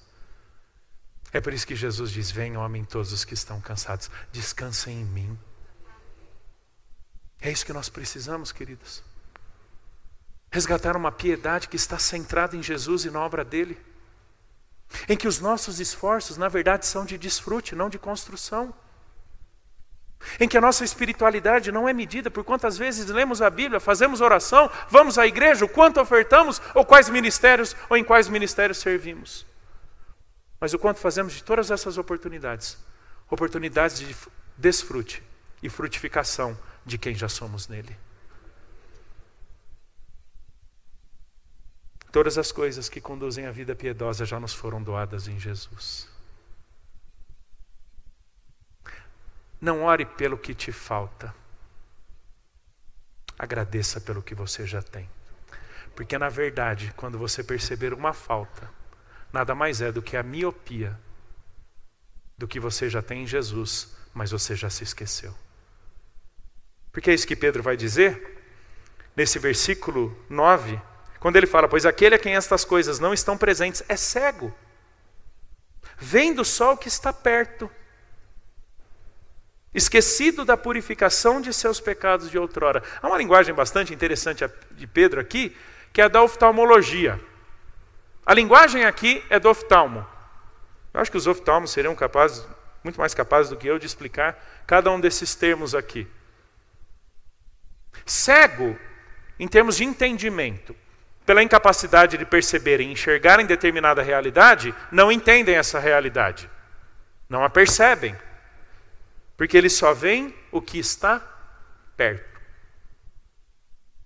É 1.31 1.41
por 1.41 1.51
isso 1.51 1.67
que 1.67 1.75
Jesus 1.75 2.11
diz: 2.11 2.31
Venham 2.31 2.67
mim 2.69 2.85
todos 2.85 3.11
os 3.11 3.25
que 3.25 3.33
estão 3.33 3.59
cansados, 3.59 4.09
descansem 4.31 5.01
em 5.01 5.05
mim. 5.05 5.39
É 7.41 7.51
isso 7.51 7.65
que 7.65 7.73
nós 7.73 7.89
precisamos, 7.89 8.51
queridos. 8.51 9.03
Resgatar 10.53 10.95
uma 10.95 11.11
piedade 11.11 11.67
que 11.67 11.75
está 11.75 11.97
centrada 11.97 12.55
em 12.55 12.61
Jesus 12.61 13.05
e 13.05 13.09
na 13.09 13.19
obra 13.19 13.43
dele 13.43 13.75
em 15.09 15.17
que 15.17 15.27
os 15.27 15.39
nossos 15.39 15.79
esforços, 15.79 16.37
na 16.37 16.47
verdade, 16.47 16.85
são 16.85 17.03
de 17.03 17.17
desfrute, 17.17 17.75
não 17.75 17.89
de 17.89 17.97
construção. 17.97 18.71
Em 20.39 20.47
que 20.47 20.55
a 20.55 20.61
nossa 20.61 20.83
espiritualidade 20.83 21.71
não 21.71 21.89
é 21.89 21.93
medida 21.93 22.29
por 22.29 22.43
quantas 22.43 22.77
vezes 22.77 23.07
lemos 23.07 23.41
a 23.41 23.49
Bíblia, 23.49 23.79
fazemos 23.79 24.21
oração, 24.21 24.69
vamos 24.91 25.17
à 25.17 25.25
igreja, 25.25 25.65
o 25.65 25.69
quanto 25.69 25.99
ofertamos, 25.99 26.61
ou 26.75 26.85
quais 26.85 27.09
ministérios, 27.09 27.75
ou 27.89 27.97
em 27.97 28.03
quais 28.03 28.29
ministérios 28.29 28.77
servimos. 28.77 29.47
Mas 30.59 30.71
o 30.71 30.77
quanto 30.77 30.99
fazemos 30.99 31.33
de 31.33 31.43
todas 31.43 31.71
essas 31.71 31.97
oportunidades 31.97 32.77
oportunidades 33.27 33.97
de 33.97 34.15
desfrute 34.55 35.23
e 35.63 35.67
frutificação 35.67 36.55
de 36.85 36.99
quem 36.99 37.15
já 37.15 37.27
somos 37.27 37.67
nele. 37.67 37.97
Todas 42.13 42.37
as 42.37 42.51
coisas 42.51 42.87
que 42.89 43.01
conduzem 43.01 43.47
à 43.47 43.51
vida 43.51 43.75
piedosa 43.75 44.23
já 44.23 44.39
nos 44.39 44.53
foram 44.53 44.83
doadas 44.83 45.27
em 45.27 45.39
Jesus. 45.39 46.07
Não 49.59 49.81
ore 49.81 50.05
pelo 50.05 50.37
que 50.37 50.53
te 50.53 50.71
falta. 50.71 51.33
Agradeça 53.37 53.99
pelo 53.99 54.21
que 54.21 54.35
você 54.35 54.67
já 54.67 54.79
tem. 54.79 55.09
Porque, 55.95 56.15
na 56.15 56.29
verdade, 56.29 56.93
quando 56.95 57.17
você 57.17 57.43
perceber 57.43 57.95
uma 57.95 58.13
falta, 58.13 58.69
nada 59.33 59.55
mais 59.55 59.81
é 59.81 59.91
do 59.91 60.03
que 60.03 60.15
a 60.15 60.21
miopia 60.21 60.95
do 62.37 62.47
que 62.47 62.59
você 62.59 62.91
já 62.91 63.01
tem 63.01 63.23
em 63.23 63.27
Jesus, 63.27 63.91
mas 64.13 64.29
você 64.29 64.55
já 64.55 64.69
se 64.69 64.83
esqueceu. 64.83 65.33
Porque 66.91 67.09
é 67.09 67.13
isso 67.15 67.25
que 67.25 67.35
Pedro 67.35 67.63
vai 67.63 67.75
dizer 67.75 68.39
nesse 69.15 69.39
versículo 69.39 70.15
9 70.29 70.92
quando 71.23 71.37
ele 71.37 71.47
fala, 71.47 71.69
pois 71.69 71.85
aquele 71.85 72.15
a 72.15 72.19
quem 72.19 72.35
estas 72.35 72.65
coisas 72.65 72.99
não 72.99 73.13
estão 73.13 73.37
presentes 73.37 73.81
é 73.87 73.95
cego, 73.95 74.53
vendo 75.97 76.43
só 76.43 76.73
o 76.73 76.77
que 76.77 76.89
está 76.89 77.13
perto, 77.13 77.71
esquecido 79.73 80.43
da 80.43 80.57
purificação 80.57 81.39
de 81.39 81.53
seus 81.53 81.79
pecados 81.79 82.29
de 82.29 82.37
outrora. 82.37 82.83
Há 83.01 83.07
uma 83.07 83.17
linguagem 83.17 83.55
bastante 83.55 83.93
interessante 83.93 84.43
de 84.71 84.85
Pedro 84.85 85.21
aqui, 85.21 85.55
que 85.93 86.01
é 86.01 86.03
a 86.03 86.09
da 86.09 86.21
oftalmologia. 86.21 87.17
A 88.25 88.33
linguagem 88.33 88.83
aqui 88.83 89.23
é 89.29 89.39
do 89.39 89.49
oftalmo. 89.49 90.05
Eu 90.93 90.99
acho 90.99 91.09
que 91.09 91.15
os 91.15 91.25
oftalmos 91.25 91.71
seriam 91.71 91.95
capazes, 91.95 92.45
muito 92.83 92.99
mais 92.99 93.13
capazes 93.13 93.49
do 93.49 93.55
que 93.55 93.65
eu, 93.65 93.79
de 93.79 93.85
explicar 93.85 94.37
cada 94.67 94.91
um 94.91 94.99
desses 94.99 95.35
termos 95.35 95.73
aqui. 95.73 96.05
Cego, 98.05 98.77
em 99.39 99.47
termos 99.47 99.77
de 99.77 99.85
entendimento, 99.85 100.82
pela 101.25 101.43
incapacidade 101.43 102.17
de 102.17 102.25
perceberem 102.25 102.91
enxergarem 102.91 103.45
determinada 103.45 104.01
realidade, 104.01 104.73
não 104.91 105.11
entendem 105.11 105.55
essa 105.55 105.79
realidade. 105.79 106.49
Não 107.29 107.43
a 107.43 107.49
percebem. 107.49 108.15
Porque 109.37 109.57
eles 109.57 109.73
só 109.73 109.93
veem 109.93 110.35
o 110.51 110.61
que 110.61 110.77
está 110.77 111.21
perto. 111.95 112.33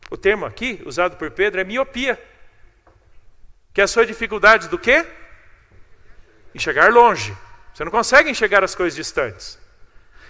O 0.10 0.18
termo 0.18 0.46
aqui, 0.46 0.82
usado 0.86 1.18
por 1.18 1.32
Pedro, 1.32 1.60
é 1.60 1.64
miopia. 1.64 2.22
Que 3.74 3.82
é 3.82 3.84
a 3.84 3.88
sua 3.88 4.06
dificuldade 4.06 4.70
do 4.70 4.80
quê? 4.80 5.06
Enxergar 6.56 6.92
longe. 6.92 7.36
Você 7.74 7.84
não 7.84 7.92
consegue 7.92 8.30
enxergar 8.30 8.64
as 8.64 8.74
coisas 8.74 8.96
distantes. 8.96 9.60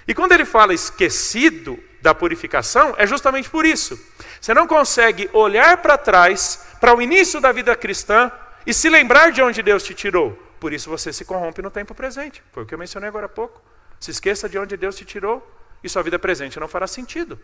E 0.08 0.14
quando 0.14 0.32
ele 0.32 0.46
fala 0.46 0.74
esquecido 0.74 1.82
da 2.02 2.16
purificação, 2.16 2.96
é 2.98 3.06
justamente 3.06 3.50
por 3.50 3.66
isso. 3.66 4.00
Você 4.40 4.54
não 4.54 4.66
consegue 4.66 5.30
olhar 5.34 5.78
para 5.78 5.98
trás 5.98 6.67
para 6.80 6.96
o 6.96 7.02
início 7.02 7.40
da 7.42 7.52
vida 7.52 7.76
cristã 7.76 8.32
e 8.66 8.74
se 8.74 8.90
lembrar 8.90 9.32
de 9.32 9.42
onde 9.42 9.62
Deus 9.62 9.84
te 9.84 9.94
tirou. 9.94 10.32
Por 10.60 10.74
isso 10.74 10.90
você 10.90 11.14
se 11.14 11.26
corrompe 11.26 11.62
no 11.62 11.72
tempo 11.72 11.94
presente. 11.94 12.44
Foi 12.52 12.64
o 12.64 12.66
que 12.66 12.74
eu 12.74 12.80
mencionei 12.80 13.10
agora 13.10 13.28
há 13.28 13.30
pouco. 13.30 13.62
Se 14.00 14.12
esqueça 14.12 14.50
de 14.50 14.58
onde 14.58 14.76
Deus 14.76 14.96
te 14.96 15.06
tirou 15.06 15.46
e 15.84 15.90
sua 15.90 16.02
vida 16.02 16.18
presente 16.18 16.60
não 16.60 16.68
fará 16.68 16.88
sentido. 16.88 17.40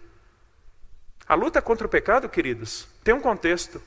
A 1.28 1.36
luta 1.36 1.62
contra 1.62 1.88
o 1.88 1.90
pecado, 1.90 2.28
queridos, 2.28 2.88
tem 3.04 3.14
um 3.14 3.22
contexto. 3.22 3.82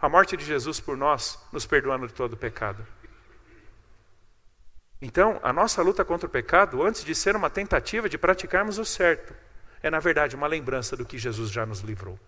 A 0.00 0.08
morte 0.08 0.36
de 0.36 0.44
Jesus 0.44 0.80
por 0.80 0.96
nós, 0.96 1.38
nos 1.52 1.66
perdoando 1.66 2.06
de 2.06 2.14
todo 2.14 2.32
o 2.32 2.36
pecado. 2.36 2.86
Então, 5.02 5.38
a 5.42 5.52
nossa 5.52 5.82
luta 5.82 6.04
contra 6.04 6.26
o 6.26 6.30
pecado, 6.30 6.82
antes 6.82 7.04
de 7.04 7.14
ser 7.14 7.36
uma 7.36 7.50
tentativa 7.50 8.08
de 8.08 8.18
praticarmos 8.18 8.78
o 8.78 8.84
certo, 8.84 9.34
é 9.82 9.90
na 9.90 9.98
verdade 9.98 10.36
uma 10.36 10.46
lembrança 10.46 10.96
do 10.96 11.04
que 11.04 11.18
Jesus 11.18 11.50
já 11.50 11.64
nos 11.64 11.80
livrou. 11.80 12.18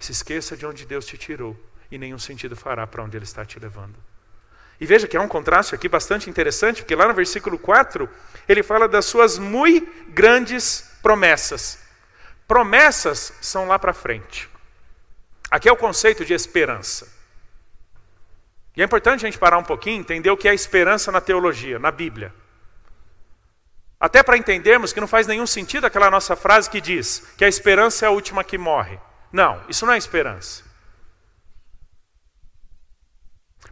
Se 0.00 0.10
esqueça 0.10 0.56
de 0.56 0.66
onde 0.66 0.84
Deus 0.84 1.06
te 1.06 1.16
tirou 1.16 1.56
e 1.90 1.98
nenhum 1.98 2.18
sentido 2.18 2.56
fará 2.56 2.86
para 2.86 3.04
onde 3.04 3.16
Ele 3.16 3.24
está 3.24 3.44
te 3.44 3.60
levando. 3.60 3.94
E 4.80 4.86
veja 4.86 5.06
que 5.06 5.16
há 5.16 5.20
um 5.20 5.28
contraste 5.28 5.74
aqui 5.74 5.88
bastante 5.88 6.30
interessante, 6.30 6.82
porque 6.82 6.96
lá 6.96 7.06
no 7.06 7.12
versículo 7.12 7.58
4 7.58 8.08
ele 8.48 8.62
fala 8.62 8.88
das 8.88 9.04
suas 9.04 9.36
muito 9.36 9.86
grandes 10.08 10.90
promessas. 11.02 11.78
Promessas 12.48 13.34
são 13.42 13.68
lá 13.68 13.78
para 13.78 13.92
frente. 13.92 14.48
Aqui 15.50 15.68
é 15.68 15.72
o 15.72 15.76
conceito 15.76 16.24
de 16.24 16.32
esperança. 16.32 17.06
E 18.74 18.80
é 18.80 18.84
importante 18.84 19.26
a 19.26 19.28
gente 19.28 19.38
parar 19.38 19.58
um 19.58 19.64
pouquinho 19.64 19.98
e 19.98 20.00
entender 20.00 20.30
o 20.30 20.36
que 20.36 20.48
é 20.48 20.54
esperança 20.54 21.12
na 21.12 21.20
teologia, 21.20 21.78
na 21.78 21.90
Bíblia. 21.90 22.32
Até 24.00 24.22
para 24.22 24.38
entendermos 24.38 24.94
que 24.94 25.00
não 25.00 25.08
faz 25.08 25.26
nenhum 25.26 25.46
sentido 25.46 25.84
aquela 25.84 26.10
nossa 26.10 26.34
frase 26.34 26.70
que 26.70 26.80
diz 26.80 27.22
que 27.36 27.44
a 27.44 27.48
esperança 27.48 28.06
é 28.06 28.08
a 28.08 28.12
última 28.12 28.42
que 28.42 28.56
morre. 28.56 28.98
Não, 29.32 29.62
isso 29.68 29.86
não 29.86 29.92
é 29.92 29.98
esperança. 29.98 30.64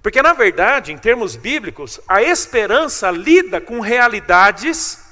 Porque, 0.03 0.23
na 0.23 0.33
verdade, 0.33 0.93
em 0.93 0.99
termos 0.99 1.35
bíblicos, 1.35 2.01
a 2.07 2.23
esperança 2.23 3.11
lida 3.11 3.61
com 3.61 3.81
realidades 3.81 5.05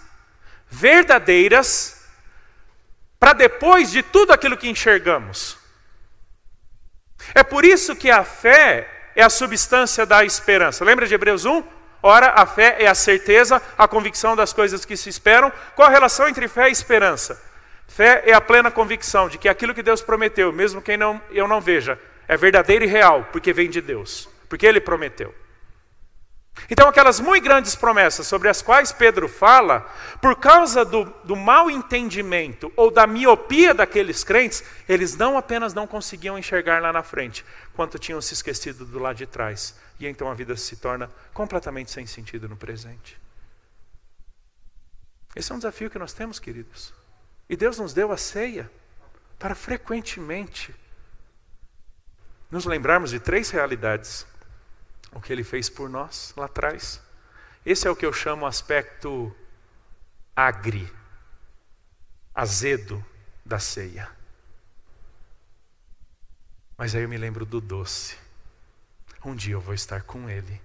verdadeiras 0.68 2.07
para 3.18 3.33
depois 3.33 3.91
de 3.91 4.03
tudo 4.03 4.33
aquilo 4.33 4.57
que 4.57 4.68
enxergamos. 4.68 5.59
É 7.35 7.43
por 7.43 7.64
isso 7.64 7.97
que 7.97 8.11
a 8.11 8.25
fé 8.25 8.89
é 9.16 9.23
a 9.23 9.31
substância 9.31 10.07
da 10.07 10.25
esperança. 10.25 10.85
Lembra 10.85 11.07
de 11.07 11.14
Hebreus 11.14 11.45
1? 11.45 11.64
Ora, 12.03 12.35
a 12.37 12.47
fé 12.47 12.77
é 12.79 12.87
a 12.87 12.95
certeza, 12.95 13.61
a 13.77 13.89
convicção 13.89 14.37
das 14.37 14.53
coisas 14.53 14.85
que 14.85 14.97
se 14.97 15.09
esperam. 15.09 15.51
Qual 15.75 15.89
a 15.89 15.91
relação 15.91 16.29
entre 16.29 16.47
fé 16.47 16.68
e 16.68 16.73
esperança? 16.73 17.43
Fé 17.87 18.22
é 18.26 18.34
a 18.34 18.41
plena 18.41 18.70
convicção 18.70 19.28
de 19.28 19.39
que 19.39 19.49
aquilo 19.49 19.74
que 19.74 19.82
Deus 19.82 20.03
prometeu, 20.03 20.53
mesmo 20.53 20.82
que 20.82 20.97
não, 20.97 21.20
eu 21.30 21.47
não 21.47 21.61
veja, 21.61 21.99
é 22.28 22.37
verdadeiro 22.37 22.84
e 22.84 22.89
real, 22.89 23.28
porque 23.32 23.53
vem 23.53 23.70
de 23.70 23.80
Deus, 23.80 24.28
porque 24.49 24.66
Ele 24.66 24.80
prometeu. 24.80 25.34
Então, 26.70 26.89
aquelas 26.89 27.20
muito 27.20 27.45
grandes 27.45 27.76
promessas 27.76 28.26
sobre 28.26 28.49
as 28.49 28.62
quais 28.62 28.91
Pedro 28.91 29.28
fala, 29.28 29.80
por 30.20 30.37
causa 30.37 30.84
do, 30.84 31.05
do 31.22 31.37
entendimento 31.70 32.72
ou 32.74 32.91
da 32.91 33.07
miopia 33.07 33.74
daqueles 33.74 34.24
crentes, 34.24 34.64
eles 34.89 35.14
não 35.16 35.37
apenas 35.37 35.74
não 35.74 35.87
conseguiam 35.87 36.39
enxergar 36.39 36.80
lá 36.80 36.93
na 36.93 37.03
frente, 37.03 37.45
quanto 37.74 37.99
tinham 37.99 38.20
se 38.20 38.34
esquecido 38.34 38.84
do 38.84 38.99
lado 38.99 39.16
de 39.16 39.26
trás. 39.26 39.76
E 40.01 40.07
então 40.07 40.30
a 40.30 40.34
vida 40.34 40.57
se 40.57 40.76
torna 40.76 41.11
completamente 41.32 41.91
sem 41.91 42.07
sentido 42.07 42.49
no 42.49 42.57
presente. 42.57 43.20
Esse 45.34 45.53
é 45.53 45.55
um 45.55 45.59
desafio 45.59 45.91
que 45.91 45.99
nós 45.99 46.14
temos, 46.14 46.39
queridos. 46.39 46.93
E 47.49 47.57
Deus 47.57 47.78
nos 47.78 47.92
deu 47.92 48.11
a 48.12 48.16
ceia 48.16 48.70
para 49.38 49.55
frequentemente 49.55 50.74
nos 52.51 52.64
lembrarmos 52.64 53.11
de 53.11 53.20
três 53.20 53.51
realidades 53.51 54.26
o 55.12 55.20
que 55.20 55.32
ele 55.32 55.44
fez 55.44 55.68
por 55.68 55.88
nós 55.88 56.32
lá 56.36 56.47
atrás. 56.47 57.01
Esse 57.64 57.86
é 57.88 57.90
o 57.90 57.97
que 57.97 58.07
eu 58.07 58.12
chamo 58.12 58.47
aspecto 58.47 59.34
agri, 60.34 60.92
azedo 62.34 63.05
da 63.44 63.59
ceia. 63.59 64.11
Mas 66.76 66.94
aí 66.94 67.03
eu 67.03 67.09
me 67.09 67.16
lembro 67.16 67.47
do 67.47 67.61
doce. 67.61 68.16
Um 69.24 69.34
dia 69.34 69.55
eu 69.55 69.61
vou 69.61 69.74
estar 69.74 70.03
com 70.03 70.28
ele 70.28 70.61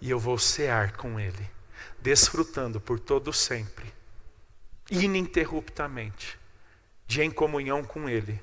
e 0.00 0.10
eu 0.10 0.18
vou 0.18 0.38
cear 0.38 0.92
com 0.92 1.18
ele, 1.18 1.48
desfrutando 2.00 2.80
por 2.80 2.98
todo 3.00 3.32
sempre, 3.32 3.92
ininterruptamente, 4.90 6.38
de 7.06 7.22
em 7.22 7.30
comunhão 7.30 7.84
com 7.84 8.08
ele 8.08 8.40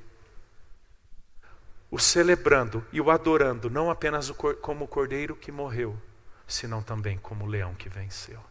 o 1.96 2.00
celebrando 2.00 2.86
e 2.92 3.00
o 3.00 3.10
adorando, 3.10 3.70
não 3.70 3.90
apenas 3.90 4.30
como 4.62 4.84
o 4.84 4.88
cordeiro 4.88 5.34
que 5.34 5.50
morreu, 5.50 5.98
senão 6.46 6.84
também 6.84 7.18
como 7.18 7.46
o 7.46 7.48
leão 7.48 7.74
que 7.74 7.88
venceu. 7.88 8.44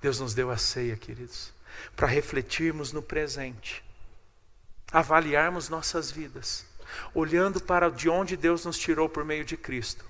Deus 0.00 0.20
nos 0.20 0.32
deu 0.32 0.48
a 0.48 0.56
ceia, 0.56 0.96
queridos, 0.96 1.52
para 1.96 2.06
refletirmos 2.06 2.92
no 2.92 3.02
presente, 3.02 3.84
avaliarmos 4.92 5.68
nossas 5.68 6.08
vidas, 6.08 6.64
olhando 7.12 7.60
para 7.60 7.90
de 7.90 8.08
onde 8.08 8.36
Deus 8.36 8.64
nos 8.64 8.78
tirou 8.78 9.08
por 9.08 9.24
meio 9.24 9.44
de 9.44 9.56
Cristo 9.56 10.04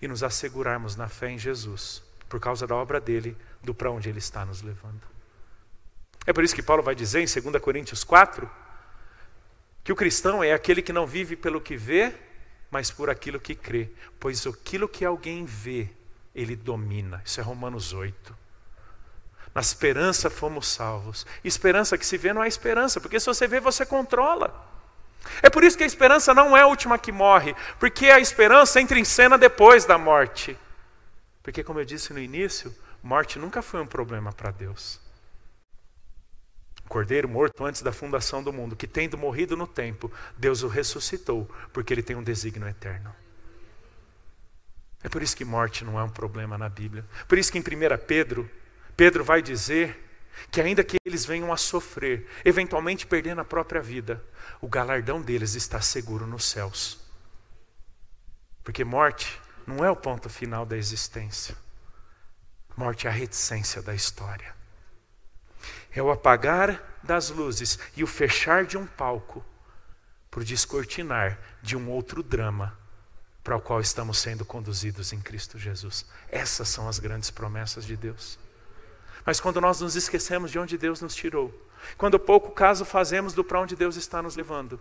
e 0.00 0.08
nos 0.08 0.22
assegurarmos 0.22 0.96
na 0.96 1.06
fé 1.06 1.30
em 1.30 1.38
Jesus, 1.38 2.02
por 2.30 2.40
causa 2.40 2.66
da 2.66 2.74
obra 2.74 2.98
dele, 2.98 3.36
do 3.62 3.74
para 3.74 3.90
onde 3.90 4.08
ele 4.08 4.20
está 4.20 4.46
nos 4.46 4.62
levando. 4.62 5.09
É 6.26 6.32
por 6.32 6.44
isso 6.44 6.54
que 6.54 6.62
Paulo 6.62 6.82
vai 6.82 6.94
dizer 6.94 7.20
em 7.20 7.50
2 7.50 7.62
Coríntios 7.62 8.04
4 8.04 8.50
que 9.82 9.92
o 9.92 9.96
cristão 9.96 10.44
é 10.44 10.52
aquele 10.52 10.82
que 10.82 10.92
não 10.92 11.06
vive 11.06 11.34
pelo 11.34 11.60
que 11.60 11.76
vê, 11.76 12.14
mas 12.70 12.90
por 12.90 13.08
aquilo 13.08 13.40
que 13.40 13.54
crê. 13.54 13.90
Pois 14.18 14.46
aquilo 14.46 14.88
que 14.88 15.04
alguém 15.04 15.44
vê, 15.44 15.88
ele 16.34 16.54
domina. 16.54 17.22
Isso 17.24 17.40
é 17.40 17.42
Romanos 17.42 17.92
8. 17.92 18.36
Na 19.54 19.60
esperança 19.60 20.30
fomos 20.30 20.68
salvos. 20.68 21.26
Esperança 21.42 21.98
que 21.98 22.06
se 22.06 22.16
vê 22.16 22.32
não 22.32 22.44
é 22.44 22.48
esperança, 22.48 23.00
porque 23.00 23.18
se 23.18 23.26
você 23.26 23.48
vê, 23.48 23.58
você 23.58 23.84
controla. 23.84 24.68
É 25.42 25.50
por 25.50 25.64
isso 25.64 25.76
que 25.76 25.84
a 25.84 25.86
esperança 25.86 26.32
não 26.32 26.56
é 26.56 26.62
a 26.62 26.66
última 26.66 26.98
que 26.98 27.12
morre, 27.12 27.54
porque 27.78 28.06
a 28.06 28.20
esperança 28.20 28.80
entra 28.80 28.98
em 28.98 29.04
cena 29.04 29.36
depois 29.36 29.84
da 29.84 29.98
morte. 29.98 30.56
Porque, 31.42 31.64
como 31.64 31.80
eu 31.80 31.84
disse 31.84 32.12
no 32.12 32.18
início, 32.18 32.74
morte 33.02 33.38
nunca 33.38 33.60
foi 33.60 33.80
um 33.80 33.86
problema 33.86 34.32
para 34.32 34.50
Deus. 34.50 35.00
Cordeiro 36.90 37.28
morto 37.28 37.64
antes 37.64 37.82
da 37.82 37.92
fundação 37.92 38.42
do 38.42 38.52
mundo, 38.52 38.74
que 38.74 38.84
tendo 38.84 39.16
morrido 39.16 39.56
no 39.56 39.64
tempo, 39.64 40.10
Deus 40.36 40.64
o 40.64 40.66
ressuscitou, 40.66 41.48
porque 41.72 41.94
ele 41.94 42.02
tem 42.02 42.16
um 42.16 42.22
desígnio 42.22 42.66
eterno. 42.66 43.14
É 45.00 45.08
por 45.08 45.22
isso 45.22 45.36
que 45.36 45.44
morte 45.44 45.84
não 45.84 46.00
é 46.00 46.02
um 46.02 46.10
problema 46.10 46.58
na 46.58 46.68
Bíblia. 46.68 47.06
Por 47.28 47.38
isso 47.38 47.52
que 47.52 47.58
em 47.58 47.60
1 47.60 47.64
Pedro, 48.08 48.50
Pedro 48.96 49.22
vai 49.22 49.40
dizer 49.40 50.04
que 50.50 50.60
ainda 50.60 50.82
que 50.82 50.96
eles 51.04 51.24
venham 51.24 51.52
a 51.52 51.56
sofrer, 51.56 52.28
eventualmente 52.44 53.06
perdendo 53.06 53.40
a 53.40 53.44
própria 53.44 53.80
vida, 53.80 54.20
o 54.60 54.66
galardão 54.66 55.22
deles 55.22 55.54
está 55.54 55.80
seguro 55.80 56.26
nos 56.26 56.44
céus. 56.44 56.98
Porque 58.64 58.82
morte 58.82 59.40
não 59.64 59.84
é 59.84 59.90
o 59.92 59.94
ponto 59.94 60.28
final 60.28 60.66
da 60.66 60.76
existência. 60.76 61.56
Morte 62.76 63.06
é 63.06 63.10
a 63.10 63.12
reticência 63.12 63.80
da 63.80 63.94
história 63.94 64.58
é 65.92 66.02
o 66.02 66.10
apagar 66.10 66.98
das 67.02 67.30
luzes 67.30 67.78
e 67.96 68.04
o 68.04 68.06
fechar 68.06 68.64
de 68.64 68.76
um 68.76 68.86
palco 68.86 69.44
para 70.30 70.40
o 70.40 70.44
descortinar 70.44 71.38
de 71.62 71.76
um 71.76 71.90
outro 71.90 72.22
drama 72.22 72.78
para 73.42 73.56
o 73.56 73.60
qual 73.60 73.80
estamos 73.80 74.18
sendo 74.18 74.44
conduzidos 74.44 75.12
em 75.12 75.20
Cristo 75.20 75.58
Jesus. 75.58 76.06
Essas 76.30 76.68
são 76.68 76.88
as 76.88 76.98
grandes 76.98 77.30
promessas 77.30 77.84
de 77.84 77.96
Deus. 77.96 78.38
Mas 79.24 79.40
quando 79.40 79.60
nós 79.60 79.80
nos 79.80 79.96
esquecemos 79.96 80.50
de 80.50 80.58
onde 80.58 80.78
Deus 80.78 81.00
nos 81.00 81.14
tirou, 81.14 81.52
quando 81.96 82.18
pouco 82.18 82.52
caso 82.52 82.84
fazemos 82.84 83.32
do 83.32 83.42
para 83.42 83.60
onde 83.60 83.74
Deus 83.74 83.96
está 83.96 84.22
nos 84.22 84.36
levando, 84.36 84.80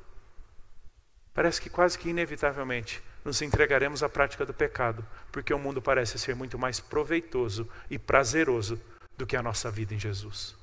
parece 1.33 1.61
que 1.61 1.69
quase 1.69 1.97
que 1.97 2.09
inevitavelmente 2.09 3.01
nos 3.23 3.41
entregaremos 3.41 4.03
à 4.03 4.09
prática 4.09 4.45
do 4.45 4.53
pecado, 4.53 5.05
porque 5.31 5.53
o 5.53 5.59
mundo 5.59 5.81
parece 5.81 6.19
ser 6.19 6.35
muito 6.35 6.57
mais 6.57 6.79
proveitoso 6.79 7.67
e 7.89 7.97
prazeroso 7.97 8.79
do 9.17 9.25
que 9.25 9.35
a 9.35 9.41
nossa 9.41 9.71
vida 9.71 9.93
em 9.93 9.99
Jesus. 9.99 10.58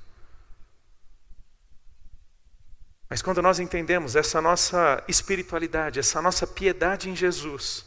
Mas 3.09 3.21
quando 3.21 3.41
nós 3.41 3.59
entendemos 3.59 4.15
essa 4.15 4.41
nossa 4.41 5.03
espiritualidade, 5.07 5.99
essa 5.99 6.21
nossa 6.21 6.45
piedade 6.45 7.09
em 7.09 7.15
Jesus, 7.15 7.85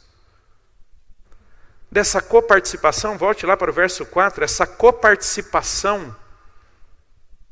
dessa 1.91 2.23
coparticipação, 2.23 3.18
volte 3.18 3.45
lá 3.45 3.57
para 3.57 3.71
o 3.71 3.75
verso 3.75 4.07
4, 4.07 4.45
essa 4.45 4.66
coparticipação 4.66 6.16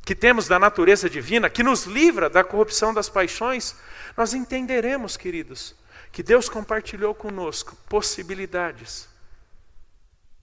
que 0.02 0.14
temos 0.14 0.48
da 0.48 0.58
natureza 0.58 1.10
divina, 1.10 1.50
que 1.50 1.62
nos 1.62 1.84
livra 1.84 2.30
da 2.30 2.42
corrupção 2.42 2.94
das 2.94 3.10
paixões, 3.10 3.76
nós 4.16 4.32
entenderemos, 4.32 5.18
queridos, 5.18 5.74
que 6.10 6.22
Deus 6.22 6.48
compartilhou 6.48 7.14
conosco 7.14 7.76
possibilidades 7.88 9.06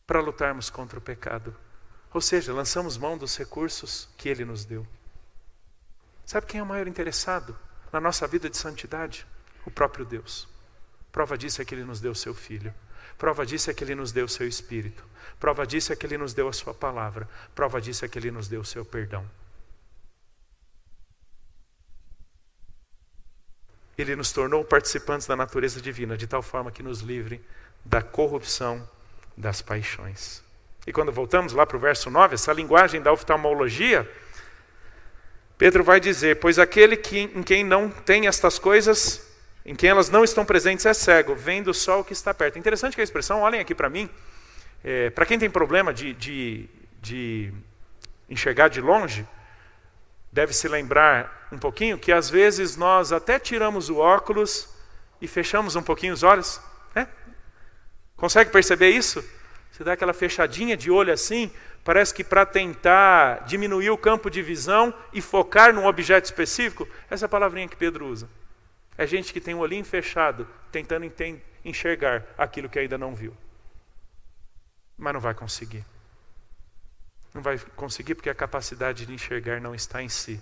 para 0.06 0.22
lutarmos 0.22 0.70
contra 0.70 1.00
o 1.00 1.02
pecado. 1.02 1.56
Ou 2.14 2.22
seja, 2.22 2.54
lançamos 2.54 2.98
mão 2.98 3.18
dos 3.18 3.36
recursos 3.36 4.08
que 4.16 4.30
Ele 4.30 4.46
nos 4.46 4.64
deu. 4.64 4.86
Sabe 6.26 6.48
quem 6.48 6.60
é 6.60 6.64
o 6.64 6.66
maior 6.66 6.88
interessado 6.88 7.56
na 7.92 8.02
nossa 8.02 8.26
vida 8.26 8.50
de 8.50 8.58
santidade? 8.58 9.26
O 9.66 9.72
próprio 9.72 10.06
Deus. 10.06 10.48
Prova 11.12 11.38
disso 11.38 11.62
é 11.62 11.66
que 11.66 11.74
Ele 11.74 11.86
nos 11.86 12.02
deu 12.02 12.12
o 12.12 12.16
seu 12.16 12.34
Filho. 12.34 12.74
Prova 13.18 13.46
disso 13.46 13.70
é 13.70 13.74
que 13.74 13.84
Ele 13.84 13.96
nos 13.96 14.12
deu 14.12 14.26
o 14.26 14.30
seu 14.30 14.48
Espírito. 14.48 15.04
Prova 15.40 15.66
disso 15.66 15.94
é 15.94 15.96
que 15.96 16.06
Ele 16.06 16.18
nos 16.18 16.34
deu 16.34 16.48
a 16.48 16.54
Sua 16.54 16.74
palavra. 16.74 17.30
Prova 17.54 17.80
disso 17.80 18.04
é 18.04 18.08
que 18.08 18.18
Ele 18.18 18.32
nos 18.32 18.48
deu 18.48 18.62
o 18.62 18.66
seu 18.66 18.84
perdão. 18.84 19.26
Ele 23.98 24.16
nos 24.16 24.32
tornou 24.32 24.66
participantes 24.66 25.26
da 25.26 25.36
natureza 25.36 25.80
divina, 25.80 26.18
de 26.18 26.28
tal 26.28 26.42
forma 26.42 26.72
que 26.72 26.84
nos 26.84 27.00
livre 27.00 27.42
da 27.86 28.02
corrupção 28.02 28.88
das 29.38 29.62
paixões. 29.62 30.44
E 30.86 30.92
quando 30.92 31.12
voltamos 31.12 31.54
lá 31.54 31.66
para 31.66 31.78
o 31.78 31.80
verso 31.80 32.10
9, 32.10 32.36
essa 32.36 32.52
linguagem 32.52 33.02
da 33.02 33.12
oftalmologia 33.12 34.10
Pedro 35.58 35.84
vai 35.84 36.00
dizer: 36.00 36.40
Pois 36.40 36.60
aquele 36.60 36.98
que, 36.98 37.20
em 37.20 37.44
quem 37.44 37.64
não 37.64 37.90
tem 37.90 38.28
estas 38.28 38.60
coisas, 38.60 39.26
em 39.66 39.76
quem 39.76 39.90
elas 39.90 40.10
não 40.10 40.24
estão 40.24 40.46
presentes, 40.46 40.86
é 40.86 40.94
cego, 40.94 41.36
vendo 41.36 41.74
só 41.74 42.00
o 42.00 42.04
que 42.04 42.14
está 42.14 42.34
perto. 42.34 42.60
Interessante 42.60 42.96
que 42.96 43.02
a 43.02 43.04
expressão, 43.04 43.42
olhem 43.42 43.60
aqui 43.60 43.74
para 43.74 43.90
mim, 43.90 44.10
é, 44.84 45.10
para 45.10 45.26
quem 45.26 45.40
tem 45.40 45.50
problema 45.50 45.94
de, 45.94 46.14
de, 46.14 46.70
de 47.02 47.54
enxergar 48.30 48.68
de 48.68 48.82
longe, 48.82 49.26
deve 50.32 50.54
se 50.54 50.68
lembrar 50.68 51.48
um 51.52 51.58
pouquinho 51.58 51.98
que 51.98 52.12
às 52.12 52.30
vezes 52.30 52.76
nós 52.76 53.12
até 53.12 53.40
tiramos 53.40 53.90
o 53.90 53.98
óculos 53.98 54.70
e 55.22 55.28
fechamos 55.28 55.76
um 55.76 55.82
pouquinho 55.82 56.14
os 56.14 56.22
olhos. 56.22 56.60
Né? 56.94 57.08
Consegue 58.18 58.52
perceber 58.52 58.90
isso? 58.90 59.24
Você 59.76 59.84
dá 59.84 59.92
aquela 59.92 60.14
fechadinha 60.14 60.78
de 60.78 60.90
olho 60.90 61.12
assim, 61.12 61.52
parece 61.84 62.14
que 62.14 62.24
para 62.24 62.46
tentar 62.46 63.44
diminuir 63.44 63.90
o 63.90 63.98
campo 63.98 64.30
de 64.30 64.42
visão 64.42 64.94
e 65.12 65.20
focar 65.20 65.74
num 65.74 65.86
objeto 65.86 66.24
específico, 66.24 66.88
essa 67.10 67.28
palavrinha 67.28 67.68
que 67.68 67.76
Pedro 67.76 68.08
usa. 68.08 68.30
É 68.98 69.06
gente 69.06 69.34
que 69.34 69.42
tem 69.42 69.54
o 69.54 69.58
olhinho 69.58 69.84
fechado, 69.84 70.48
tentando 70.72 71.06
enxergar 71.66 72.24
aquilo 72.38 72.70
que 72.70 72.80
ainda 72.80 72.98
não 72.98 73.14
viu. 73.14 73.36
Mas 74.98 75.14
não 75.14 75.20
vai 75.20 75.34
conseguir. 75.34 75.84
Não 77.34 77.42
vai 77.42 77.60
conseguir 77.76 78.16
porque 78.16 78.30
a 78.30 78.36
capacidade 78.36 79.06
de 79.06 79.14
enxergar 79.14 79.60
não 79.60 79.76
está 79.76 80.02
em 80.02 80.08
si, 80.08 80.42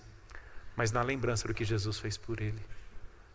mas 0.76 0.92
na 0.92 1.02
lembrança 1.02 1.48
do 1.48 1.56
que 1.56 1.66
Jesus 1.66 1.98
fez 1.98 2.18
por 2.18 2.40
ele. 2.40 2.62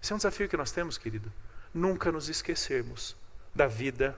Esse 0.00 0.12
é 0.12 0.14
um 0.14 0.18
desafio 0.18 0.48
que 0.48 0.56
nós 0.56 0.70
temos, 0.70 0.96
querido. 0.96 1.32
Nunca 1.74 2.12
nos 2.12 2.28
esquecermos 2.28 3.16
da 3.52 3.66
vida 3.66 4.16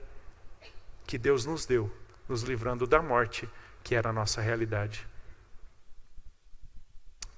que 1.11 1.17
Deus 1.17 1.45
nos 1.45 1.65
deu, 1.65 1.91
nos 2.25 2.41
livrando 2.41 2.87
da 2.87 3.01
morte 3.01 3.49
que 3.83 3.95
era 3.95 4.11
a 4.11 4.13
nossa 4.13 4.39
realidade. 4.39 5.05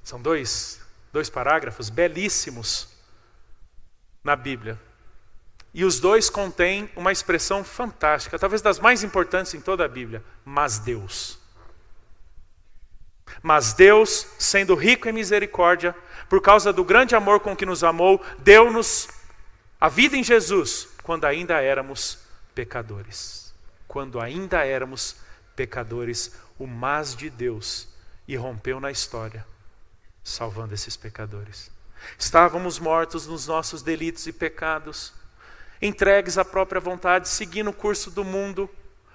São 0.04 0.22
dois, 0.22 0.80
dois 1.12 1.28
parágrafos 1.28 1.90
belíssimos 1.90 2.88
na 4.24 4.36
Bíblia 4.36 4.80
E 5.74 5.84
os 5.84 6.00
dois 6.00 6.30
contêm 6.30 6.88
uma 6.96 7.12
expressão 7.12 7.64
fantástica, 7.64 8.38
talvez 8.38 8.62
das 8.62 8.78
mais 8.80 9.04
importantes 9.04 9.56
em 9.56 9.60
toda 9.60 9.84
a 9.84 9.88
Bíblia: 9.88 10.24
mas 10.46 10.78
Deus. 10.78 11.40
Mas 13.42 13.74
Deus, 13.74 14.28
sendo 14.38 14.76
rico 14.76 15.10
em 15.10 15.12
misericórdia, 15.12 15.96
por 16.30 16.44
causa 16.44 16.72
do 16.72 16.84
grande 16.84 17.16
amor 17.16 17.40
com 17.40 17.56
que 17.56 17.66
nos 17.66 17.84
amou, 17.84 18.24
deu-nos 18.38 19.08
a 19.82 19.90
vida 19.90 20.16
em 20.16 20.24
Jesus 20.24 20.90
quando 21.02 21.26
ainda 21.26 21.60
éramos 21.60 22.20
pecadores. 22.54 23.43
Quando 23.94 24.20
ainda 24.20 24.66
éramos 24.66 25.18
pecadores, 25.56 26.34
o 26.58 26.66
mas 26.66 27.16
de 27.16 27.30
Deus 27.30 27.88
irrompeu 28.28 28.80
na 28.80 28.90
história, 28.90 29.46
salvando 30.24 30.74
esses 30.74 30.98
pecadores. 30.98 31.70
Estávamos 32.18 32.80
mortos 32.80 33.28
nos 33.28 33.46
nossos 33.46 33.84
delitos 33.84 34.26
e 34.26 34.34
pecados, 34.34 35.14
entregues 35.80 36.40
à 36.40 36.44
própria 36.44 36.82
vontade, 36.82 37.30
seguindo 37.30 37.70
o 37.70 37.74
curso 37.74 38.10
do 38.10 38.24
mundo, 38.24 38.68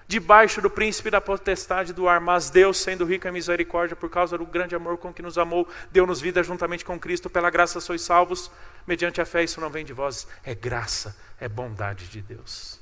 debaixo 0.07 0.61
do 0.61 0.69
príncipe 0.69 1.11
da 1.11 1.19
potestade 1.19 1.91
do 1.91 2.07
ar, 2.07 2.21
mas 2.21 2.49
Deus, 2.49 2.77
sendo 2.77 3.03
rico 3.03 3.27
em 3.27 3.33
misericórdia, 3.33 3.97
por 3.97 4.09
causa 4.09 4.37
do 4.37 4.45
grande 4.45 4.75
amor 4.75 4.97
com 4.97 5.13
que 5.13 5.21
nos 5.21 5.37
amou, 5.37 5.67
deu-nos 5.91 6.21
vida 6.21 6.41
juntamente 6.41 6.85
com 6.85 6.97
Cristo, 6.97 7.29
pela 7.29 7.49
graça 7.49 7.81
sois 7.81 8.01
salvos, 8.01 8.49
mediante 8.87 9.19
a 9.19 9.25
fé, 9.25 9.43
isso 9.43 9.59
não 9.59 9.69
vem 9.69 9.83
de 9.83 9.91
vós, 9.91 10.25
é 10.41 10.55
graça, 10.55 11.17
é 11.37 11.49
bondade 11.49 12.07
de 12.07 12.21
Deus. 12.21 12.78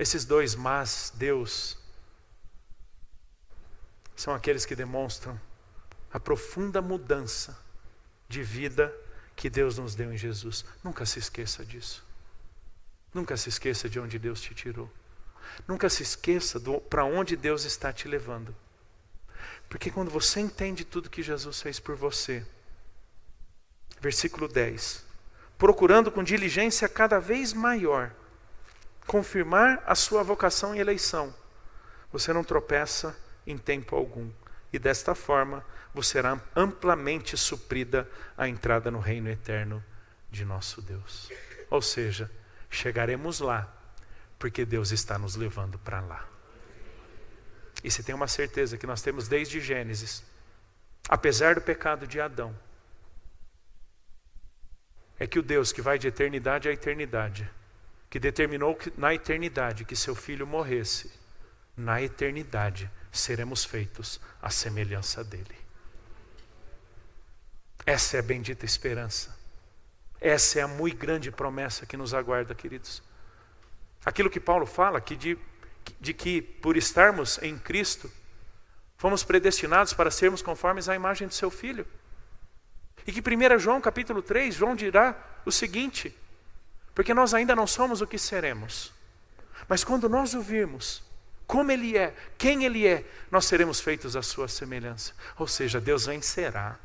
Esses 0.00 0.24
dois 0.24 0.54
mas, 0.54 1.12
Deus, 1.14 1.76
são 4.16 4.32
aqueles 4.32 4.64
que 4.64 4.74
demonstram 4.74 5.38
a 6.10 6.18
profunda 6.18 6.80
mudança 6.80 7.54
de 8.26 8.42
vida 8.42 8.90
que 9.36 9.50
Deus 9.50 9.76
nos 9.76 9.94
deu 9.94 10.10
em 10.10 10.16
Jesus. 10.16 10.64
Nunca 10.82 11.04
se 11.04 11.18
esqueça 11.18 11.66
disso. 11.66 12.02
Nunca 13.12 13.36
se 13.36 13.50
esqueça 13.50 13.90
de 13.90 14.00
onde 14.00 14.18
Deus 14.18 14.40
te 14.40 14.54
tirou. 14.54 14.90
Nunca 15.68 15.90
se 15.90 16.02
esqueça 16.02 16.58
para 16.88 17.04
onde 17.04 17.36
Deus 17.36 17.64
está 17.64 17.92
te 17.92 18.08
levando. 18.08 18.56
Porque 19.68 19.90
quando 19.90 20.10
você 20.10 20.40
entende 20.40 20.82
tudo 20.82 21.10
que 21.10 21.22
Jesus 21.22 21.60
fez 21.60 21.78
por 21.78 21.94
você, 21.94 22.46
versículo 24.00 24.48
10: 24.48 25.04
procurando 25.58 26.10
com 26.10 26.24
diligência 26.24 26.88
cada 26.88 27.18
vez 27.18 27.52
maior 27.52 28.14
confirmar 29.10 29.82
a 29.86 29.96
sua 29.96 30.22
vocação 30.22 30.72
e 30.72 30.78
eleição, 30.78 31.34
você 32.12 32.32
não 32.32 32.44
tropeça 32.44 33.18
em 33.44 33.58
tempo 33.58 33.96
algum. 33.96 34.30
E 34.72 34.78
desta 34.78 35.16
forma, 35.16 35.66
você 35.92 36.12
será 36.12 36.40
amplamente 36.54 37.36
suprida 37.36 38.08
a 38.38 38.46
entrada 38.46 38.88
no 38.88 39.00
reino 39.00 39.28
eterno 39.28 39.84
de 40.30 40.44
nosso 40.44 40.80
Deus. 40.80 41.28
Ou 41.68 41.82
seja, 41.82 42.30
chegaremos 42.70 43.40
lá 43.40 43.68
porque 44.38 44.64
Deus 44.64 44.92
está 44.92 45.18
nos 45.18 45.34
levando 45.34 45.76
para 45.76 46.00
lá. 46.00 46.24
E 47.82 47.90
se 47.90 48.04
tem 48.04 48.14
uma 48.14 48.28
certeza 48.28 48.78
que 48.78 48.86
nós 48.86 49.02
temos 49.02 49.26
desde 49.26 49.60
Gênesis, 49.60 50.22
apesar 51.08 51.56
do 51.56 51.62
pecado 51.62 52.06
de 52.06 52.20
Adão, 52.20 52.56
é 55.18 55.26
que 55.26 55.40
o 55.40 55.42
Deus 55.42 55.72
que 55.72 55.82
vai 55.82 55.98
de 55.98 56.06
eternidade 56.06 56.68
a 56.68 56.72
eternidade, 56.72 57.50
que 58.10 58.18
determinou 58.18 58.74
que, 58.74 58.92
na 58.96 59.14
eternidade 59.14 59.84
que 59.84 59.94
seu 59.94 60.16
filho 60.16 60.44
morresse, 60.44 61.12
na 61.76 62.02
eternidade 62.02 62.90
seremos 63.12 63.64
feitos 63.64 64.20
à 64.42 64.50
semelhança 64.50 65.22
dele. 65.22 65.56
Essa 67.86 68.16
é 68.16 68.20
a 68.20 68.22
bendita 68.22 68.64
esperança. 68.64 69.38
Essa 70.20 70.58
é 70.58 70.62
a 70.62 70.68
muito 70.68 70.98
grande 70.98 71.30
promessa 71.30 71.86
que 71.86 71.96
nos 71.96 72.12
aguarda, 72.12 72.54
queridos. 72.54 73.02
Aquilo 74.04 74.28
que 74.28 74.40
Paulo 74.40 74.66
fala, 74.66 75.00
que 75.00 75.16
de, 75.16 75.38
de 75.98 76.12
que 76.12 76.42
por 76.42 76.76
estarmos 76.76 77.38
em 77.42 77.56
Cristo, 77.58 78.10
fomos 78.98 79.24
predestinados 79.24 79.94
para 79.94 80.10
sermos 80.10 80.42
conformes 80.42 80.88
à 80.88 80.94
imagem 80.94 81.26
de 81.26 81.34
seu 81.34 81.50
Filho. 81.50 81.86
E 83.06 83.12
que 83.12 83.20
1 83.20 83.58
João 83.58 83.80
capítulo 83.80 84.20
3, 84.20 84.54
João 84.54 84.74
dirá 84.74 85.16
o 85.46 85.50
seguinte: 85.50 86.14
porque 86.94 87.14
nós 87.14 87.34
ainda 87.34 87.54
não 87.54 87.66
somos 87.66 88.00
o 88.00 88.06
que 88.06 88.18
seremos, 88.18 88.92
mas 89.68 89.84
quando 89.84 90.08
nós 90.08 90.34
o 90.34 90.40
virmos, 90.40 91.02
como 91.46 91.72
Ele 91.72 91.96
é, 91.96 92.14
quem 92.38 92.64
Ele 92.64 92.86
é, 92.86 93.04
nós 93.30 93.44
seremos 93.44 93.80
feitos 93.80 94.14
à 94.14 94.22
sua 94.22 94.46
semelhança. 94.46 95.12
Ou 95.36 95.48
seja, 95.48 95.80
Deus 95.80 96.06
vencerá. 96.06 96.78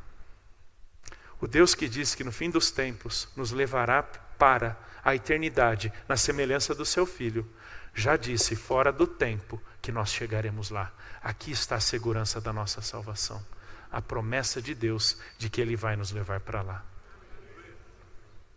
O 1.40 1.48
Deus 1.48 1.76
que 1.76 1.88
diz 1.88 2.16
que 2.16 2.24
no 2.24 2.32
fim 2.32 2.50
dos 2.50 2.72
tempos 2.72 3.28
nos 3.36 3.52
levará 3.52 4.02
para 4.02 4.76
a 5.04 5.14
eternidade 5.14 5.94
na 6.08 6.18
semelhança 6.18 6.74
do 6.74 6.84
seu 6.84 7.06
Filho, 7.06 7.48
já 7.94 8.18
disse 8.18 8.56
fora 8.56 8.92
do 8.92 9.06
tempo 9.06 9.62
que 9.82 9.92
nós 9.92 10.12
chegaremos 10.12 10.72
lá. 10.72 10.92
Aqui 11.22 11.52
está 11.52 11.76
a 11.76 11.80
segurança 11.80 12.42
da 12.42 12.52
nossa 12.52 12.82
salvação, 12.82 13.46
a 13.92 14.02
promessa 14.02 14.60
de 14.60 14.74
Deus 14.74 15.18
de 15.38 15.48
que 15.48 15.62
Ele 15.62 15.76
vai 15.76 15.96
nos 15.96 16.12
levar 16.12 16.40
para 16.40 16.64
lá. 16.64 16.84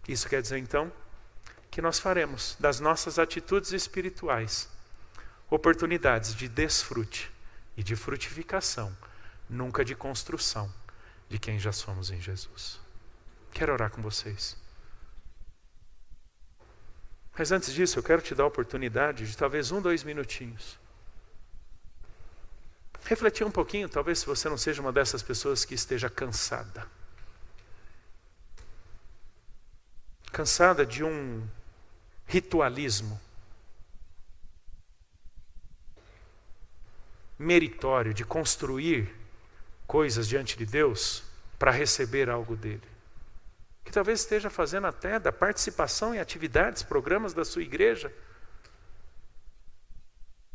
Isso 0.09 0.27
quer 0.27 0.41
dizer 0.41 0.57
então 0.57 0.91
que 1.79 1.83
nós 1.83 2.01
faremos 2.01 2.57
das 2.59 2.81
nossas 2.81 3.21
atitudes 3.21 3.71
espirituais 3.71 4.69
oportunidades 5.49 6.35
de 6.35 6.49
desfrute 6.49 7.31
e 7.77 7.85
de 7.85 7.95
frutificação, 7.95 8.93
nunca 9.49 9.85
de 9.85 9.95
construção 9.95 10.75
de 11.29 11.39
quem 11.39 11.57
já 11.57 11.71
somos 11.71 12.11
em 12.11 12.21
Jesus. 12.21 12.81
Quero 13.53 13.73
orar 13.73 13.93
com 13.93 14.03
vocês. 14.03 14.57
Mas 17.39 17.53
antes 17.53 17.73
disso, 17.73 18.01
eu 18.01 18.03
quero 18.03 18.23
te 18.23 18.35
dar 18.35 18.43
a 18.43 18.49
oportunidade 18.49 19.25
de 19.31 19.37
talvez 19.37 19.71
um, 19.71 19.81
dois 19.81 20.03
minutinhos. 20.03 20.77
Refletir 23.05 23.47
um 23.47 23.53
pouquinho, 23.53 23.89
talvez 23.89 24.19
se 24.19 24.27
você 24.27 24.49
não 24.49 24.59
seja 24.59 24.83
uma 24.83 24.93
dessas 24.93 25.23
pessoas 25.23 25.65
que 25.65 25.77
esteja 25.77 26.11
cansada. 26.11 26.89
Cansada 30.33 30.85
de 30.85 31.05
um 31.05 31.49
ritualismo 32.29 33.21
meritório, 37.37 38.15
de 38.15 38.25
construir 38.25 39.13
coisas 39.87 40.29
diante 40.29 40.57
de 40.57 40.65
Deus 40.65 41.25
para 41.59 41.73
receber 41.73 42.31
algo 42.31 42.55
dele 42.55 42.99
que 43.89 43.93
talvez 43.93 44.21
esteja 44.21 44.51
fazendo 44.51 44.87
até 44.87 45.19
da 45.19 45.33
participação 45.33 46.15
em 46.15 46.19
atividades, 46.19 46.83
programas 46.83 47.33
da 47.33 47.43
sua 47.43 47.63
igreja, 47.63 48.13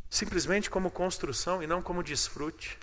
simplesmente 0.08 0.70
como 0.70 0.88
construção 0.88 1.60
e 1.60 1.66
não 1.66 1.82
como 1.82 2.00
desfrute. 2.00 2.78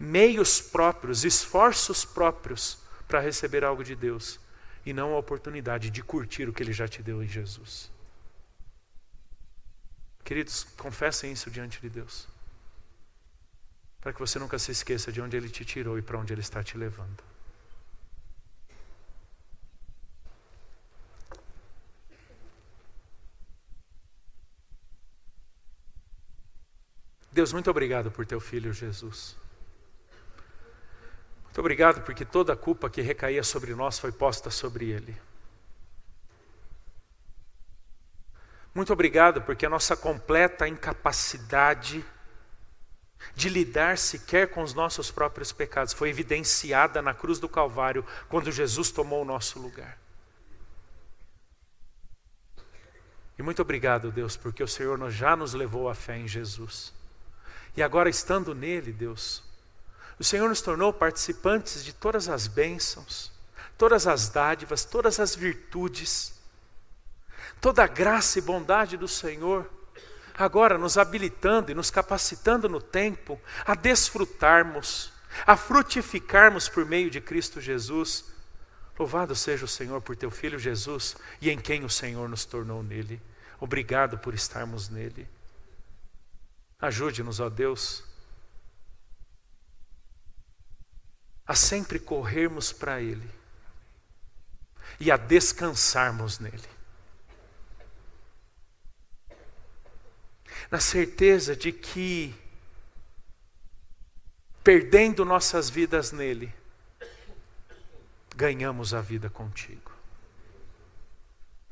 Meios 0.00 0.62
próprios, 0.62 1.26
esforços 1.26 2.06
próprios 2.06 2.78
para 3.06 3.20
receber 3.20 3.64
algo 3.64 3.84
de 3.84 3.94
Deus 3.94 4.40
e 4.84 4.92
não 4.92 5.14
a 5.14 5.18
oportunidade 5.18 5.90
de 5.90 6.02
curtir 6.02 6.48
o 6.48 6.52
que 6.52 6.62
Ele 6.62 6.72
já 6.72 6.88
te 6.88 7.02
deu 7.02 7.22
em 7.22 7.28
Jesus. 7.28 7.90
Queridos, 10.24 10.64
confessem 10.76 11.32
isso 11.32 11.50
diante 11.50 11.80
de 11.80 11.88
Deus, 11.88 12.28
para 14.00 14.12
que 14.12 14.20
você 14.20 14.38
nunca 14.38 14.58
se 14.58 14.70
esqueça 14.70 15.10
de 15.10 15.20
onde 15.20 15.36
Ele 15.36 15.48
te 15.48 15.64
tirou 15.64 15.98
e 15.98 16.02
para 16.02 16.18
onde 16.18 16.32
Ele 16.32 16.40
está 16.40 16.62
te 16.62 16.76
levando. 16.76 17.22
Deus, 27.32 27.52
muito 27.52 27.70
obrigado 27.70 28.10
por 28.10 28.26
teu 28.26 28.40
filho 28.40 28.72
Jesus. 28.72 29.36
Muito 31.58 31.64
obrigado 31.64 32.02
porque 32.02 32.24
toda 32.24 32.52
a 32.52 32.56
culpa 32.56 32.88
que 32.88 33.02
recaía 33.02 33.42
sobre 33.42 33.74
nós 33.74 33.98
foi 33.98 34.12
posta 34.12 34.48
sobre 34.48 34.90
ele. 34.90 35.20
Muito 38.72 38.92
obrigado 38.92 39.42
porque 39.42 39.66
a 39.66 39.68
nossa 39.68 39.96
completa 39.96 40.68
incapacidade 40.68 42.04
de 43.34 43.48
lidar 43.48 43.98
sequer 43.98 44.50
com 44.50 44.62
os 44.62 44.72
nossos 44.72 45.10
próprios 45.10 45.50
pecados 45.50 45.92
foi 45.92 46.10
evidenciada 46.10 47.02
na 47.02 47.12
cruz 47.12 47.40
do 47.40 47.48
Calvário 47.48 48.06
quando 48.28 48.52
Jesus 48.52 48.92
tomou 48.92 49.22
o 49.22 49.24
nosso 49.24 49.58
lugar. 49.58 49.98
E 53.36 53.42
muito 53.42 53.60
obrigado, 53.60 54.12
Deus, 54.12 54.36
porque 54.36 54.62
o 54.62 54.68
Senhor 54.68 55.10
já 55.10 55.34
nos 55.34 55.54
levou 55.54 55.88
à 55.88 55.94
fé 55.96 56.18
em 56.18 56.28
Jesus. 56.28 56.94
E 57.76 57.82
agora, 57.82 58.08
estando 58.08 58.54
nele, 58.54 58.92
Deus, 58.92 59.47
o 60.18 60.24
Senhor 60.24 60.48
nos 60.48 60.60
tornou 60.60 60.92
participantes 60.92 61.84
de 61.84 61.92
todas 61.92 62.28
as 62.28 62.46
bênçãos, 62.46 63.32
todas 63.76 64.06
as 64.06 64.28
dádivas, 64.28 64.84
todas 64.84 65.20
as 65.20 65.34
virtudes, 65.34 66.34
toda 67.60 67.84
a 67.84 67.86
graça 67.86 68.38
e 68.38 68.42
bondade 68.42 68.96
do 68.96 69.06
Senhor, 69.06 69.68
agora 70.36 70.76
nos 70.76 70.98
habilitando 70.98 71.70
e 71.70 71.74
nos 71.74 71.90
capacitando 71.90 72.68
no 72.68 72.80
tempo 72.80 73.40
a 73.64 73.74
desfrutarmos, 73.74 75.12
a 75.46 75.56
frutificarmos 75.56 76.68
por 76.68 76.84
meio 76.84 77.10
de 77.10 77.20
Cristo 77.20 77.60
Jesus 77.60 78.24
Louvado 78.98 79.34
seja 79.36 79.64
o 79.64 79.68
Senhor 79.68 80.02
por 80.02 80.16
teu 80.16 80.30
filho 80.30 80.58
Jesus 80.58 81.16
e 81.40 81.48
em 81.50 81.58
quem 81.58 81.84
o 81.84 81.90
Senhor 81.90 82.28
nos 82.28 82.44
tornou 82.44 82.82
nele. 82.82 83.22
Obrigado 83.60 84.18
por 84.18 84.34
estarmos 84.34 84.88
nele. 84.88 85.28
Ajude-nos, 86.80 87.38
ó 87.38 87.48
Deus, 87.48 88.02
a 91.48 91.54
sempre 91.54 91.98
corrermos 91.98 92.74
para 92.74 93.00
Ele 93.00 93.28
e 95.00 95.10
a 95.10 95.16
descansarmos 95.16 96.38
nele. 96.38 96.68
Na 100.70 100.78
certeza 100.78 101.56
de 101.56 101.72
que, 101.72 102.34
perdendo 104.62 105.24
nossas 105.24 105.70
vidas 105.70 106.12
nele, 106.12 106.54
ganhamos 108.36 108.92
a 108.92 109.00
vida 109.00 109.30
contigo. 109.30 109.90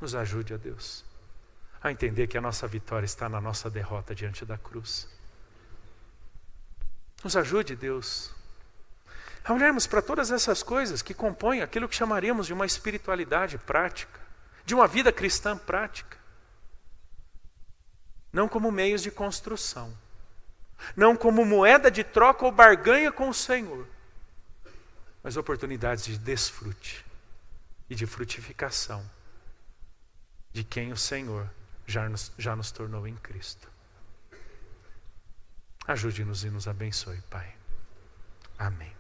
Nos 0.01 0.15
ajude, 0.15 0.55
a 0.55 0.57
Deus, 0.57 1.05
a 1.83 1.91
entender 1.93 2.27
que 2.29 2.39
a 2.39 2.41
nossa 2.41 2.67
vitória 2.67 3.05
está 3.05 3.29
na 3.29 3.43
nossa 3.43 3.69
derrota 3.69 4.15
diante 4.15 4.47
da 4.47 4.57
cruz. 4.57 5.07
Nos 7.23 7.37
ajude, 7.37 7.77
Deus, 7.77 8.36
a 9.47 9.53
olharmos 9.53 9.87
para 9.87 10.03
todas 10.03 10.33
essas 10.33 10.61
coisas 10.63 11.03
que 11.03 11.15
compõem 11.15 11.63
aquilo 11.63 11.89
que 11.89 11.95
chamaríamos 11.95 12.47
de 12.47 12.53
uma 12.53 12.67
espiritualidade 12.67 13.57
prática, 13.59 14.21
de 14.65 14.75
uma 14.75 14.89
vida 14.89 15.13
cristã 15.13 15.57
prática. 15.57 16.19
Não 18.33 18.49
como 18.49 18.73
meios 18.73 19.03
de 19.03 19.11
construção, 19.11 19.97
não 20.97 21.17
como 21.17 21.45
moeda 21.45 21.91
de 21.91 22.03
troca 22.03 22.45
ou 22.45 22.51
barganha 22.51 23.13
com 23.13 23.29
o 23.29 23.35
Senhor, 23.35 23.87
mas 25.23 25.37
oportunidades 25.37 26.05
de 26.05 26.19
desfrute 26.19 27.07
e 27.89 27.95
de 27.95 28.05
frutificação 28.05 29.09
de 30.53 30.65
quem 30.65 30.91
o 30.91 30.97
Senhor 30.97 31.49
já 31.87 32.09
nos, 32.09 32.33
já 32.37 32.57
nos 32.57 32.73
tornou 32.73 33.07
em 33.07 33.15
Cristo. 33.15 33.71
Ajude-nos 35.87 36.43
e 36.43 36.51
nos 36.51 36.67
abençoe, 36.67 37.21
Pai. 37.31 37.55
Amém. 38.59 38.96